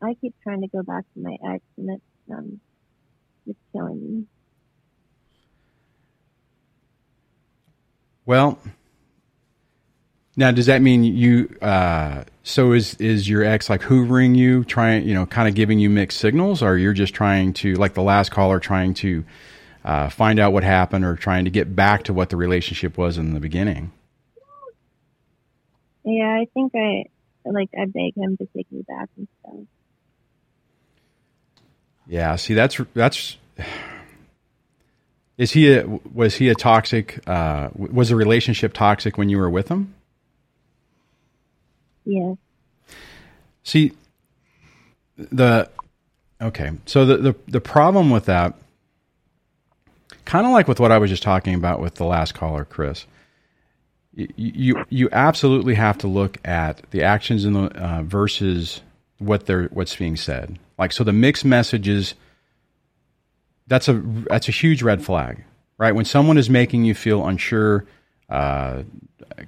I 0.01 0.15
keep 0.19 0.35
trying 0.43 0.61
to 0.61 0.67
go 0.67 0.83
back 0.83 1.05
to 1.13 1.19
my 1.19 1.37
ex, 1.53 1.63
and 1.77 1.89
it's 1.91 2.03
um, 2.31 2.59
it's 3.47 3.59
killing 3.71 4.01
me. 4.01 4.25
Well, 8.25 8.59
now 10.35 10.51
does 10.51 10.65
that 10.67 10.81
mean 10.81 11.03
you? 11.03 11.55
Uh, 11.61 12.23
so 12.43 12.71
is 12.71 12.95
is 12.95 13.29
your 13.29 13.43
ex 13.43 13.69
like 13.69 13.81
hoovering 13.81 14.35
you, 14.35 14.63
trying 14.63 15.07
you 15.07 15.13
know, 15.13 15.25
kind 15.25 15.47
of 15.47 15.55
giving 15.55 15.79
you 15.79 15.89
mixed 15.89 16.19
signals, 16.19 16.61
or 16.63 16.77
you're 16.77 16.93
just 16.93 17.13
trying 17.13 17.53
to 17.53 17.75
like 17.75 17.93
the 17.93 18.01
last 18.03 18.31
caller, 18.31 18.59
trying 18.59 18.93
to 18.95 19.23
uh, 19.85 20.09
find 20.09 20.39
out 20.39 20.53
what 20.53 20.63
happened, 20.63 21.05
or 21.05 21.15
trying 21.15 21.45
to 21.45 21.51
get 21.51 21.75
back 21.75 22.03
to 22.03 22.13
what 22.13 22.29
the 22.29 22.37
relationship 22.37 22.97
was 22.97 23.17
in 23.17 23.33
the 23.33 23.39
beginning? 23.39 23.91
Yeah, 26.03 26.39
I 26.41 26.47
think 26.53 26.73
I 26.75 27.05
like 27.45 27.69
I 27.77 27.85
beg 27.85 28.15
him 28.15 28.37
to 28.37 28.47
take 28.55 28.71
me 28.71 28.83
back 28.87 29.09
and 29.17 29.27
stuff. 29.39 29.55
Yeah, 32.07 32.35
see, 32.35 32.53
that's 32.53 32.79
that's. 32.93 33.37
Is 35.37 35.51
he 35.51 35.73
a, 35.73 35.85
was 36.13 36.35
he 36.35 36.49
a 36.49 36.55
toxic? 36.55 37.19
Uh, 37.27 37.69
was 37.75 38.09
the 38.09 38.15
relationship 38.15 38.73
toxic 38.73 39.17
when 39.17 39.29
you 39.29 39.37
were 39.37 39.49
with 39.49 39.67
him? 39.69 39.95
Yeah. 42.05 42.35
See, 43.63 43.93
the 45.17 45.69
okay, 46.41 46.71
so 46.85 47.05
the 47.05 47.17
the, 47.17 47.35
the 47.47 47.61
problem 47.61 48.09
with 48.09 48.25
that, 48.25 48.53
kind 50.25 50.45
of 50.45 50.51
like 50.51 50.67
with 50.67 50.79
what 50.79 50.91
I 50.91 50.99
was 50.99 51.09
just 51.09 51.23
talking 51.23 51.55
about 51.55 51.79
with 51.79 51.95
the 51.95 52.05
last 52.05 52.35
caller, 52.35 52.65
Chris. 52.65 53.07
You 54.13 54.27
you, 54.35 54.85
you 54.89 55.09
absolutely 55.11 55.73
have 55.73 55.97
to 55.99 56.07
look 56.07 56.37
at 56.45 56.81
the 56.91 57.01
actions 57.01 57.45
in 57.45 57.53
the 57.53 57.65
uh, 57.69 58.03
versus 58.03 58.81
what 59.17 59.47
they're 59.47 59.65
what's 59.69 59.95
being 59.95 60.15
said. 60.15 60.59
Like 60.77 60.91
so, 60.91 61.03
the 61.03 61.13
mixed 61.13 61.45
messages. 61.45 62.13
That's 63.67 63.87
a 63.87 63.93
that's 64.29 64.49
a 64.49 64.51
huge 64.51 64.81
red 64.83 65.03
flag, 65.03 65.43
right? 65.77 65.93
When 65.93 66.05
someone 66.05 66.37
is 66.37 66.49
making 66.49 66.83
you 66.85 66.93
feel 66.95 67.25
unsure, 67.25 67.85
uh, 68.29 68.83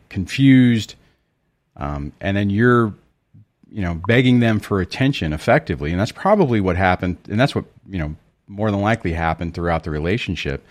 confused, 0.09 0.95
um, 1.75 2.13
and 2.21 2.35
then 2.37 2.49
you're 2.49 2.93
you 3.71 3.81
know 3.81 4.01
begging 4.07 4.39
them 4.39 4.59
for 4.59 4.79
attention 4.79 5.33
effectively 5.33 5.91
and 5.91 5.99
that's 5.99 6.11
probably 6.11 6.61
what 6.61 6.77
happened 6.77 7.17
and 7.27 7.37
that's 7.37 7.53
what 7.53 7.65
you 7.89 7.99
know 7.99 8.15
more 8.47 8.71
than 8.71 8.79
likely 8.79 9.11
happened 9.11 9.53
throughout 9.53 9.83
the 9.83 9.89
relationship 9.89 10.63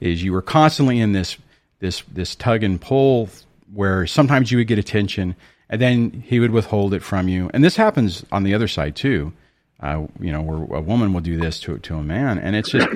is 0.00 0.24
you 0.24 0.32
were 0.32 0.42
constantly 0.42 0.98
in 0.98 1.12
this 1.12 1.36
this 1.80 2.02
this 2.12 2.34
tug 2.34 2.62
and 2.62 2.80
pull 2.80 3.28
where 3.72 4.06
sometimes 4.06 4.50
you 4.50 4.58
would 4.58 4.66
get 4.66 4.78
attention 4.78 5.36
and 5.68 5.80
then 5.80 6.24
he 6.26 6.40
would 6.40 6.50
withhold 6.50 6.94
it 6.94 7.02
from 7.02 7.28
you. 7.28 7.50
And 7.52 7.62
this 7.62 7.76
happens 7.76 8.24
on 8.32 8.42
the 8.42 8.54
other 8.54 8.68
side 8.68 8.96
too. 8.96 9.32
Uh, 9.80 10.06
you 10.18 10.32
know, 10.32 10.42
where 10.42 10.78
a 10.78 10.80
woman 10.80 11.12
will 11.12 11.20
do 11.20 11.38
this 11.38 11.60
to 11.60 11.78
to 11.78 11.96
a 11.96 12.02
man, 12.02 12.38
and 12.38 12.56
it's 12.56 12.70
just 12.70 12.88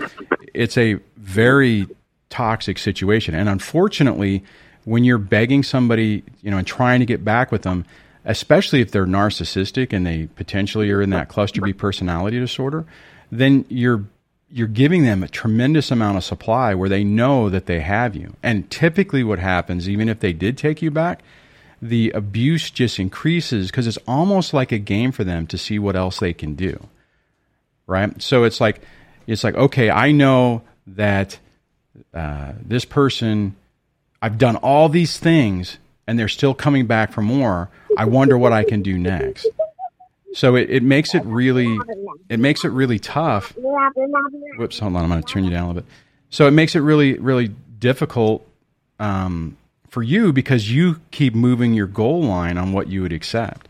it's 0.53 0.77
a 0.77 0.95
very 1.17 1.87
toxic 2.29 2.79
situation. 2.79 3.35
And 3.35 3.49
unfortunately, 3.49 4.43
when 4.85 5.05
you're 5.05 5.19
begging 5.19 5.63
somebody, 5.63 6.25
you 6.43 6.51
know, 6.51 6.59
and 6.59 6.67
trying 6.67 7.01
to 7.01 7.07
get 7.07 7.25
back 7.25 7.53
with 7.53 7.63
them, 7.63 7.85
especially 8.25 8.81
if 8.81 8.91
they're 8.91 9.07
narcissistic 9.07 9.93
and 9.93 10.07
they 10.07 10.27
potentially 10.35 10.91
are 10.91 11.03
in 11.03 11.11
that 11.11 11.29
cluster 11.29 11.61
B 11.61 11.73
personality 11.73 12.39
disorder, 12.39 12.85
then 13.31 13.65
you're 13.69 14.05
you're 14.51 14.69
giving 14.69 15.05
them 15.05 15.23
a 15.23 15.29
tremendous 15.29 15.91
amount 15.91 16.19
of 16.19 16.25
supply 16.25 16.75
where 16.75 16.89
they 16.89 17.05
know 17.05 17.49
that 17.49 17.67
they 17.67 17.81
have 17.81 18.15
you. 18.15 18.35
And 18.43 18.71
typically 18.71 19.25
what 19.25 19.39
happens 19.39 19.89
even 19.89 20.09
if 20.09 20.21
they 20.21 20.33
did 20.33 20.59
take 20.59 20.83
you 20.83 20.91
back, 20.91 21.23
the 21.83 22.13
abuse 22.13 22.71
just 22.71 23.01
increases 23.01 23.71
because 23.71 23.89
it's 23.89 23.99
almost 24.07 24.55
like 24.55 24.71
a 24.71 24.79
game 24.79 25.11
for 25.11 25.25
them 25.25 25.49
to 25.49 25.59
see 25.59 25.81
what 25.81 25.97
else 25.97 26.21
they 26.21 26.33
can 26.33 26.55
do. 26.55 26.89
Right? 27.89 28.23
So 28.23 28.45
it's 28.45 28.61
like 28.61 28.81
it's 29.27 29.43
like 29.43 29.57
okay, 29.57 29.91
I 29.91 30.13
know 30.13 30.63
that 30.87 31.39
uh, 32.15 32.53
this 32.65 32.85
person 32.85 33.57
I've 34.23 34.39
done 34.39 34.57
all 34.57 34.89
these 34.89 35.19
things 35.19 35.79
and 36.07 36.19
they're 36.19 36.29
still 36.29 36.55
coming 36.55 36.87
back 36.87 37.13
for 37.13 37.23
more. 37.23 37.69
I 37.99 38.05
wonder 38.05 38.39
what 38.39 38.53
I 38.53 38.63
can 38.63 38.83
do 38.83 38.97
next. 38.97 39.49
So 40.35 40.55
it, 40.55 40.71
it 40.71 40.83
makes 40.83 41.15
it 41.15 41.25
really 41.25 41.79
it 42.29 42.39
makes 42.39 42.65
it 42.65 42.69
really 42.69 43.01
tough. 43.01 43.53
Whoops, 43.57 44.79
hold 44.79 44.97
on, 44.97 45.03
I'm 45.03 45.11
going 45.11 45.23
to 45.23 45.29
turn 45.29 45.45
you 45.45 45.51
down 45.51 45.65
a 45.65 45.67
little 45.69 45.83
bit. 45.83 45.91
So 46.31 46.47
it 46.47 46.53
makes 46.53 46.77
it 46.77 46.81
really 46.81 47.19
really 47.19 47.49
difficult 47.81 48.47
um, 49.01 49.57
for 49.93 50.03
you 50.03 50.33
because 50.33 50.73
you 50.73 50.99
keep 51.11 51.35
moving 51.35 51.75
your 51.75 51.87
goal 51.87 52.23
line 52.23 52.57
on 52.57 52.73
what 52.73 52.89
you 52.89 53.03
would 53.03 53.13
accept. 53.13 53.69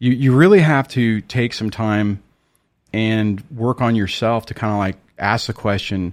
You 0.00 0.10
you 0.10 0.34
really 0.34 0.58
have 0.58 0.88
to 0.88 1.20
take 1.20 1.54
some 1.54 1.70
time 1.70 2.20
and 2.92 3.40
work 3.48 3.80
on 3.80 3.94
yourself 3.94 4.46
to 4.46 4.54
kind 4.54 4.72
of 4.72 4.78
like 4.80 4.96
ask 5.18 5.46
the 5.46 5.52
question, 5.52 6.12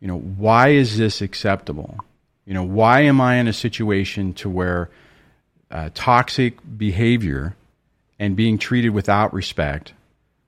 you 0.00 0.08
know, 0.08 0.18
why 0.18 0.68
is 0.68 0.96
this 0.96 1.20
acceptable? 1.20 1.98
You 2.46 2.54
know, 2.54 2.62
why 2.62 3.02
am 3.02 3.20
I 3.20 3.34
in 3.34 3.48
a 3.48 3.52
situation 3.52 4.32
to 4.34 4.48
where 4.48 4.88
uh, 5.70 5.90
toxic 5.92 6.56
behavior 6.78 7.54
and 8.18 8.34
being 8.34 8.56
treated 8.56 8.90
without 8.90 9.34
respect, 9.34 9.92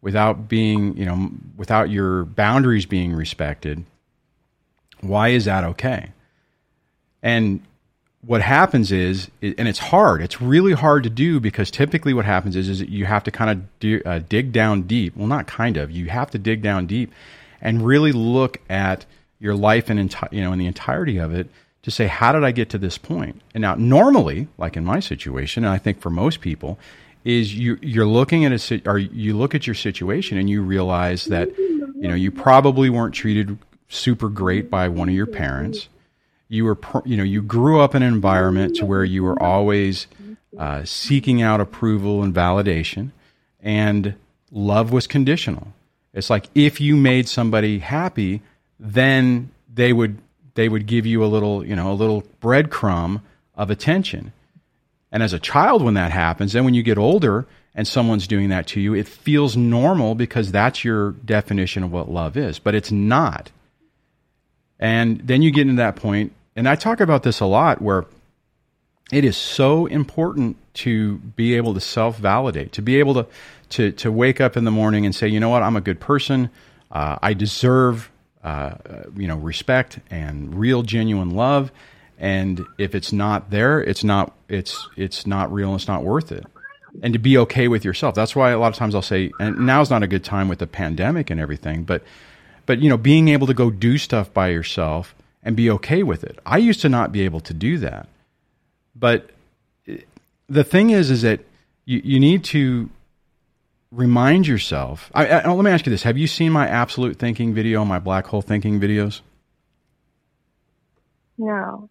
without 0.00 0.48
being, 0.48 0.96
you 0.96 1.04
know, 1.04 1.32
without 1.58 1.90
your 1.90 2.24
boundaries 2.24 2.86
being 2.86 3.12
respected, 3.12 3.84
why 5.02 5.28
is 5.28 5.44
that 5.44 5.64
okay? 5.64 6.12
And 7.22 7.60
what 8.26 8.42
happens 8.42 8.90
is, 8.90 9.30
and 9.40 9.68
it's 9.68 9.78
hard. 9.78 10.20
It's 10.20 10.40
really 10.40 10.72
hard 10.72 11.04
to 11.04 11.10
do 11.10 11.38
because 11.38 11.70
typically 11.70 12.12
what 12.12 12.24
happens 12.24 12.56
is, 12.56 12.68
is 12.68 12.82
you 12.82 13.04
have 13.04 13.22
to 13.24 13.30
kind 13.30 13.50
of 13.50 13.78
do, 13.78 14.02
uh, 14.04 14.20
dig 14.28 14.52
down 14.52 14.82
deep. 14.82 15.16
Well, 15.16 15.28
not 15.28 15.46
kind 15.46 15.76
of. 15.76 15.90
You 15.90 16.06
have 16.06 16.30
to 16.32 16.38
dig 16.38 16.60
down 16.60 16.86
deep 16.86 17.12
and 17.60 17.86
really 17.86 18.12
look 18.12 18.58
at 18.68 19.06
your 19.38 19.54
life 19.54 19.90
and 19.90 20.10
enti- 20.10 20.32
you 20.32 20.40
know 20.40 20.52
in 20.52 20.58
the 20.58 20.66
entirety 20.66 21.18
of 21.18 21.32
it 21.32 21.48
to 21.82 21.90
say, 21.90 22.08
how 22.08 22.32
did 22.32 22.42
I 22.42 22.50
get 22.50 22.68
to 22.70 22.78
this 22.78 22.98
point? 22.98 23.40
And 23.54 23.62
now, 23.62 23.76
normally, 23.76 24.48
like 24.58 24.76
in 24.76 24.84
my 24.84 24.98
situation, 24.98 25.64
and 25.64 25.72
I 25.72 25.78
think 25.78 26.00
for 26.00 26.10
most 26.10 26.40
people, 26.40 26.78
is 27.24 27.54
you 27.54 27.78
you're 27.80 28.06
looking 28.06 28.44
at 28.44 28.52
a 28.52 28.82
or 28.86 28.98
you 28.98 29.36
look 29.36 29.54
at 29.54 29.66
your 29.66 29.74
situation 29.74 30.38
and 30.38 30.50
you 30.50 30.62
realize 30.62 31.26
that 31.26 31.56
you 31.58 32.08
know 32.08 32.14
you 32.14 32.30
probably 32.30 32.90
weren't 32.90 33.14
treated 33.14 33.58
super 33.88 34.28
great 34.28 34.70
by 34.70 34.88
one 34.88 35.08
of 35.08 35.14
your 35.14 35.26
parents. 35.26 35.88
You 36.48 36.64
were 36.64 36.78
you 37.04 37.16
know 37.16 37.22
you 37.22 37.42
grew 37.42 37.80
up 37.80 37.94
in 37.94 38.02
an 38.02 38.12
environment 38.12 38.76
to 38.76 38.86
where 38.86 39.04
you 39.04 39.22
were 39.22 39.40
always 39.42 40.06
uh, 40.56 40.84
seeking 40.84 41.42
out 41.42 41.60
approval 41.60 42.22
and 42.22 42.34
validation, 42.34 43.10
and 43.60 44.14
love 44.50 44.92
was 44.92 45.06
conditional. 45.06 45.68
It's 46.14 46.30
like 46.30 46.48
if 46.54 46.80
you 46.80 46.96
made 46.96 47.28
somebody 47.28 47.80
happy, 47.80 48.42
then 48.78 49.50
they 49.72 49.92
would 49.92 50.18
they 50.54 50.68
would 50.68 50.86
give 50.86 51.04
you 51.04 51.24
a 51.24 51.26
little 51.26 51.66
you 51.66 51.74
know 51.74 51.90
a 51.90 51.94
little 51.94 52.22
breadcrumb 52.40 53.22
of 53.54 53.70
attention 53.70 54.32
and 55.16 55.22
as 55.22 55.32
a 55.32 55.38
child, 55.38 55.82
when 55.82 55.94
that 55.94 56.12
happens, 56.12 56.52
then 56.52 56.64
when 56.64 56.74
you 56.74 56.82
get 56.82 56.98
older 56.98 57.46
and 57.74 57.86
someone's 57.86 58.26
doing 58.26 58.48
that 58.50 58.66
to 58.68 58.80
you, 58.80 58.94
it 58.94 59.08
feels 59.08 59.56
normal 59.56 60.14
because 60.14 60.52
that's 60.52 60.84
your 60.84 61.12
definition 61.12 61.82
of 61.82 61.92
what 61.92 62.10
love 62.10 62.36
is, 62.36 62.58
but 62.58 62.74
it's 62.74 62.90
not. 62.90 63.50
And 64.78 65.20
then 65.20 65.42
you 65.42 65.50
get 65.50 65.62
into 65.62 65.76
that 65.76 65.96
point, 65.96 66.32
and 66.54 66.68
I 66.68 66.74
talk 66.74 67.00
about 67.00 67.22
this 67.22 67.40
a 67.40 67.46
lot 67.46 67.80
where 67.80 68.04
it 69.12 69.24
is 69.24 69.36
so 69.36 69.86
important 69.86 70.56
to 70.74 71.16
be 71.18 71.54
able 71.54 71.74
to 71.74 71.80
self 71.80 72.18
validate, 72.18 72.72
to 72.72 72.82
be 72.82 72.98
able 72.98 73.14
to, 73.14 73.26
to, 73.70 73.92
to 73.92 74.12
wake 74.12 74.40
up 74.40 74.56
in 74.56 74.64
the 74.64 74.70
morning 74.70 75.06
and 75.06 75.14
say, 75.14 75.28
you 75.28 75.40
know 75.40 75.48
what, 75.48 75.62
I'm 75.62 75.76
a 75.76 75.80
good 75.80 76.00
person. 76.00 76.50
Uh, 76.90 77.18
I 77.22 77.34
deserve 77.34 78.10
uh, 78.46 78.76
you 79.16 79.26
know 79.26 79.36
respect 79.36 79.98
and 80.08 80.54
real 80.54 80.82
genuine 80.82 81.30
love. 81.30 81.72
And 82.18 82.64
if 82.78 82.94
it's 82.94 83.12
not 83.12 83.50
there 83.50 83.80
it's 83.80 84.04
not 84.04 84.34
it's 84.48 84.88
it's 84.96 85.26
not 85.26 85.52
real 85.52 85.70
and 85.72 85.80
it's 85.80 85.88
not 85.88 86.04
worth 86.04 86.30
it. 86.30 86.46
And 87.02 87.12
to 87.12 87.18
be 87.18 87.36
okay 87.38 87.68
with 87.68 87.84
yourself. 87.84 88.14
That's 88.14 88.34
why 88.36 88.52
a 88.52 88.58
lot 88.58 88.68
of 88.68 88.76
times 88.76 88.94
i'll 88.94 89.02
say 89.02 89.32
and 89.40 89.66
now's 89.66 89.90
not 89.90 90.04
a 90.04 90.06
good 90.06 90.24
time 90.24 90.48
with 90.48 90.60
the 90.60 90.66
pandemic 90.68 91.28
and 91.28 91.40
everything 91.40 91.82
but 91.82 92.04
but 92.66 92.80
you 92.80 92.88
know 92.88 92.96
being 92.96 93.28
able 93.28 93.46
to 93.46 93.54
go 93.54 93.70
do 93.70 93.96
stuff 93.96 94.32
by 94.34 94.48
yourself 94.48 95.14
and 95.42 95.56
be 95.56 95.70
okay 95.70 96.02
with 96.02 96.24
it. 96.24 96.38
I 96.44 96.58
used 96.58 96.80
to 96.82 96.88
not 96.88 97.12
be 97.12 97.22
able 97.22 97.40
to 97.40 97.54
do 97.54 97.78
that. 97.78 98.08
But 98.94 99.30
the 100.48 100.64
thing 100.64 100.90
is 100.90 101.10
is 101.10 101.22
that 101.22 101.40
you, 101.84 102.00
you 102.04 102.20
need 102.20 102.44
to 102.44 102.90
remind 103.92 104.46
yourself. 104.46 105.10
I, 105.14 105.26
I, 105.26 105.52
let 105.52 105.64
me 105.64 105.70
ask 105.70 105.86
you 105.86 105.90
this. 105.90 106.02
Have 106.02 106.18
you 106.18 106.26
seen 106.26 106.52
my 106.52 106.66
absolute 106.66 107.18
thinking 107.18 107.54
video 107.54 107.84
my 107.84 107.98
black 107.98 108.26
hole 108.26 108.42
thinking 108.42 108.80
videos? 108.80 109.20
No. 111.38 111.88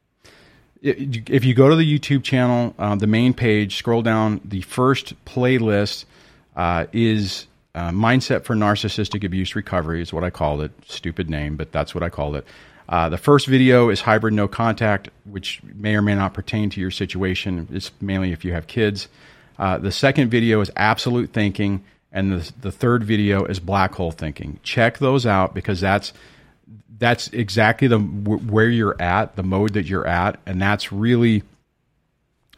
If 0.82 1.46
you 1.46 1.56
go 1.56 1.70
to 1.70 1.76
the 1.76 2.00
YouTube 2.00 2.24
channel, 2.24 2.76
uh, 2.78 2.96
the 2.96 3.08
main 3.08 3.34
page, 3.34 3.78
scroll 3.78 4.04
down, 4.04 4.42
the 4.46 4.62
first 4.62 5.14
playlist 5.26 6.06
uh, 6.56 6.86
is 6.92 7.48
uh, 7.76 7.92
Mindset 7.92 8.46
for 8.46 8.56
Narcissistic 8.56 9.24
Abuse 9.24 9.56
Recovery, 9.56 10.02
is 10.02 10.14
what 10.14 10.24
I 10.24 10.30
called 10.30 10.62
it. 10.62 10.72
Stupid 10.88 11.30
name, 11.30 11.58
but 11.58 11.72
that's 11.72 11.94
what 11.94 12.04
I 12.04 12.10
called 12.10 12.38
it. 12.38 12.46
Uh, 12.88 13.10
the 13.10 13.18
first 13.18 13.48
video 13.48 13.90
is 13.90 14.02
Hybrid 14.02 14.34
No 14.34 14.48
Contact, 14.48 15.10
which 15.26 15.62
may 15.64 15.96
or 15.96 16.02
may 16.02 16.16
not 16.16 16.34
pertain 16.34 16.70
to 16.70 16.80
your 16.80 16.92
situation. 16.92 17.68
It's 17.72 17.92
mainly 18.00 18.32
if 18.32 18.46
you 18.46 18.54
have 18.54 18.68
kids. 18.68 19.10
Uh, 19.60 19.78
the 19.78 19.92
second 19.92 20.30
video 20.30 20.62
is 20.62 20.72
Absolute 20.76 21.34
Thinking, 21.34 21.84
and 22.12 22.32
the, 22.32 22.54
the 22.62 22.72
third 22.72 23.04
video 23.04 23.44
is 23.44 23.60
Black 23.60 23.94
Hole 23.96 24.12
Thinking. 24.12 24.60
Check 24.64 25.00
those 25.00 25.26
out 25.26 25.54
because 25.54 25.82
that's 25.82 26.14
that's 26.98 27.28
exactly 27.30 27.90
the 27.90 28.00
where 28.00 28.70
you're 28.70 29.00
at, 29.02 29.36
the 29.36 29.44
mode 29.44 29.74
that 29.74 29.86
you're 29.86 30.08
at, 30.08 30.40
and 30.46 30.62
that's 30.62 30.94
really 30.94 31.44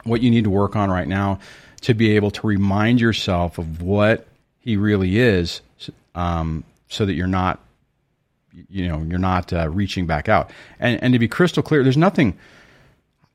what 0.03 0.21
you 0.21 0.29
need 0.29 0.43
to 0.43 0.49
work 0.49 0.75
on 0.75 0.91
right 0.91 1.07
now 1.07 1.39
to 1.81 1.93
be 1.93 2.15
able 2.15 2.31
to 2.31 2.45
remind 2.45 3.01
yourself 3.01 3.57
of 3.57 3.81
what 3.81 4.27
he 4.67 4.77
really 4.77 5.17
is, 5.17 5.61
um, 6.13 6.63
so 6.89 7.05
that 7.05 7.13
you're 7.13 7.27
not, 7.27 7.59
you 8.69 8.87
know, 8.87 9.01
you're 9.07 9.19
not 9.19 9.53
uh, 9.53 9.69
reaching 9.69 10.05
back 10.05 10.27
out. 10.29 10.51
And 10.79 11.01
and 11.01 11.13
to 11.13 11.19
be 11.19 11.27
crystal 11.27 11.63
clear, 11.63 11.83
there's 11.83 11.97
nothing. 11.97 12.37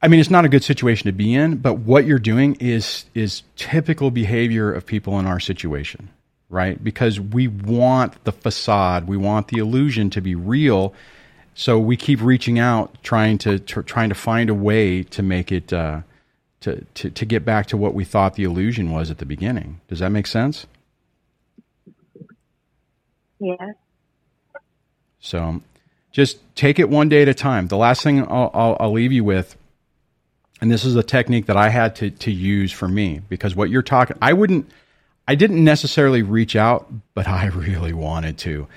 I 0.02 0.08
mean, 0.08 0.18
it's 0.18 0.30
not 0.30 0.44
a 0.44 0.48
good 0.48 0.64
situation 0.64 1.06
to 1.06 1.12
be 1.12 1.32
in, 1.32 1.56
but 1.58 1.74
what 1.78 2.04
you're 2.04 2.18
doing 2.18 2.56
is 2.56 3.06
is 3.14 3.42
typical 3.56 4.10
behavior 4.10 4.72
of 4.72 4.84
people 4.84 5.18
in 5.18 5.26
our 5.26 5.40
situation 5.40 6.10
right? 6.52 6.84
Because 6.84 7.18
we 7.18 7.48
want 7.48 8.22
the 8.24 8.30
facade, 8.30 9.08
we 9.08 9.16
want 9.16 9.48
the 9.48 9.56
illusion 9.58 10.10
to 10.10 10.20
be 10.20 10.34
real. 10.34 10.92
So 11.54 11.78
we 11.78 11.96
keep 11.96 12.20
reaching 12.20 12.58
out, 12.58 13.02
trying 13.02 13.38
to 13.38 13.58
tr- 13.58 13.80
trying 13.80 14.10
to 14.10 14.14
find 14.14 14.50
a 14.50 14.54
way 14.54 15.02
to 15.04 15.22
make 15.22 15.50
it 15.50 15.72
uh, 15.72 16.02
to, 16.60 16.84
to 16.94 17.10
to 17.10 17.24
get 17.24 17.44
back 17.44 17.66
to 17.68 17.76
what 17.76 17.94
we 17.94 18.04
thought 18.04 18.34
the 18.34 18.44
illusion 18.44 18.90
was 18.90 19.10
at 19.10 19.18
the 19.18 19.26
beginning. 19.26 19.80
Does 19.88 20.00
that 20.00 20.10
make 20.10 20.26
sense? 20.26 20.66
Yeah. 23.42 23.72
So, 25.20 25.62
just 26.12 26.38
take 26.54 26.78
it 26.78 26.88
one 26.88 27.08
day 27.08 27.22
at 27.22 27.28
a 27.28 27.34
time. 27.34 27.68
The 27.68 27.76
last 27.76 28.02
thing 28.02 28.20
I'll, 28.20 28.50
I'll, 28.54 28.76
I'll 28.78 28.92
leave 28.92 29.12
you 29.12 29.24
with, 29.24 29.56
and 30.60 30.70
this 30.70 30.84
is 30.84 30.94
a 30.94 31.02
technique 31.02 31.46
that 31.46 31.56
I 31.56 31.68
had 31.68 31.96
to 31.96 32.10
to 32.10 32.30
use 32.30 32.70
for 32.70 32.86
me 32.86 33.20
because 33.28 33.56
what 33.56 33.68
you're 33.68 33.82
talking, 33.82 34.16
I 34.22 34.32
wouldn't 34.32 34.70
I 35.26 35.34
didn't 35.34 35.64
necessarily 35.64 36.22
reach 36.22 36.56
out, 36.56 36.90
but 37.14 37.26
I 37.26 37.46
really 37.54 37.92
wanted 37.92 38.38
to. 38.38 38.68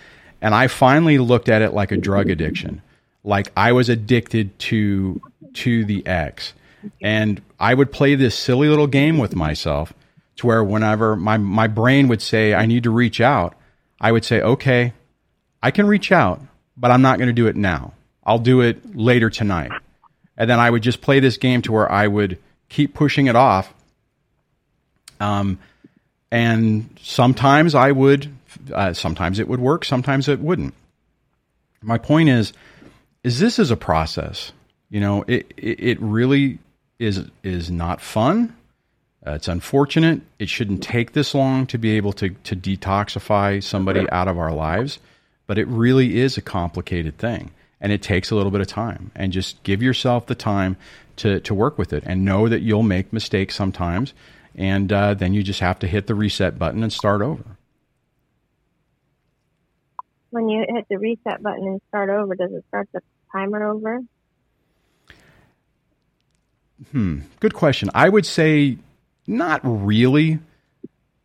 And 0.41 0.53
I 0.53 0.67
finally 0.67 1.17
looked 1.17 1.49
at 1.49 1.61
it 1.61 1.73
like 1.73 1.91
a 1.91 1.97
drug 1.97 2.29
addiction. 2.29 2.81
Like 3.23 3.51
I 3.55 3.71
was 3.71 3.89
addicted 3.89 4.57
to 4.59 5.21
to 5.53 5.85
the 5.85 6.05
ex. 6.07 6.53
And 7.01 7.41
I 7.59 7.73
would 7.73 7.91
play 7.91 8.15
this 8.15 8.37
silly 8.37 8.67
little 8.67 8.87
game 8.87 9.17
with 9.17 9.35
myself 9.35 9.93
to 10.37 10.47
where 10.47 10.63
whenever 10.63 11.15
my, 11.15 11.37
my 11.37 11.67
brain 11.67 12.07
would 12.07 12.21
say, 12.21 12.53
I 12.53 12.65
need 12.65 12.83
to 12.83 12.91
reach 12.91 13.21
out, 13.21 13.55
I 14.05 14.11
would 14.11 14.23
say, 14.23 14.39
okay, 14.39 14.93
I 15.63 15.71
can 15.71 15.87
reach 15.87 16.11
out, 16.11 16.39
but 16.77 16.91
I'm 16.91 17.01
not 17.01 17.17
going 17.17 17.25
to 17.25 17.33
do 17.33 17.47
it 17.47 17.55
now. 17.55 17.93
I'll 18.23 18.37
do 18.37 18.61
it 18.61 18.95
later 18.95 19.31
tonight. 19.31 19.71
And 20.37 20.47
then 20.47 20.59
I 20.59 20.69
would 20.69 20.83
just 20.83 21.01
play 21.01 21.19
this 21.19 21.37
game 21.37 21.63
to 21.63 21.71
where 21.71 21.91
I 21.91 22.05
would 22.05 22.37
keep 22.69 22.93
pushing 22.93 23.25
it 23.25 23.35
off. 23.35 23.73
Um, 25.19 25.57
and 26.29 26.87
sometimes 27.01 27.73
I 27.73 27.91
would, 27.91 28.31
uh, 28.71 28.93
sometimes 28.93 29.39
it 29.39 29.47
would 29.47 29.59
work, 29.59 29.83
sometimes 29.83 30.27
it 30.27 30.39
wouldn't. 30.39 30.75
My 31.81 31.97
point 31.97 32.29
is, 32.29 32.53
is 33.23 33.39
this 33.39 33.57
is 33.57 33.71
a 33.71 33.75
process. 33.75 34.51
You 34.91 34.99
know, 34.99 35.23
it, 35.27 35.51
it, 35.57 35.79
it 35.79 35.99
really 35.99 36.59
is 36.99 37.23
is 37.41 37.71
not 37.71 38.01
fun. 38.01 38.55
Uh, 39.25 39.31
it's 39.31 39.47
unfortunate. 39.47 40.21
It 40.37 40.49
shouldn't 40.49 40.83
take 40.83 41.13
this 41.13 41.33
long 41.33 41.65
to 41.67 41.77
be 41.77 41.91
able 41.97 42.13
to 42.13 42.29
to 42.29 42.55
detoxify 42.55 43.63
somebody 43.63 44.07
out 44.11 44.27
of 44.27 44.37
our 44.37 44.53
lives, 44.53 44.99
but 45.47 45.57
it 45.57 45.67
really 45.67 46.19
is 46.19 46.37
a 46.37 46.41
complicated 46.41 47.17
thing, 47.17 47.51
and 47.81 47.91
it 47.91 48.03
takes 48.03 48.29
a 48.29 48.35
little 48.35 48.51
bit 48.51 48.61
of 48.61 48.67
time. 48.67 49.11
And 49.15 49.31
just 49.31 49.63
give 49.63 49.81
yourself 49.81 50.27
the 50.27 50.35
time 50.35 50.77
to 51.17 51.39
to 51.39 51.55
work 51.55 51.77
with 51.79 51.91
it, 51.91 52.03
and 52.05 52.23
know 52.23 52.47
that 52.47 52.61
you'll 52.61 52.83
make 52.83 53.11
mistakes 53.11 53.55
sometimes, 53.55 54.13
and 54.53 54.93
uh, 54.93 55.15
then 55.15 55.33
you 55.33 55.41
just 55.41 55.59
have 55.59 55.79
to 55.79 55.87
hit 55.87 56.05
the 56.05 56.15
reset 56.15 56.59
button 56.59 56.83
and 56.83 56.93
start 56.93 57.23
over. 57.23 57.43
When 60.29 60.49
you 60.49 60.65
hit 60.69 60.85
the 60.87 60.99
reset 60.99 61.41
button 61.41 61.65
and 61.65 61.81
start 61.87 62.11
over, 62.11 62.35
does 62.35 62.51
it 62.51 62.63
start 62.67 62.89
the 62.93 63.01
timer 63.31 63.71
over? 63.71 64.01
Hmm. 66.91 67.21
Good 67.39 67.53
question. 67.53 67.89
I 67.95 68.09
would 68.09 68.25
say 68.25 68.77
not 69.27 69.61
really. 69.63 70.39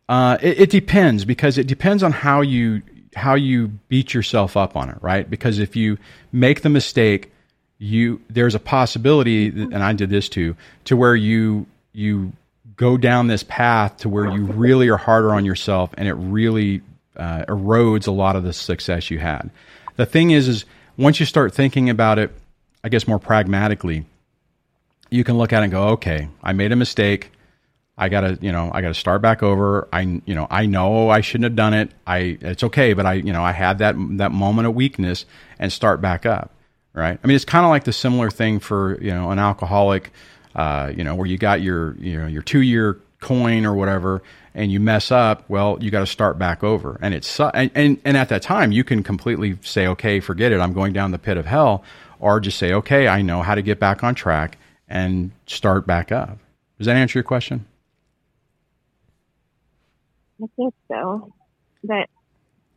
Uh, 0.09 0.37
it, 0.41 0.61
it, 0.61 0.69
depends 0.69 1.23
because 1.23 1.57
it 1.57 1.67
depends 1.67 2.03
on 2.03 2.11
how 2.11 2.41
you 2.41 2.81
how 3.15 3.35
you 3.35 3.67
beat 3.87 4.13
yourself 4.13 4.57
up 4.57 4.75
on 4.75 4.89
it, 4.89 4.97
right? 5.01 5.29
Because 5.29 5.59
if 5.59 5.75
you 5.75 5.97
make 6.31 6.61
the 6.61 6.69
mistake, 6.69 7.31
you 7.77 8.21
there's 8.29 8.55
a 8.55 8.59
possibility, 8.59 9.47
and 9.47 9.77
I 9.77 9.93
did 9.93 10.09
this 10.09 10.27
too, 10.27 10.55
to 10.85 10.97
where 10.97 11.15
you 11.15 11.65
you 11.93 12.33
go 12.75 12.97
down 12.97 13.27
this 13.27 13.43
path 13.43 13.97
to 13.97 14.09
where 14.09 14.25
you 14.31 14.43
really 14.45 14.89
are 14.89 14.97
harder 14.97 15.33
on 15.33 15.45
yourself, 15.45 15.91
and 15.97 16.07
it 16.07 16.13
really 16.13 16.81
uh, 17.15 17.45
erodes 17.47 18.07
a 18.07 18.11
lot 18.11 18.35
of 18.35 18.43
the 18.43 18.53
success 18.53 19.11
you 19.11 19.19
had. 19.19 19.49
The 19.97 20.05
thing 20.05 20.31
is, 20.31 20.47
is 20.47 20.65
once 20.97 21.19
you 21.19 21.25
start 21.25 21.53
thinking 21.53 21.89
about 21.89 22.19
it, 22.19 22.31
I 22.83 22.89
guess 22.89 23.07
more 23.07 23.19
pragmatically, 23.19 24.05
you 25.09 25.23
can 25.23 25.37
look 25.37 25.53
at 25.53 25.61
it 25.61 25.65
and 25.65 25.71
go, 25.71 25.89
okay, 25.89 26.29
I 26.41 26.53
made 26.53 26.71
a 26.71 26.75
mistake. 26.75 27.31
I 28.01 28.09
gotta, 28.09 28.39
you 28.41 28.51
know, 28.51 28.71
I 28.73 28.81
gotta 28.81 28.95
start 28.95 29.21
back 29.21 29.43
over. 29.43 29.87
I, 29.93 30.01
you 30.25 30.33
know, 30.33 30.47
I 30.49 30.65
know 30.65 31.09
I 31.09 31.21
shouldn't 31.21 31.43
have 31.43 31.55
done 31.55 31.75
it. 31.75 31.91
I, 32.07 32.39
it's 32.41 32.63
okay, 32.63 32.93
but 32.93 33.05
I, 33.05 33.13
you 33.13 33.31
know, 33.31 33.43
I 33.43 33.51
had 33.51 33.77
that 33.77 33.95
that 34.17 34.31
moment 34.31 34.67
of 34.67 34.73
weakness 34.73 35.25
and 35.59 35.71
start 35.71 36.01
back 36.01 36.25
up, 36.25 36.51
right? 36.93 37.19
I 37.23 37.27
mean, 37.27 37.35
it's 37.35 37.45
kind 37.45 37.63
of 37.63 37.69
like 37.69 37.83
the 37.83 37.93
similar 37.93 38.31
thing 38.31 38.59
for 38.59 38.99
you 38.99 39.11
know 39.11 39.29
an 39.29 39.37
alcoholic, 39.37 40.11
uh, 40.55 40.91
you 40.95 41.03
know, 41.03 41.13
where 41.13 41.27
you 41.27 41.37
got 41.37 41.61
your, 41.61 41.95
you 41.97 42.19
know, 42.19 42.25
your 42.25 42.41
two 42.41 42.61
year 42.61 42.99
coin 43.19 43.67
or 43.67 43.75
whatever, 43.75 44.23
and 44.55 44.71
you 44.71 44.79
mess 44.79 45.11
up. 45.11 45.47
Well, 45.47 45.77
you 45.79 45.91
got 45.91 45.99
to 45.99 46.07
start 46.07 46.39
back 46.39 46.63
over, 46.63 46.97
and 47.03 47.13
it's 47.13 47.39
and, 47.39 47.69
and 47.75 48.01
and 48.03 48.17
at 48.17 48.29
that 48.29 48.41
time 48.41 48.71
you 48.71 48.83
can 48.83 49.03
completely 49.03 49.59
say, 49.61 49.85
okay, 49.85 50.19
forget 50.19 50.51
it. 50.51 50.59
I'm 50.59 50.73
going 50.73 50.91
down 50.91 51.11
the 51.11 51.19
pit 51.19 51.37
of 51.37 51.45
hell, 51.45 51.83
or 52.19 52.39
just 52.39 52.57
say, 52.57 52.73
okay, 52.73 53.07
I 53.07 53.21
know 53.21 53.43
how 53.43 53.53
to 53.53 53.61
get 53.61 53.79
back 53.79 54.03
on 54.03 54.15
track 54.15 54.57
and 54.89 55.29
start 55.45 55.85
back 55.85 56.11
up. 56.11 56.39
Does 56.79 56.87
that 56.87 56.95
answer 56.95 57.19
your 57.19 57.23
question? 57.23 57.67
I 60.41 60.45
think 60.55 60.73
so. 60.87 61.33
But 61.83 62.09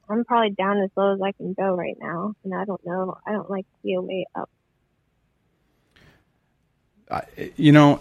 I'm 0.08 0.24
probably 0.24 0.50
down 0.50 0.80
as 0.82 0.90
low 0.96 1.14
as 1.14 1.20
I 1.22 1.32
can 1.32 1.54
go 1.54 1.74
right 1.74 1.96
now. 1.98 2.34
And 2.44 2.54
I 2.54 2.64
don't 2.64 2.84
know. 2.84 3.16
I 3.26 3.32
don't 3.32 3.50
like 3.50 3.64
to 3.64 3.76
be 3.82 3.96
way 3.98 4.26
up. 4.34 4.50
you 7.56 7.72
know, 7.72 8.00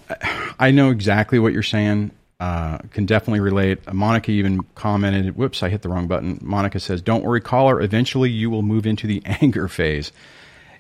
I 0.60 0.72
know 0.72 0.90
exactly 0.90 1.40
what 1.40 1.54
you're 1.54 1.64
saying. 1.64 2.12
Uh, 2.40 2.78
can 2.92 3.06
definitely 3.06 3.40
relate. 3.40 3.94
Monica 3.94 4.32
even 4.32 4.64
commented, 4.76 5.38
whoops, 5.38 5.64
I 5.64 5.70
hit 5.70 5.82
the 5.82 5.88
wrong 5.88 6.08
button. 6.08 6.40
Monica 6.42 6.78
says, 6.80 7.02
don't 7.02 7.24
worry, 7.24 7.40
caller. 7.40 7.80
Eventually 7.80 8.30
you 8.30 8.50
will 8.50 8.64
move 8.64 8.86
into 8.86 9.08
the 9.08 9.22
anger 9.42 9.70
phase. 9.70 10.12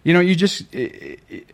You 0.03 0.13
know, 0.13 0.19
you 0.19 0.36
just, 0.36 0.73
it, 0.75 1.21
it, 1.29 1.49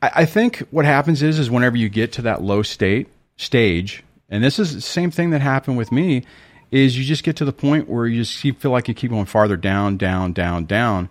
I, 0.00 0.10
I 0.14 0.24
think 0.24 0.60
what 0.70 0.86
happens 0.86 1.22
is 1.22 1.38
is 1.38 1.50
whenever 1.50 1.76
you 1.76 1.90
get 1.90 2.12
to 2.12 2.22
that 2.22 2.40
low 2.40 2.62
state 2.62 3.08
stage, 3.36 4.02
and 4.30 4.42
this 4.42 4.58
is 4.58 4.74
the 4.74 4.80
same 4.80 5.10
thing 5.10 5.30
that 5.30 5.42
happened 5.42 5.76
with 5.76 5.92
me, 5.92 6.24
is 6.70 6.96
you 6.96 7.04
just 7.04 7.24
get 7.24 7.36
to 7.36 7.44
the 7.44 7.52
point 7.52 7.88
where 7.88 8.06
you 8.06 8.22
just 8.22 8.40
keep, 8.40 8.60
feel 8.60 8.70
like 8.70 8.88
you 8.88 8.94
keep 8.94 9.10
going 9.10 9.26
farther 9.26 9.56
down, 9.56 9.96
down, 9.96 10.32
down, 10.32 10.64
down. 10.64 11.08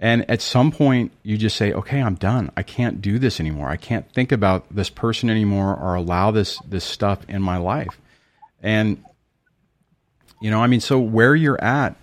And 0.00 0.28
at 0.30 0.40
some 0.42 0.70
point, 0.70 1.12
you 1.22 1.36
just 1.36 1.56
say, 1.56 1.72
okay, 1.72 2.00
I'm 2.00 2.14
done. 2.14 2.52
I 2.56 2.62
can't 2.62 3.00
do 3.00 3.18
this 3.18 3.40
anymore. 3.40 3.68
I 3.68 3.76
can't 3.76 4.10
think 4.12 4.30
about 4.30 4.66
this 4.74 4.90
person 4.90 5.28
anymore 5.28 5.74
or 5.74 5.94
allow 5.94 6.30
this, 6.30 6.58
this 6.68 6.84
stuff 6.84 7.20
in 7.28 7.42
my 7.42 7.56
life. 7.56 7.98
And, 8.62 9.02
you 10.40 10.50
know, 10.50 10.62
I 10.62 10.66
mean, 10.66 10.80
so 10.80 10.98
where 11.00 11.34
you're 11.34 11.62
at 11.62 11.96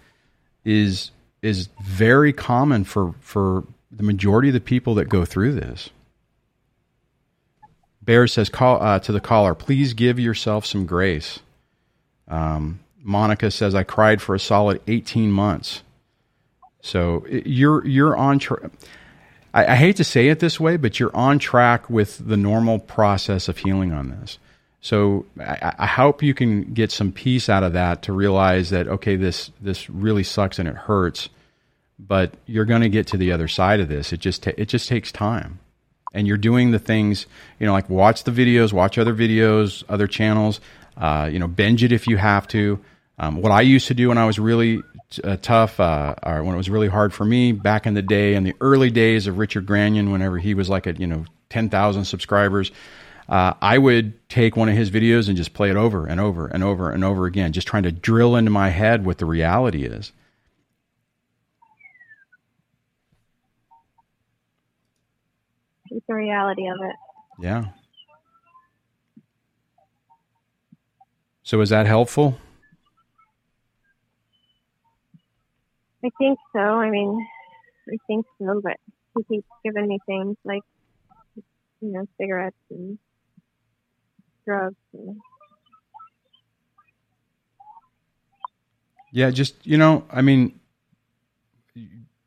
is, 0.66 1.12
is 1.41 1.70
very 1.82 2.34
common 2.34 2.84
for, 2.84 3.14
for 3.22 3.64
the 3.91 4.03
majority 4.03 4.49
of 4.49 4.53
the 4.53 4.60
people 4.60 4.95
that 4.95 5.08
go 5.08 5.24
through 5.24 5.53
this. 5.53 5.89
Bear 8.01 8.28
says 8.28 8.49
call, 8.49 8.82
uh, 8.82 8.99
to 8.99 9.12
the 9.12 9.22
caller, 9.22 9.56
please 9.56 9.93
give 9.93 10.20
yourself 10.20 10.66
some 10.66 10.86
grace. 10.86 11.39
Um, 12.28 12.80
Monica 13.06 13.51
says, 13.51 13.76
I 13.76 13.84
cried 13.84 14.22
for 14.22 14.36
a 14.36 14.39
solid 14.39 14.82
18 14.88 15.32
months. 15.32 15.84
So 16.82 17.26
you're 17.28 17.86
you're 17.86 18.16
on 18.16 18.39
track. 18.39 18.72
I, 19.53 19.66
I, 19.74 19.76
hate 19.76 19.95
to 19.95 20.03
say 20.03 20.28
it 20.28 20.39
this 20.39 20.60
way, 20.60 20.78
but 20.78 20.99
you're 20.99 21.16
on 21.16 21.39
track 21.39 21.89
with 21.89 22.28
the 22.28 22.38
normal 22.38 22.78
process 22.78 23.47
of 23.47 23.58
healing 23.58 23.91
on 23.91 24.10
this. 24.10 24.38
So 24.82 25.26
I, 25.39 25.74
I 25.80 25.86
hope 25.88 26.22
you 26.22 26.36
can 26.36 26.74
get 26.74 26.91
some 26.91 27.12
peace 27.12 27.49
out 27.49 27.64
of 27.64 27.74
that 27.74 28.03
to 28.03 28.14
realize 28.14 28.70
that 28.70 28.88
okay, 28.88 29.16
this 29.16 29.51
this 29.62 29.89
really 29.89 30.24
sucks 30.24 30.60
and 30.60 30.68
it 30.68 30.76
hurts, 30.76 31.30
but 31.97 32.34
you're 32.45 32.66
going 32.66 32.84
to 32.84 32.89
get 32.89 33.08
to 33.08 33.18
the 33.18 33.32
other 33.32 33.47
side 33.47 33.80
of 33.80 33.88
this. 33.88 34.14
It 34.14 34.20
just 34.20 34.43
ta- 34.43 34.51
it 34.58 34.68
just 34.68 34.88
takes 34.88 35.12
time 35.12 35.60
and 36.16 36.28
you're 36.28 36.38
doing 36.38 36.72
the 36.72 36.80
things, 36.80 37.28
you 37.60 37.68
know, 37.68 37.74
like 37.74 37.89
watch 37.89 38.24
the 38.24 38.32
videos, 38.32 38.74
watch 38.74 38.97
other 38.97 39.14
videos, 39.14 39.84
other 39.89 40.08
channels, 40.08 40.62
uh, 40.97 41.30
you 41.32 41.38
know, 41.39 41.47
binge 41.47 41.84
it 41.84 41.91
if 41.91 42.08
you 42.08 42.18
have 42.18 42.47
to. 42.47 42.80
Um, 43.18 43.41
what 43.41 43.51
I 43.51 43.61
used 43.61 43.88
to 43.88 43.93
do 43.93 44.09
when 44.09 44.18
I 44.18 44.26
was 44.26 44.39
really 44.39 44.82
uh, 45.24 45.38
tough, 45.41 45.80
uh, 45.80 46.16
or 46.24 46.43
when 46.43 46.53
it 46.53 46.57
was 46.57 46.70
really 46.70 46.89
hard 46.89 47.13
for 47.13 47.24
me 47.24 47.51
back 47.53 47.88
in 47.88 47.93
the 47.93 48.01
day, 48.01 48.36
in 48.36 48.43
the 48.43 48.55
early 48.59 48.89
days 48.89 49.28
of 49.28 49.38
Richard 49.38 49.66
Grannon, 49.66 50.11
whenever 50.11 50.38
he 50.38 50.53
was 50.53 50.70
like 50.70 50.86
at, 50.88 50.99
you 50.99 51.07
know, 51.07 51.26
10,000 51.49 52.05
subscribers, 52.05 52.72
uh, 53.30 53.53
I 53.61 53.78
would 53.78 54.28
take 54.30 54.55
one 54.55 54.70
of 54.70 54.76
his 54.76 54.91
videos 54.91 55.28
and 55.28 55.38
just 55.38 55.53
play 55.53 55.70
it 55.70 55.78
over 55.78 56.05
and 56.05 56.20
over 56.20 56.47
and 56.47 56.63
over 56.63 56.91
and 56.91 57.03
over 57.03 57.26
again, 57.26 57.53
just 57.53 57.68
trying 57.68 57.84
to 57.84 57.91
drill 57.91 58.36
into 58.36 58.51
my 58.51 58.70
head 58.70 59.05
what 59.05 59.18
the 59.18 59.26
reality 59.26 59.86
is. 59.86 60.11
It's 65.89 66.05
the 66.07 66.16
reality 66.16 66.68
of 66.68 66.78
it. 66.82 66.95
Yeah. 67.39 67.66
So 71.43 71.61
is 71.61 71.70
that 71.70 71.86
helpful? 71.86 72.38
I 76.06 76.10
think 76.20 76.38
so. 76.53 76.60
I 76.60 76.91
mean, 76.91 77.28
I 77.89 77.97
think 78.06 78.28
so, 78.38 78.62
but 78.64 78.78
he 79.18 79.24
keeps 79.24 79.47
giving 79.64 79.88
me 79.88 79.97
things 80.06 80.38
like, 80.43 80.62
you 81.82 81.91
know, 81.93 82.06
cigarettes 82.20 82.56
and 82.70 82.99
drugs. 84.45 84.76
And... 84.93 85.18
Yeah, 89.12 89.32
just, 89.32 89.56
you 89.66 89.78
know, 89.78 90.03
I 90.12 90.22
mean, 90.22 90.60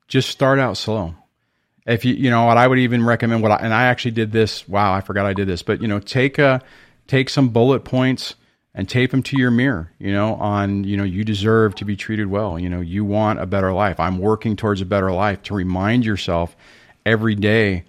just 0.09 0.31
start 0.31 0.59
out 0.59 0.77
slow 0.77 1.15
if 1.87 2.05
you 2.05 2.15
you 2.15 2.31
know 2.31 2.45
what 2.47 2.57
I 2.57 2.67
would 2.67 2.79
even 2.79 3.05
recommend 3.05 3.43
what 3.43 3.53
I, 3.53 3.57
and 3.57 3.73
I 3.73 3.85
actually 3.85 4.11
did 4.13 4.33
this. 4.33 4.69
Wow, 4.69 4.93
I 4.93 5.01
forgot 5.01 5.27
I 5.27 5.35
did 5.35 5.47
this, 5.47 5.63
but 5.63 5.81
you 5.81 5.89
know, 5.89 6.01
take 6.01 6.39
a 6.39 6.63
take 7.07 7.29
some 7.29 7.51
bullet 7.51 7.85
points 7.85 8.35
and 8.79 8.89
tape 8.89 9.11
them 9.11 9.25
to 9.25 9.37
your 9.37 9.51
mirror. 9.51 9.93
You 9.99 10.13
know, 10.13 10.35
on 10.37 10.85
you 10.85 10.97
know 10.97 11.03
you 11.05 11.25
deserve 11.25 11.75
to 11.75 11.85
be 11.85 11.97
treated 11.97 12.29
well. 12.29 12.59
You 12.59 12.71
know, 12.71 12.81
you 12.81 13.05
want 13.05 13.41
a 13.41 13.47
better 13.47 13.73
life. 13.73 13.99
I'm 13.99 14.19
working 14.19 14.55
towards 14.55 14.81
a 14.81 14.87
better 14.87 15.11
life 15.11 15.43
to 15.43 15.55
remind 15.55 16.07
yourself 16.07 16.57
every 17.05 17.35
day 17.35 17.85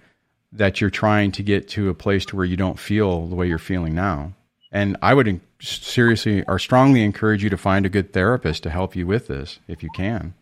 that 0.52 0.80
you're 0.80 0.90
trying 0.90 1.30
to 1.30 1.44
get 1.44 1.68
to 1.68 1.88
a 1.88 1.94
place 1.94 2.26
to 2.26 2.36
where 2.36 2.44
you 2.44 2.56
don't 2.56 2.78
feel 2.78 3.28
the 3.28 3.36
way 3.36 3.46
you're 3.46 3.58
feeling 3.58 3.94
now. 3.94 4.32
And 4.72 4.96
I 5.00 5.14
would 5.14 5.40
seriously 5.60 6.42
or 6.48 6.58
strongly 6.58 7.04
encourage 7.04 7.44
you 7.44 7.50
to 7.50 7.56
find 7.56 7.86
a 7.86 7.88
good 7.88 8.12
therapist 8.12 8.64
to 8.64 8.70
help 8.70 8.96
you 8.96 9.06
with 9.06 9.28
this 9.28 9.60
if 9.68 9.84
you 9.84 9.90
can. 9.94 10.34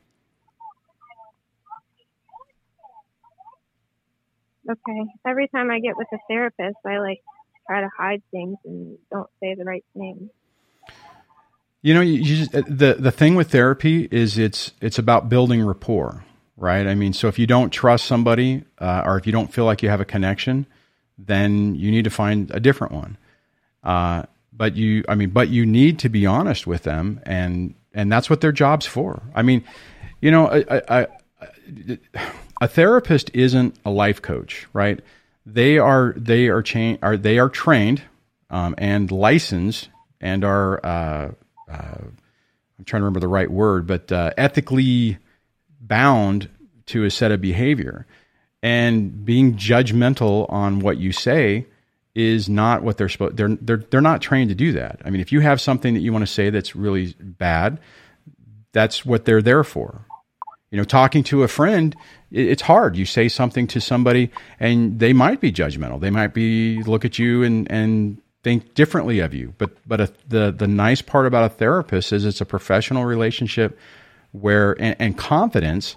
Okay. 4.71 5.11
Every 5.27 5.49
time 5.49 5.71
I 5.71 5.81
get 5.81 5.97
with 5.97 6.09
a 6.13 6.19
therapist, 6.27 6.79
I 6.87 6.99
like 6.99 7.21
try 7.67 7.83
to 7.83 7.91
hide 7.97 8.23
things 8.31 8.57
and 8.65 8.97
don't 9.11 9.29
say 9.41 9.55
the 9.55 9.65
right 9.65 9.85
thing. 9.95 10.31
You 11.83 11.95
know, 11.95 12.01
you 12.01 12.23
just, 12.25 12.53
the 12.53 12.97
the 12.99 13.13
thing 13.13 13.37
with 13.37 13.51
therapy 13.53 14.09
is 14.11 14.37
it's 14.39 14.73
it's 14.81 14.99
about 14.99 15.29
building 15.29 15.65
rapport. 15.65 16.25
right? 16.57 16.87
I 16.87 16.95
mean, 16.95 17.13
so 17.13 17.29
if 17.29 17.39
you 17.39 17.47
don't 17.47 17.71
trust 17.71 18.05
somebody 18.07 18.65
uh, 18.79 19.03
or 19.05 19.17
if 19.19 19.27
you 19.27 19.33
don't 19.33 19.53
feel 19.53 19.65
like 19.65 19.83
you 19.83 19.89
have 19.89 20.01
a 20.01 20.05
connection, 20.05 20.67
then 21.17 21.75
you 21.75 21.91
need 21.91 22.05
to 22.05 22.11
find 22.11 22.51
a 22.51 22.61
different 22.61 22.93
one. 22.93 23.17
Uh, 23.83 24.25
but 24.53 24.75
you, 24.77 25.05
I 25.09 25.15
mean, 25.15 25.31
but 25.31 25.49
you 25.49 25.65
need 25.65 26.01
to 26.01 26.09
be 26.09 26.27
honest 26.27 26.67
with 26.67 26.83
them, 26.83 27.21
and 27.25 27.75
and 27.95 28.11
that's 28.11 28.29
what 28.29 28.41
their 28.41 28.53
job's 28.53 28.87
for. 28.87 29.23
I 29.35 29.43
mean, 29.43 29.65
you 30.21 30.31
know, 30.31 30.49
a, 30.51 30.65
a, 30.89 31.09
a 32.61 32.69
therapist 32.69 33.31
isn't 33.35 33.77
a 33.85 33.91
life 33.91 34.21
coach, 34.21 34.67
right? 34.73 35.01
They 35.47 35.79
are 35.79 36.13
they 36.17 36.49
are 36.49 36.63
cha- 36.63 36.97
are 37.03 37.17
they 37.17 37.39
are 37.39 37.49
trained 37.49 38.03
um, 38.51 38.75
and 38.79 39.11
licensed 39.13 39.91
and 40.21 40.45
are 40.45 40.85
uh, 40.85 40.89
uh, 40.89 41.31
I'm 41.71 42.85
trying 42.85 43.01
to 43.01 43.05
remember 43.05 43.21
the 43.21 43.29
right 43.29 43.51
word, 43.51 43.87
but 43.87 44.11
uh, 44.13 44.33
ethically 44.37 45.19
bound 45.81 46.49
to 46.87 47.05
a 47.05 47.11
set 47.11 47.33
of 47.33 47.41
behavior. 47.41 48.07
And 48.63 49.25
being 49.25 49.55
judgmental 49.55 50.51
on 50.53 50.81
what 50.81 50.99
you 50.99 51.13
say 51.13 51.67
is 52.15 52.49
not 52.49 52.83
what 52.83 52.97
they're 52.97 53.09
supposed. 53.09 53.37
They're 53.37 53.57
they're 53.61 53.77
they're 53.77 54.01
not 54.01 54.21
trained 54.21 54.49
to 54.49 54.57
do 54.57 54.73
that. 54.73 55.01
I 55.05 55.11
mean, 55.11 55.21
if 55.21 55.31
you 55.31 55.41
have 55.41 55.61
something 55.61 55.95
that 55.95 56.01
you 56.01 56.13
want 56.13 56.27
to 56.27 56.33
say 56.33 56.51
that's 56.51 56.75
really 56.75 57.15
bad, 57.21 57.79
that's 58.73 59.07
what 59.07 59.25
they're 59.25 59.43
there 59.43 59.63
for. 59.63 60.05
You 60.71 60.79
know, 60.79 60.85
talking 60.85 61.23
to 61.25 61.45
a 61.45 61.49
friend, 61.49 61.97
it's 62.31 62.63
hard. 62.63 62.97
You 62.97 63.07
say 63.07 63.29
something 63.29 63.69
to 63.69 63.81
somebody, 63.81 64.31
and 64.59 64.99
they 64.99 65.13
might 65.13 65.41
be 65.41 65.53
judgmental. 65.53 66.01
They 66.01 66.11
might 66.11 66.35
be 66.35 66.83
look 66.83 67.05
at 67.05 67.19
you 67.19 67.45
and 67.45 67.71
and 67.71 68.21
think 68.49 68.75
differently 68.75 69.19
of 69.19 69.35
you. 69.35 69.53
But 69.59 69.71
but 69.87 70.01
a, 70.01 70.13
the 70.27 70.51
the 70.51 70.67
nice 70.67 71.03
part 71.03 71.27
about 71.27 71.45
a 71.45 71.49
therapist 71.51 72.13
is 72.13 72.25
it's 72.25 72.41
a 72.41 72.47
professional 72.47 73.05
relationship 73.05 73.79
where 74.33 74.73
and, 74.81 74.97
and 74.99 75.19
confidence 75.19 75.97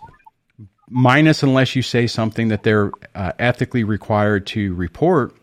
minus 0.89 1.43
unless 1.43 1.75
you 1.77 1.81
say 1.81 2.07
something 2.07 2.49
that 2.49 2.63
they're 2.63 2.91
uh, 3.15 3.31
ethically 3.39 3.85
required 3.85 4.45
to 4.47 4.73
report 4.75 5.33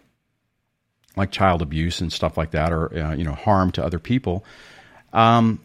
like 1.17 1.31
child 1.31 1.63
abuse 1.63 2.03
and 2.03 2.13
stuff 2.13 2.37
like 2.37 2.51
that 2.51 2.73
or 2.73 2.95
uh, 2.99 3.15
you 3.15 3.25
know 3.25 3.33
harm 3.33 3.73
to 3.73 3.83
other 3.83 3.99
people 3.99 4.45
um, 5.15 5.59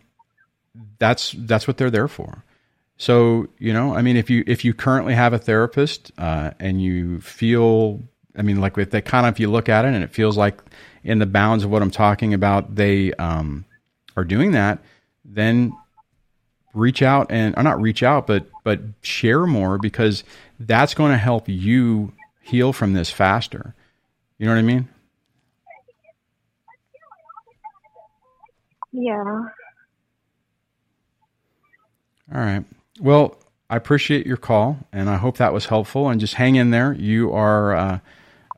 that's 1.00 1.36
that's 1.40 1.68
what 1.68 1.78
they're 1.78 1.92
there 1.92 2.08
for 2.08 2.46
so 2.96 3.48
you 3.60 3.74
know 3.74 3.94
i 3.94 4.02
mean 4.02 4.16
if 4.16 4.30
you 4.30 4.46
if 4.48 4.64
you 4.64 4.74
currently 4.74 5.14
have 5.14 5.34
a 5.34 5.38
therapist 5.38 6.14
uh, 6.18 6.52
and 6.60 6.82
you 6.82 7.20
feel 7.20 8.00
i 8.38 8.42
mean 8.42 8.62
like 8.62 8.78
with 8.78 8.92
that 8.92 9.04
kind 9.04 9.28
of 9.28 9.34
if 9.34 9.40
you 9.42 9.52
look 9.52 9.68
at 9.68 9.84
it 9.84 9.94
and 9.94 10.04
it 10.04 10.10
feels 10.10 10.38
like 10.38 10.62
in 11.04 11.20
the 11.20 11.26
bounds 11.26 11.64
of 11.64 11.70
what 11.70 11.82
i'm 11.82 11.92
talking 11.92 12.34
about 12.34 12.76
they 12.76 13.14
um, 13.14 13.66
are 14.16 14.24
doing 14.24 14.52
that 14.52 14.80
then 15.26 15.74
reach 16.74 17.02
out 17.02 17.32
and 17.32 17.56
or 17.58 17.64
not 17.64 17.80
reach 17.80 18.04
out 18.04 18.28
but 18.28 18.46
but 18.64 18.80
share 19.02 19.46
more 19.46 19.78
because 19.78 20.24
that's 20.60 20.94
going 20.94 21.12
to 21.12 21.18
help 21.18 21.48
you 21.48 22.14
heal 22.42 22.74
from 22.74 22.94
this 22.94 23.10
faster. 23.10 23.74
You 24.38 24.46
know 24.46 24.54
what 24.54 24.60
i 24.60 24.64
mean? 24.64 24.88
Yeah. 28.92 29.24
all 32.34 32.40
right. 32.42 32.64
Well 33.00 33.38
i 33.70 33.76
appreciate 33.76 34.28
your 34.28 34.38
call 34.38 34.78
and 34.92 35.10
i 35.10 35.16
hope 35.16 35.38
that 35.38 35.52
was 35.54 35.66
helpful 35.66 36.10
and 36.10 36.20
just 36.20 36.36
hang 36.36 36.56
in 36.56 36.72
there. 36.72 36.94
You 36.94 37.32
are 37.34 37.76
uh, 37.76 38.00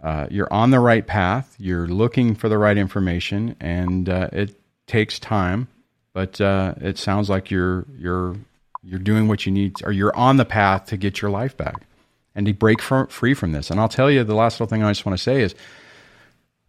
uh, 0.05 0.27
you're 0.31 0.51
on 0.53 0.69
the 0.69 0.79
right 0.79 1.05
path 1.05 1.55
you're 1.57 1.87
looking 1.87 2.35
for 2.35 2.47
the 2.47 2.57
right 2.57 2.77
information 2.77 3.55
and 3.59 4.07
uh, 4.07 4.29
it 4.31 4.55
takes 4.87 5.19
time 5.19 5.67
but 6.15 6.39
uh, 6.39 6.73
it 6.79 6.97
sounds 6.97 7.29
like 7.29 7.51
you're 7.51 7.85
you're 7.99 8.37
you're 8.85 8.99
doing 8.99 9.27
what 9.27 9.45
you 9.45 9.51
need, 9.51 9.73
or 9.83 9.91
you're 9.91 10.15
on 10.15 10.37
the 10.37 10.45
path 10.45 10.85
to 10.87 10.97
get 10.97 11.21
your 11.21 11.29
life 11.29 11.57
back 11.57 11.87
and 12.35 12.45
to 12.45 12.53
break 12.53 12.81
from, 12.81 13.07
free 13.07 13.33
from 13.33 13.51
this. 13.51 13.69
And 13.71 13.79
I'll 13.79 13.89
tell 13.89 14.11
you, 14.11 14.23
the 14.23 14.35
last 14.35 14.55
little 14.55 14.69
thing 14.69 14.83
I 14.83 14.91
just 14.91 15.05
want 15.05 15.17
to 15.17 15.23
say 15.23 15.41
is, 15.41 15.55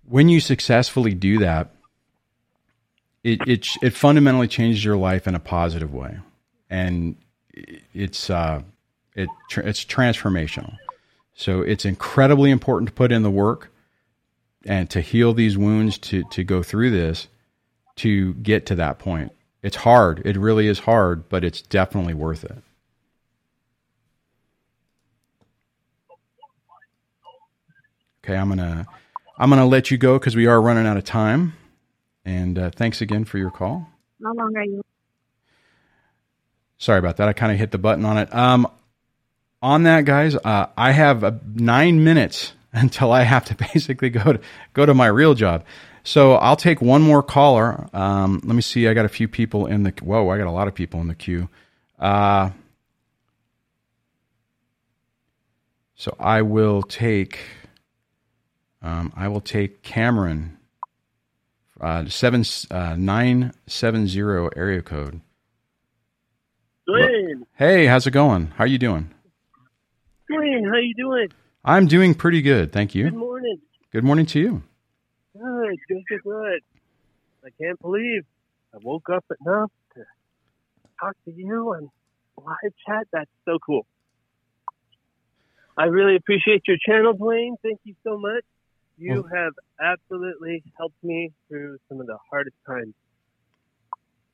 when 0.09 0.29
you 0.29 0.41
successfully 0.41 1.15
do 1.15 1.39
that, 1.39 1.71
it 3.23 3.47
it 3.47 3.69
it 3.83 3.93
fundamentally 3.93 4.49
changes 4.49 4.85
your 4.85 4.97
life 4.97 5.29
in 5.29 5.37
a 5.37 5.41
positive 5.41 5.95
way, 5.95 6.19
and 6.69 7.17
it's 7.95 8.29
uh, 8.29 8.63
it 9.15 9.29
it's 9.59 9.85
transformational. 9.85 10.77
So 11.37 11.61
it's 11.61 11.85
incredibly 11.85 12.51
important 12.51 12.89
to 12.89 12.95
put 12.95 13.13
in 13.13 13.23
the 13.23 13.31
work 13.31 13.71
and 14.65 14.89
to 14.91 15.03
heal 15.03 15.35
these 15.35 15.57
wounds 15.57 15.99
to 15.99 16.25
to 16.31 16.43
go 16.43 16.63
through 16.63 16.91
this 16.91 17.29
to 17.97 18.35
get 18.35 18.67
to 18.67 18.75
that 18.77 18.99
point. 18.99 19.33
It's 19.63 19.77
hard. 19.77 20.23
It 20.25 20.37
really 20.39 20.67
is 20.67 20.81
hard, 20.81 21.29
but 21.29 21.45
it's 21.45 21.61
definitely 21.61 22.15
worth 22.15 22.43
it. 22.43 22.57
Okay, 28.25 28.37
I'm 28.37 28.49
gonna 28.49 28.87
I'm 29.39 29.51
gonna 29.51 29.67
let 29.67 29.91
you 29.91 29.99
go 29.99 30.19
because 30.19 30.35
we 30.35 30.47
are 30.47 30.61
running 30.61 30.87
out 30.87 30.97
of 30.97 31.05
time. 31.05 31.53
And 32.25 32.59
uh, 32.59 32.71
thanks 32.71 33.03
again 33.03 33.27
for 33.27 33.37
your 33.37 33.51
call. 33.51 33.89
How 34.25 34.33
long 34.33 34.57
are 34.57 34.65
you? 34.65 34.83
Sorry 36.79 36.99
about 36.99 37.19
that. 37.19 37.29
I 37.29 37.35
kind 37.35 37.53
of 37.53 37.59
hit 37.59 37.71
the 37.71 37.79
button 37.79 38.05
on 38.07 38.19
it. 38.19 38.35
Um, 38.35 38.67
on 39.67 39.83
that, 39.83 40.05
guys, 40.05 40.37
uh, 40.37 40.69
I 40.77 40.93
have 40.93 41.25
uh, 41.25 41.33
nine 41.57 42.05
minutes 42.05 42.53
until 42.73 43.11
I 43.11 43.23
have 43.23 43.45
to 43.47 43.55
basically 43.75 44.11
go 44.11 44.35
to 44.35 44.41
go 44.73 44.87
to 44.87 44.95
my 44.95 45.09
real 45.09 45.35
job. 45.35 45.65
So 46.05 46.35
I'll 46.35 46.57
take 46.57 46.81
one 46.81 47.03
more 47.03 47.21
caller. 47.21 47.89
Um, 47.93 48.41
let 48.45 48.55
me 48.55 48.63
see. 48.63 48.87
I 48.87 48.95
got 48.95 49.05
a 49.05 49.09
few 49.09 49.27
people 49.27 49.67
in 49.67 49.83
the. 49.83 49.93
Whoa, 50.03 50.29
I 50.31 50.39
got 50.39 50.47
a 50.47 50.53
lot 50.53 50.69
of 50.69 50.75
people 50.75 51.01
in 51.01 51.09
the 51.09 51.17
queue. 51.17 51.49
Uh, 51.99 52.51
so 55.97 56.15
I 56.21 56.43
will 56.43 56.83
take. 56.83 57.41
Um, 58.83 59.13
I 59.17 59.27
will 59.27 59.41
take 59.41 59.83
Cameron. 59.83 60.59
Uh, 61.81 62.07
seven 62.07 62.45
uh, 62.71 62.95
nine 62.97 63.53
seven 63.67 64.07
zero 64.07 64.49
area 64.55 64.81
code. 64.81 65.21
Dwayne. 66.89 67.43
Hey, 67.57 67.87
how's 67.87 68.07
it 68.07 68.13
going? 68.13 68.53
How 68.57 68.63
are 68.65 68.69
you 68.69 68.79
doing? 68.79 69.11
Dwayne, 70.31 70.69
how 70.69 70.79
you 70.79 70.95
doing? 70.95 71.29
I'm 71.65 71.87
doing 71.87 72.15
pretty 72.15 72.43
good, 72.43 72.73
thank 72.73 72.95
you. 72.95 73.05
Good 73.05 73.15
morning. 73.15 73.59
Good 73.93 74.05
morning 74.05 74.27
to 74.27 74.41
you. 74.41 74.63
Good, 75.33 75.79
good, 75.89 76.03
good, 76.09 76.23
good. 76.25 76.61
I 77.45 77.49
can't 77.61 77.81
believe 77.81 78.25
I 78.75 78.79
woke 78.83 79.09
up 79.09 79.25
enough 79.41 79.71
to 79.95 80.05
talk 81.01 81.15
to 81.27 81.33
you 81.33 81.73
and 81.75 81.89
live 82.37 82.73
chat. 82.87 83.07
That's 83.13 83.31
so 83.45 83.59
cool. 83.65 83.87
I 85.79 85.85
really 85.85 86.17
appreciate 86.17 86.63
your 86.67 86.79
channel, 86.85 87.15
Dwayne. 87.15 87.55
Thank 87.63 87.81
you 87.85 87.95
so 88.03 88.19
much. 88.19 88.45
You 88.99 89.25
oh. 89.25 89.37
have 89.37 89.53
absolutely 89.81 90.65
helped 90.77 91.03
me 91.05 91.33
through 91.49 91.79
some 91.89 92.01
of 92.01 92.07
the 92.07 92.19
hardest 92.31 92.57
times. 92.67 92.95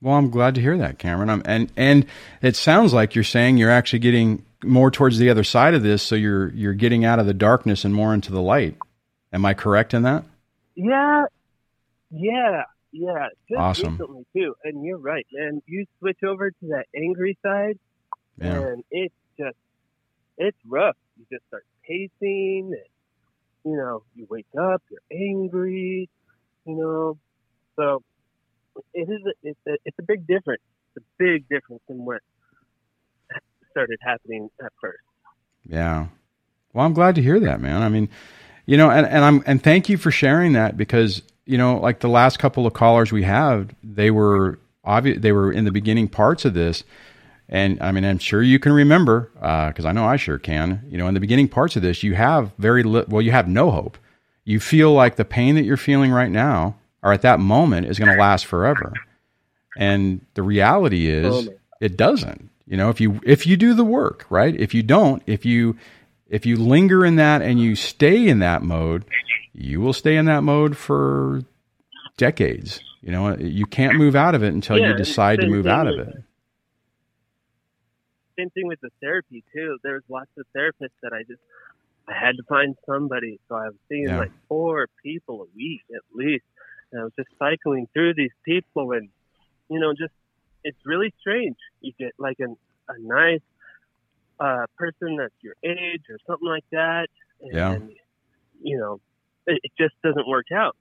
Well, 0.01 0.15
I'm 0.15 0.31
glad 0.31 0.55
to 0.55 0.61
hear 0.61 0.79
that, 0.79 0.99
Cameron. 0.99 1.31
I'm, 1.31 1.43
and 1.45 1.71
and 1.77 2.07
it 2.41 2.57
sounds 2.57 2.93
like 2.93 3.15
you're 3.15 3.25
saying 3.25 3.57
you're 3.57 3.71
actually 3.71 4.01
getting 4.01 4.45
more 4.65 4.91
towards 4.91 5.19
the 5.19 5.31
other 5.31 5.45
side 5.45 5.75
of 5.75 5.83
this, 5.83 6.03
so 6.03 6.15
you're 6.15 6.51
you're 6.53 6.75
getting 6.75 7.05
out 7.05 7.19
of 7.19 7.27
the 7.27 7.35
darkness 7.35 7.85
and 7.85 7.95
more 7.95 8.15
into 8.15 8.33
the 8.33 8.41
light. 8.43 8.77
Am 9.33 9.45
I 9.45 9.55
correct 9.55 9.95
in 9.95 10.03
that? 10.03 10.25
Yeah, 10.75 11.25
yeah, 12.11 12.63
yeah. 12.93 13.29
Just 13.49 13.59
Awesome. 13.61 13.93
recently 13.93 14.27
too, 14.37 14.55
and 14.65 14.85
you're 14.85 14.99
right, 14.99 15.27
man. 15.33 15.63
You 15.67 15.87
switch 15.99 16.19
over 16.27 16.51
to 16.51 16.67
that 16.69 16.87
angry 16.97 17.39
side, 17.43 17.79
Yeah. 18.39 18.61
and 18.61 18.85
it's 18.91 19.15
just 19.39 19.57
it's 20.39 20.59
rough. 20.67 20.97
You 21.19 21.27
just 21.33 21.47
start 21.49 21.65
pacing, 21.87 22.73
and 22.75 23.73
you 23.73 23.77
know 23.77 24.03
you 24.15 24.27
wake 24.31 24.47
up, 24.61 24.83
you're 24.91 25.01
angry, 25.11 26.09
you 26.67 26.75
know. 26.75 27.19
So 27.77 28.03
it 28.95 29.09
is 29.09 29.21
a, 29.27 29.33
it's 29.43 29.61
a 29.67 29.77
it's 29.85 29.99
a 29.99 30.03
big 30.03 30.27
difference. 30.27 30.63
It's 30.95 31.05
a 31.05 31.09
big 31.19 31.49
difference 31.49 31.83
in 31.89 32.05
what 32.05 32.21
started 33.73 33.99
happening 34.03 34.49
at 34.65 34.73
first. 34.81 35.03
Yeah. 35.67 36.07
Well, 36.73 36.87
I'm 36.87 36.95
glad 36.95 37.17
to 37.17 37.23
hear 37.23 37.41
that, 37.41 37.61
man. 37.61 37.83
I 37.83 37.89
mean, 37.89 38.09
you 38.67 38.77
know, 38.77 38.91
and, 38.91 39.07
and 39.07 39.25
I'm 39.25 39.43
and 39.47 39.63
thank 39.63 39.89
you 39.89 39.97
for 39.99 40.11
sharing 40.11 40.53
that 40.53 40.77
because 40.77 41.23
you 41.45 41.59
know, 41.59 41.79
like 41.79 42.01
the 42.01 42.09
last 42.09 42.39
couple 42.39 42.67
of 42.67 42.73
callers 42.73 43.13
we 43.13 43.25
have, 43.25 43.75
they 43.83 44.11
were 44.11 44.59
obvious. 44.85 45.21
They 45.21 45.33
were 45.33 45.53
in 45.53 45.65
the 45.65 45.73
beginning 45.73 46.09
parts 46.09 46.45
of 46.45 46.55
this, 46.55 46.85
and 47.49 47.81
I 47.83 47.93
mean, 47.93 48.05
I'm 48.05 48.19
sure 48.19 48.43
you 48.43 48.59
can 48.59 48.73
remember 48.73 49.31
uh, 49.41 49.69
because 49.69 49.85
I 49.85 49.93
know 49.93 50.05
I 50.05 50.17
sure 50.17 50.39
can. 50.39 50.85
You 50.89 50.99
know, 50.99 51.09
in 51.09 51.15
the 51.15 51.21
beginning 51.21 51.49
parts 51.49 51.77
of 51.77 51.83
this, 51.83 52.03
you 52.03 52.15
have 52.15 52.53
very 52.59 52.83
li- 52.83 53.05
well, 53.09 53.23
you 53.23 53.33
have 53.33 53.49
no 53.49 53.71
hope. 53.71 53.99
You 54.45 54.61
feel 54.61 54.93
like 54.93 55.17
the 55.17 55.25
pain 55.25 55.55
that 55.57 55.65
you're 55.65 55.77
feeling 55.77 56.11
right 56.11 56.31
now, 56.31 56.77
or 57.03 57.13
at 57.13 57.23
that 57.23 57.41
moment, 57.41 57.87
is 57.87 57.99
going 57.99 58.11
to 58.11 58.21
last 58.21 58.47
forever. 58.47 58.93
And 59.77 60.25
the 60.35 60.43
reality 60.43 61.09
is, 61.09 61.49
it 61.81 61.97
doesn't. 61.97 62.51
You 62.67 62.77
know, 62.77 62.91
if 62.91 63.01
you 63.01 63.21
if 63.25 63.47
you 63.47 63.57
do 63.57 63.75
the 63.75 63.85
work, 63.85 64.27
right? 64.31 64.55
If 64.59 64.75
you 64.75 64.83
don't, 64.83 65.23
if 65.27 65.45
you 65.45 65.77
if 66.29 66.47
you 66.47 66.57
linger 66.57 67.05
in 67.05 67.17
that 67.17 67.43
and 67.43 67.61
you 67.61 67.75
stay 67.75 68.29
in 68.29 68.39
that 68.39 68.63
mode, 68.63 69.05
you 69.53 69.81
will 69.81 69.93
stay 69.93 70.17
in 70.17 70.25
that 70.27 70.43
mode 70.43 70.77
for 70.77 71.43
decades. 72.17 72.81
You 73.03 73.11
know, 73.11 73.37
you 73.37 73.67
can't 73.67 73.97
move 73.97 74.15
out 74.15 74.35
of 74.35 74.43
it 74.43 74.55
until 74.55 74.79
Yeah, 74.79 74.89
you 74.91 74.95
decide 74.95 75.41
to 75.41 75.47
move 75.47 75.67
out 75.67 75.87
of 75.89 75.99
it. 75.99 76.23
same 78.39 78.51
thing 78.51 78.67
with 78.67 78.81
the 78.81 78.91
therapy 79.01 79.45
too. 79.55 79.79
There's 79.83 80.03
lots 80.09 80.31
of 80.39 80.47
therapists 80.57 80.97
that 81.03 81.13
I 81.13 81.23
just 81.25 81.41
I 82.09 82.13
had 82.13 82.37
to 82.37 82.43
find 82.49 82.77
somebody. 82.87 83.39
So 83.49 83.55
I 83.57 83.67
was 83.67 83.77
seeing 83.89 84.07
Yeah. 84.07 84.19
like 84.19 84.33
four 84.49 84.87
people 85.03 85.43
a 85.43 85.47
week 85.57 85.83
at 85.95 86.03
least. 86.15 86.45
And 86.93 87.01
I 87.01 87.05
was 87.05 87.13
just 87.19 87.29
cycling 87.39 87.89
through 87.93 88.15
these 88.15 88.33
people 88.45 88.93
and 88.93 89.09
you 89.69 89.81
know, 89.81 89.93
just 89.93 90.13
it's 90.65 90.79
really 90.85 91.13
strange. 91.21 91.57
You 91.81 91.93
get 91.99 92.13
like 92.19 92.37
an, 92.41 92.57
a 92.89 92.95
nice 92.99 93.41
uh 94.41 94.67
person 94.77 95.17
that's 95.17 95.35
your 95.43 95.55
age 95.63 96.03
or 96.09 96.19
something 96.27 96.49
like 96.49 96.65
that 96.73 97.09
and 97.41 97.53
Yeah. 97.55 97.79
you 98.63 98.79
know, 98.79 99.01
it, 99.47 99.61
it 99.63 99.73
just 99.79 99.95
doesn't 100.03 100.27
work 100.27 100.47
out. 100.53 100.77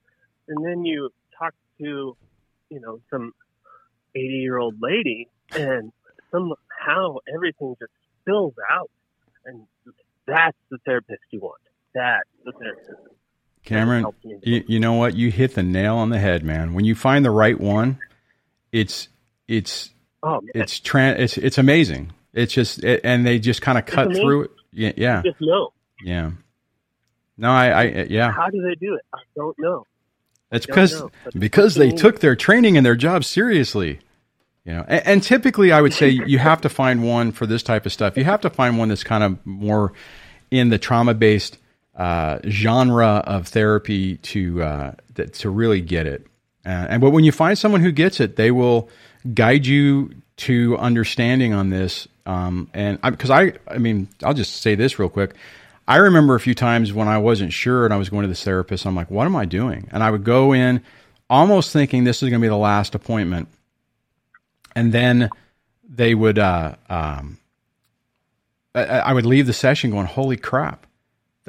And 0.48 0.66
then 0.66 0.86
you 0.86 1.10
talk 1.38 1.54
to, 1.80 2.16
you 2.70 2.80
know, 2.80 3.00
some 3.10 3.34
80 4.16 4.28
year 4.28 4.58
old 4.58 4.76
lady 4.82 5.28
and 5.56 5.92
somehow 6.32 7.18
everything 7.34 7.76
just 7.80 7.92
spills 8.22 8.54
out. 8.72 8.90
And 9.46 9.66
that's 10.28 10.58
the 10.70 10.78
therapist 10.86 11.22
you 11.32 11.40
want. 11.40 11.62
That's 11.94 12.28
the 12.46 12.52
therapist. 12.54 12.90
Cameron, 13.64 14.06
you, 14.44 14.64
you 14.68 14.80
know 14.80 14.94
what? 14.94 15.16
You 15.16 15.30
hit 15.30 15.54
the 15.56 15.62
nail 15.64 15.96
on 15.98 16.10
the 16.10 16.18
head, 16.20 16.44
man. 16.44 16.74
When 16.74 16.84
you 16.86 16.96
find 16.96 17.24
the 17.24 17.32
right 17.32 17.60
one, 17.60 18.00
it's 18.72 19.08
it's 19.52 19.90
Oh, 20.24 20.40
man. 20.42 20.52
it's 20.54 20.80
tran 20.80 21.18
it's 21.20 21.38
it's 21.38 21.58
amazing. 21.58 22.14
It's 22.34 22.54
just 22.54 22.84
it, 22.84 23.02
and 23.04 23.26
they 23.26 23.40
just 23.40 23.62
kind 23.62 23.78
of 23.78 23.86
cut 23.86 24.14
through 24.14 24.44
it. 24.44 24.52
Yeah, 24.72 24.92
yeah, 24.96 25.22
just 25.24 25.42
know. 25.42 25.74
yeah. 26.04 26.32
No, 27.38 27.50
I, 27.50 27.70
I 27.72 27.84
yeah. 28.10 28.32
How 28.32 28.50
do 28.50 28.62
they 28.62 28.76
do 28.76 28.96
it? 28.96 29.02
I 29.14 29.20
don't 29.36 29.58
know. 29.58 29.86
It's 30.52 30.66
don't 30.66 30.76
because 30.76 31.02
know, 31.02 31.12
because 31.38 31.76
they 31.76 31.92
took 31.92 32.20
their 32.20 32.36
training 32.36 32.78
and 32.78 32.86
their 32.86 32.96
job 32.96 33.24
seriously. 33.24 34.00
You 34.64 34.74
know, 34.74 34.86
and, 34.88 35.08
and 35.08 35.24
typically 35.24 35.72
I 35.72 35.82
would 35.82 35.94
say 35.94 36.10
you 36.28 36.38
have 36.38 36.62
to 36.62 36.70
find 36.70 37.04
one 37.04 37.32
for 37.32 37.48
this 37.48 37.64
type 37.64 37.86
of 37.88 37.92
stuff. 37.92 38.16
You 38.16 38.24
have 38.24 38.42
to 38.42 38.50
find 38.50 38.78
one 38.78 38.90
that's 38.90 39.04
kind 39.04 39.24
of 39.24 39.46
more 39.46 39.92
in 40.52 40.70
the 40.70 40.78
trauma 40.78 41.16
based 41.16 41.58
uh, 41.96 42.40
genre 42.48 43.24
of 43.26 43.48
therapy 43.48 44.18
to 44.18 44.62
uh, 44.62 44.92
to 45.34 45.50
really 45.50 45.82
get 45.82 46.06
it. 46.06 46.28
Uh, 46.64 46.70
and 46.90 47.02
but 47.02 47.10
when 47.10 47.24
you 47.24 47.32
find 47.32 47.58
someone 47.58 47.82
who 47.82 47.92
gets 47.92 48.20
it, 48.20 48.36
they 48.36 48.52
will 48.52 48.88
guide 49.34 49.66
you 49.66 50.12
to 50.38 50.78
understanding 50.78 51.54
on 51.54 51.70
this. 51.70 52.08
Um, 52.26 52.70
and 52.74 53.00
because 53.02 53.30
I, 53.30 53.54
I 53.68 53.78
mean, 53.78 54.08
I'll 54.24 54.34
just 54.34 54.62
say 54.62 54.76
this 54.76 55.00
real 55.00 55.10
quick. 55.10 55.36
I 55.88 55.98
remember 55.98 56.36
a 56.36 56.40
few 56.40 56.54
times 56.54 56.94
when 56.94 57.08
I 57.08 57.18
wasn't 57.18 57.54
sure 57.54 57.86
and 57.86 57.94
I 57.94 57.98
was 57.98 58.10
going 58.10 58.22
to 58.22 58.28
this 58.28 58.44
therapist. 58.44 58.86
I'm 58.86 58.96
like, 58.96 59.12
what 59.12 59.26
am 59.26 59.36
I 59.36 59.46
doing? 59.46 59.90
And 59.92 60.04
I 60.04 60.12
would 60.12 60.24
go 60.24 60.54
in 60.54 60.84
almost 61.30 61.74
thinking 61.74 62.04
this 62.04 62.24
is 62.24 62.30
going 62.30 62.42
to 62.42 62.46
be 62.46 62.50
the 62.50 62.56
last 62.56 62.96
appointment. 62.96 63.50
And 64.76 64.94
then 64.94 65.30
they 65.88 66.16
would, 66.16 66.40
uh, 66.40 66.76
um, 66.90 67.40
I, 68.74 68.84
I 68.84 69.14
would 69.14 69.26
leave 69.26 69.48
the 69.48 69.54
session 69.54 69.92
going, 69.92 70.06
holy 70.06 70.38
crap, 70.38 70.86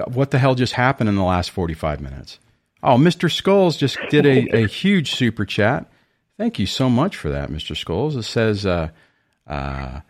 what 0.06 0.30
the 0.30 0.38
hell 0.38 0.54
just 0.54 0.72
happened 0.72 1.08
in 1.08 1.16
the 1.16 1.22
last 1.22 1.50
45 1.50 2.00
minutes? 2.00 2.38
Oh, 2.82 2.96
Mr. 2.96 3.30
Skulls 3.30 3.76
just 3.76 3.96
did 4.10 4.26
a, 4.26 4.64
a 4.64 4.66
huge 4.66 5.14
super 5.14 5.44
chat. 5.44 5.91
Thank 6.42 6.58
you 6.58 6.66
so 6.66 6.90
much 6.90 7.16
for 7.16 7.28
that, 7.30 7.50
Mr. 7.50 7.76
Skulls. 7.76 8.16
It 8.16 8.24
says, 8.24 8.66
uh, 8.66 8.88
uh, 9.46 10.00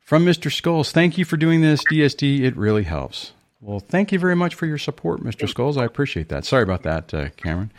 from 0.00 0.26
Mr. 0.26 0.52
Skulls, 0.52 0.92
thank 0.92 1.16
you 1.16 1.24
for 1.24 1.38
doing 1.38 1.62
this, 1.62 1.82
DSD. 1.90 2.42
It 2.42 2.54
really 2.58 2.82
helps. 2.82 3.32
Well, 3.62 3.80
thank 3.80 4.12
you 4.12 4.18
very 4.18 4.36
much 4.36 4.54
for 4.54 4.66
your 4.66 4.76
support, 4.76 5.22
Mr. 5.22 5.48
Skulls. 5.48 5.78
I 5.78 5.86
appreciate 5.86 6.28
that. 6.28 6.44
Sorry 6.44 6.62
about 6.62 6.82
that, 6.82 7.14
uh, 7.14 7.30
Cameron. 7.38 7.72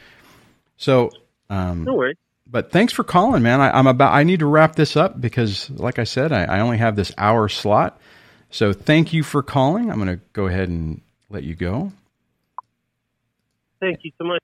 So, 0.75 1.11
um, 1.51 1.83
No 1.83 1.93
worries. 1.93 2.17
but 2.47 2.71
thanks 2.71 2.93
for 2.93 3.03
calling, 3.03 3.43
man. 3.43 3.61
I, 3.61 3.77
I'm 3.77 3.85
about. 3.85 4.11
I 4.11 4.23
need 4.23 4.39
to 4.39 4.47
wrap 4.47 4.75
this 4.75 4.97
up 4.97 5.21
because, 5.21 5.69
like 5.69 5.99
I 5.99 6.03
said, 6.03 6.31
I, 6.31 6.45
I 6.45 6.59
only 6.61 6.79
have 6.79 6.95
this 6.95 7.11
hour 7.15 7.47
slot. 7.47 8.01
So, 8.49 8.73
thank 8.73 9.13
you 9.13 9.21
for 9.21 9.43
calling. 9.43 9.91
I'm 9.91 9.97
going 10.03 10.17
to 10.17 10.23
go 10.33 10.47
ahead 10.47 10.67
and 10.67 11.01
let 11.29 11.43
you 11.43 11.53
go. 11.53 11.91
Thank 13.79 13.99
you 14.01 14.11
so 14.17 14.23
much. 14.23 14.41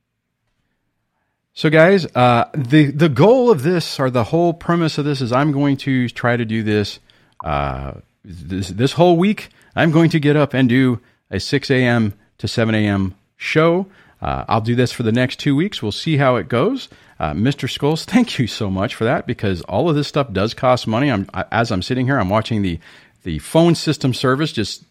So, 1.57 1.69
guys, 1.69 2.05
uh, 2.15 2.49
the 2.53 2.91
the 2.91 3.07
goal 3.07 3.49
of 3.49 3.63
this, 3.63 3.97
or 3.97 4.09
the 4.09 4.25
whole 4.25 4.53
premise 4.53 4.97
of 4.97 5.05
this, 5.05 5.21
is 5.21 5.31
I'm 5.31 5.53
going 5.53 5.77
to 5.77 6.09
try 6.09 6.35
to 6.35 6.43
do 6.43 6.63
this 6.63 6.99
uh, 7.45 7.93
this 8.25 8.67
this 8.67 8.91
whole 8.91 9.15
week. 9.15 9.47
I'm 9.73 9.91
going 9.91 10.09
to 10.09 10.19
get 10.19 10.35
up 10.35 10.53
and 10.53 10.67
do 10.67 10.99
a 11.31 11.39
6 11.39 11.71
a.m. 11.71 12.13
to 12.39 12.49
7 12.49 12.75
a.m. 12.75 13.15
show. 13.37 13.87
Uh, 14.21 14.43
I'll 14.49 14.59
do 14.59 14.75
this 14.75 14.91
for 14.91 15.03
the 15.03 15.13
next 15.13 15.39
two 15.39 15.55
weeks. 15.55 15.81
We'll 15.81 15.93
see 15.93 16.17
how 16.17 16.35
it 16.35 16.49
goes. 16.49 16.89
Uh, 17.19 17.31
Mr. 17.31 17.69
Skulls, 17.69 18.03
thank 18.13 18.37
you 18.37 18.47
so 18.47 18.69
much 18.69 18.93
for 18.93 19.05
that 19.05 19.25
because 19.25 19.61
all 19.61 19.89
of 19.89 19.95
this 19.95 20.09
stuff 20.09 20.33
does 20.33 20.53
cost 20.53 20.87
money. 20.87 21.09
I'm 21.09 21.29
I, 21.33 21.45
as 21.53 21.71
I'm 21.71 21.81
sitting 21.81 22.05
here, 22.05 22.19
I'm 22.19 22.29
watching 22.29 22.63
the 22.63 22.79
the 23.23 23.39
phone 23.39 23.75
system 23.75 24.13
service 24.13 24.51
just 24.51 24.83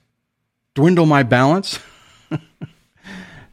dwindle 0.75 1.05
my 1.05 1.25
balance. 1.25 1.79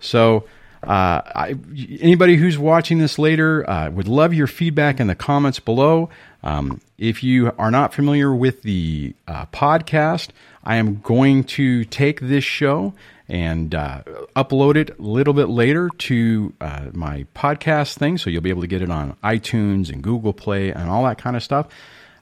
So, 0.02 0.46
uh, 0.84 1.22
I, 1.26 1.56
anybody 2.00 2.38
who's 2.38 2.58
watching 2.58 2.98
this 3.00 3.20
later 3.20 3.70
uh, 3.70 3.90
would 3.92 4.08
love 4.08 4.34
your 4.34 4.48
feedback 4.48 5.00
in 5.00 5.08
the 5.08 5.16
comments 5.16 5.60
below. 5.60 6.10
Um, 6.44 6.82
if 6.98 7.24
you 7.24 7.52
are 7.58 7.70
not 7.70 7.94
familiar 7.94 8.34
with 8.34 8.64
the 8.64 9.14
uh, 9.28 9.46
podcast, 9.48 10.30
I 10.64 10.78
am 10.78 11.02
going 11.02 11.44
to 11.46 11.86
take 11.86 12.20
this 12.20 12.44
show 12.44 12.94
and 13.28 13.74
uh, 13.74 14.02
upload 14.36 14.76
it 14.76 14.98
a 14.98 15.02
little 15.02 15.34
bit 15.34 15.48
later 15.48 15.90
to 15.98 16.54
uh, 16.60 16.88
my 16.94 17.26
podcast 17.34 17.98
thing, 17.98 18.18
so 18.18 18.30
you'll 18.30 18.42
be 18.42 18.50
able 18.50 18.62
to 18.62 18.68
get 18.68 18.82
it 18.82 18.92
on 18.92 19.16
iTunes 19.24 19.90
and 19.90 20.04
Google 20.04 20.34
Play 20.34 20.72
and 20.72 20.90
all 20.90 21.06
that 21.06 21.18
kind 21.18 21.36
of 21.36 21.44
stuff. 21.44 21.68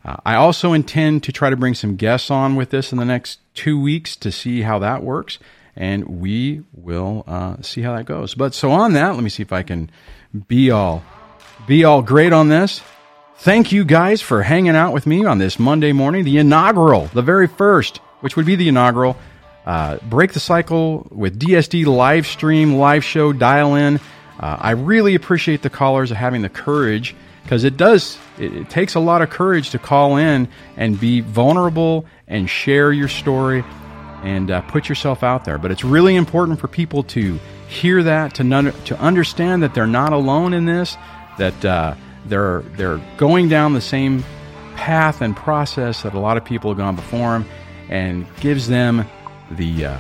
Uh, 0.05 0.18
I 0.26 0.36
also 0.36 0.74
intend 0.74 1.24
to 1.24 1.32
try 1.32 1.49
to 1.49 1.57
bring 1.57 1.74
some 1.74 1.95
guests 1.95 2.30
on 2.30 2.55
with 2.55 2.70
this 2.70 2.91
in 2.91 2.97
the 2.97 3.05
next 3.05 3.39
two 3.53 3.80
weeks 3.80 4.16
to 4.18 4.32
see 4.32 4.62
how 4.62 4.80
that 4.80 5.01
works, 5.03 5.39
and 5.76 6.05
we 6.05 6.63
will 6.74 7.24
uh, 7.28 7.61
see 7.61 7.82
how 7.82 7.95
that 7.95 8.05
goes. 8.05 8.36
But 8.36 8.53
so 8.53 8.72
on 8.72 8.93
that, 8.93 9.13
let 9.15 9.24
me 9.24 9.30
see 9.30 9.43
if 9.43 9.53
I 9.53 9.63
can 9.63 9.89
be 10.47 10.72
all 10.72 11.03
be 11.67 11.84
all 11.84 12.01
great 12.01 12.34
on 12.34 12.49
this. 12.49 12.82
Thank 13.38 13.72
you 13.72 13.86
guys 13.86 14.22
for 14.22 14.41
hanging 14.43 14.76
out 14.76 14.93
with 14.93 15.07
me 15.07 15.26
on 15.26 15.38
this 15.38 15.59
Monday 15.59 15.93
morning, 15.93 16.26
the 16.26 16.38
inaugural, 16.38 17.05
the 17.13 17.22
very 17.22 17.47
first, 17.47 17.97
which 18.20 18.36
would 18.36 18.45
be 18.45 18.55
the 18.55 18.67
inaugural 18.67 19.17
uh, 19.65 19.97
Break 20.09 20.34
the 20.34 20.39
Cycle 20.39 21.07
with 21.11 21.39
DSD 21.39 21.86
live 21.86 22.26
stream, 22.26 22.76
live 22.76 23.03
show, 23.03 23.32
dial 23.32 23.76
in. 23.76 23.97
Uh, 24.39 24.57
I 24.59 24.72
really 24.72 25.15
appreciate 25.15 25.61
the 25.61 25.70
callers 25.70 26.09
having 26.09 26.41
the 26.41 26.49
courage 26.49 27.15
because 27.43 27.63
it 27.63 27.78
does, 27.78 28.17
it, 28.38 28.53
it 28.53 28.70
takes 28.70 28.95
a 28.95 28.99
lot 28.99 29.22
of 29.22 29.30
courage 29.30 29.70
to 29.72 29.80
call 29.80 30.17
in 30.17 30.47
and 30.76 30.99
be 30.99 31.22
vulnerable 31.22 32.05
and 32.28 32.49
share 32.49 32.91
your 32.91 33.07
story 33.07 33.63
and 34.24 34.51
uh, 34.51 34.61
put 34.61 34.89
yourself 34.89 35.24
out 35.24 35.45
there. 35.45 35.57
But 35.57 35.72
it's 35.72 35.84
really 35.84 36.15
important 36.15 36.59
for 36.59 36.67
people 36.67 37.03
to 37.03 37.39
hear 37.67 38.03
that, 38.03 38.36
to, 38.36 38.72
to 38.86 38.99
understand 38.99 39.63
that 39.63 39.74
they're 39.74 39.88
not 39.88 40.13
alone 40.13 40.53
in 40.53 40.65
this, 40.65 40.97
that 41.38 41.65
uh, 41.65 41.95
they're, 42.26 42.61
they're 42.76 43.01
going 43.17 43.49
down 43.49 43.74
the 43.74 43.82
same 43.82 44.24
path 44.76 45.22
and 45.22 45.36
process 45.36 46.03
that 46.03 46.13
a 46.13 46.20
lot 46.20 46.38
of 46.38 46.45
people 46.45 46.72
have 46.72 46.78
gone 46.78 46.95
before 46.95 47.39
them 47.39 47.45
and 47.89 48.26
gives 48.39 48.67
them 48.67 49.05
the, 49.51 49.86
uh, 49.86 49.97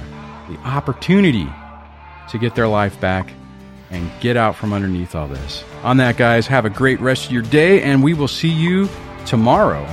the 0.49 0.57
opportunity 0.59 1.47
to 2.29 2.37
get 2.37 2.55
their 2.55 2.67
life 2.67 2.99
back 2.99 3.31
and 3.91 4.09
get 4.19 4.37
out 4.37 4.55
from 4.55 4.73
underneath 4.73 5.15
all 5.15 5.27
this. 5.27 5.63
On 5.83 5.97
that, 5.97 6.17
guys, 6.17 6.45
have 6.47 6.65
a 6.65 6.69
great 6.69 6.99
rest 6.99 7.25
of 7.25 7.31
your 7.31 7.41
day, 7.41 7.81
and 7.81 8.03
we 8.03 8.13
will 8.13 8.27
see 8.27 8.49
you 8.49 8.87
tomorrow 9.25 9.85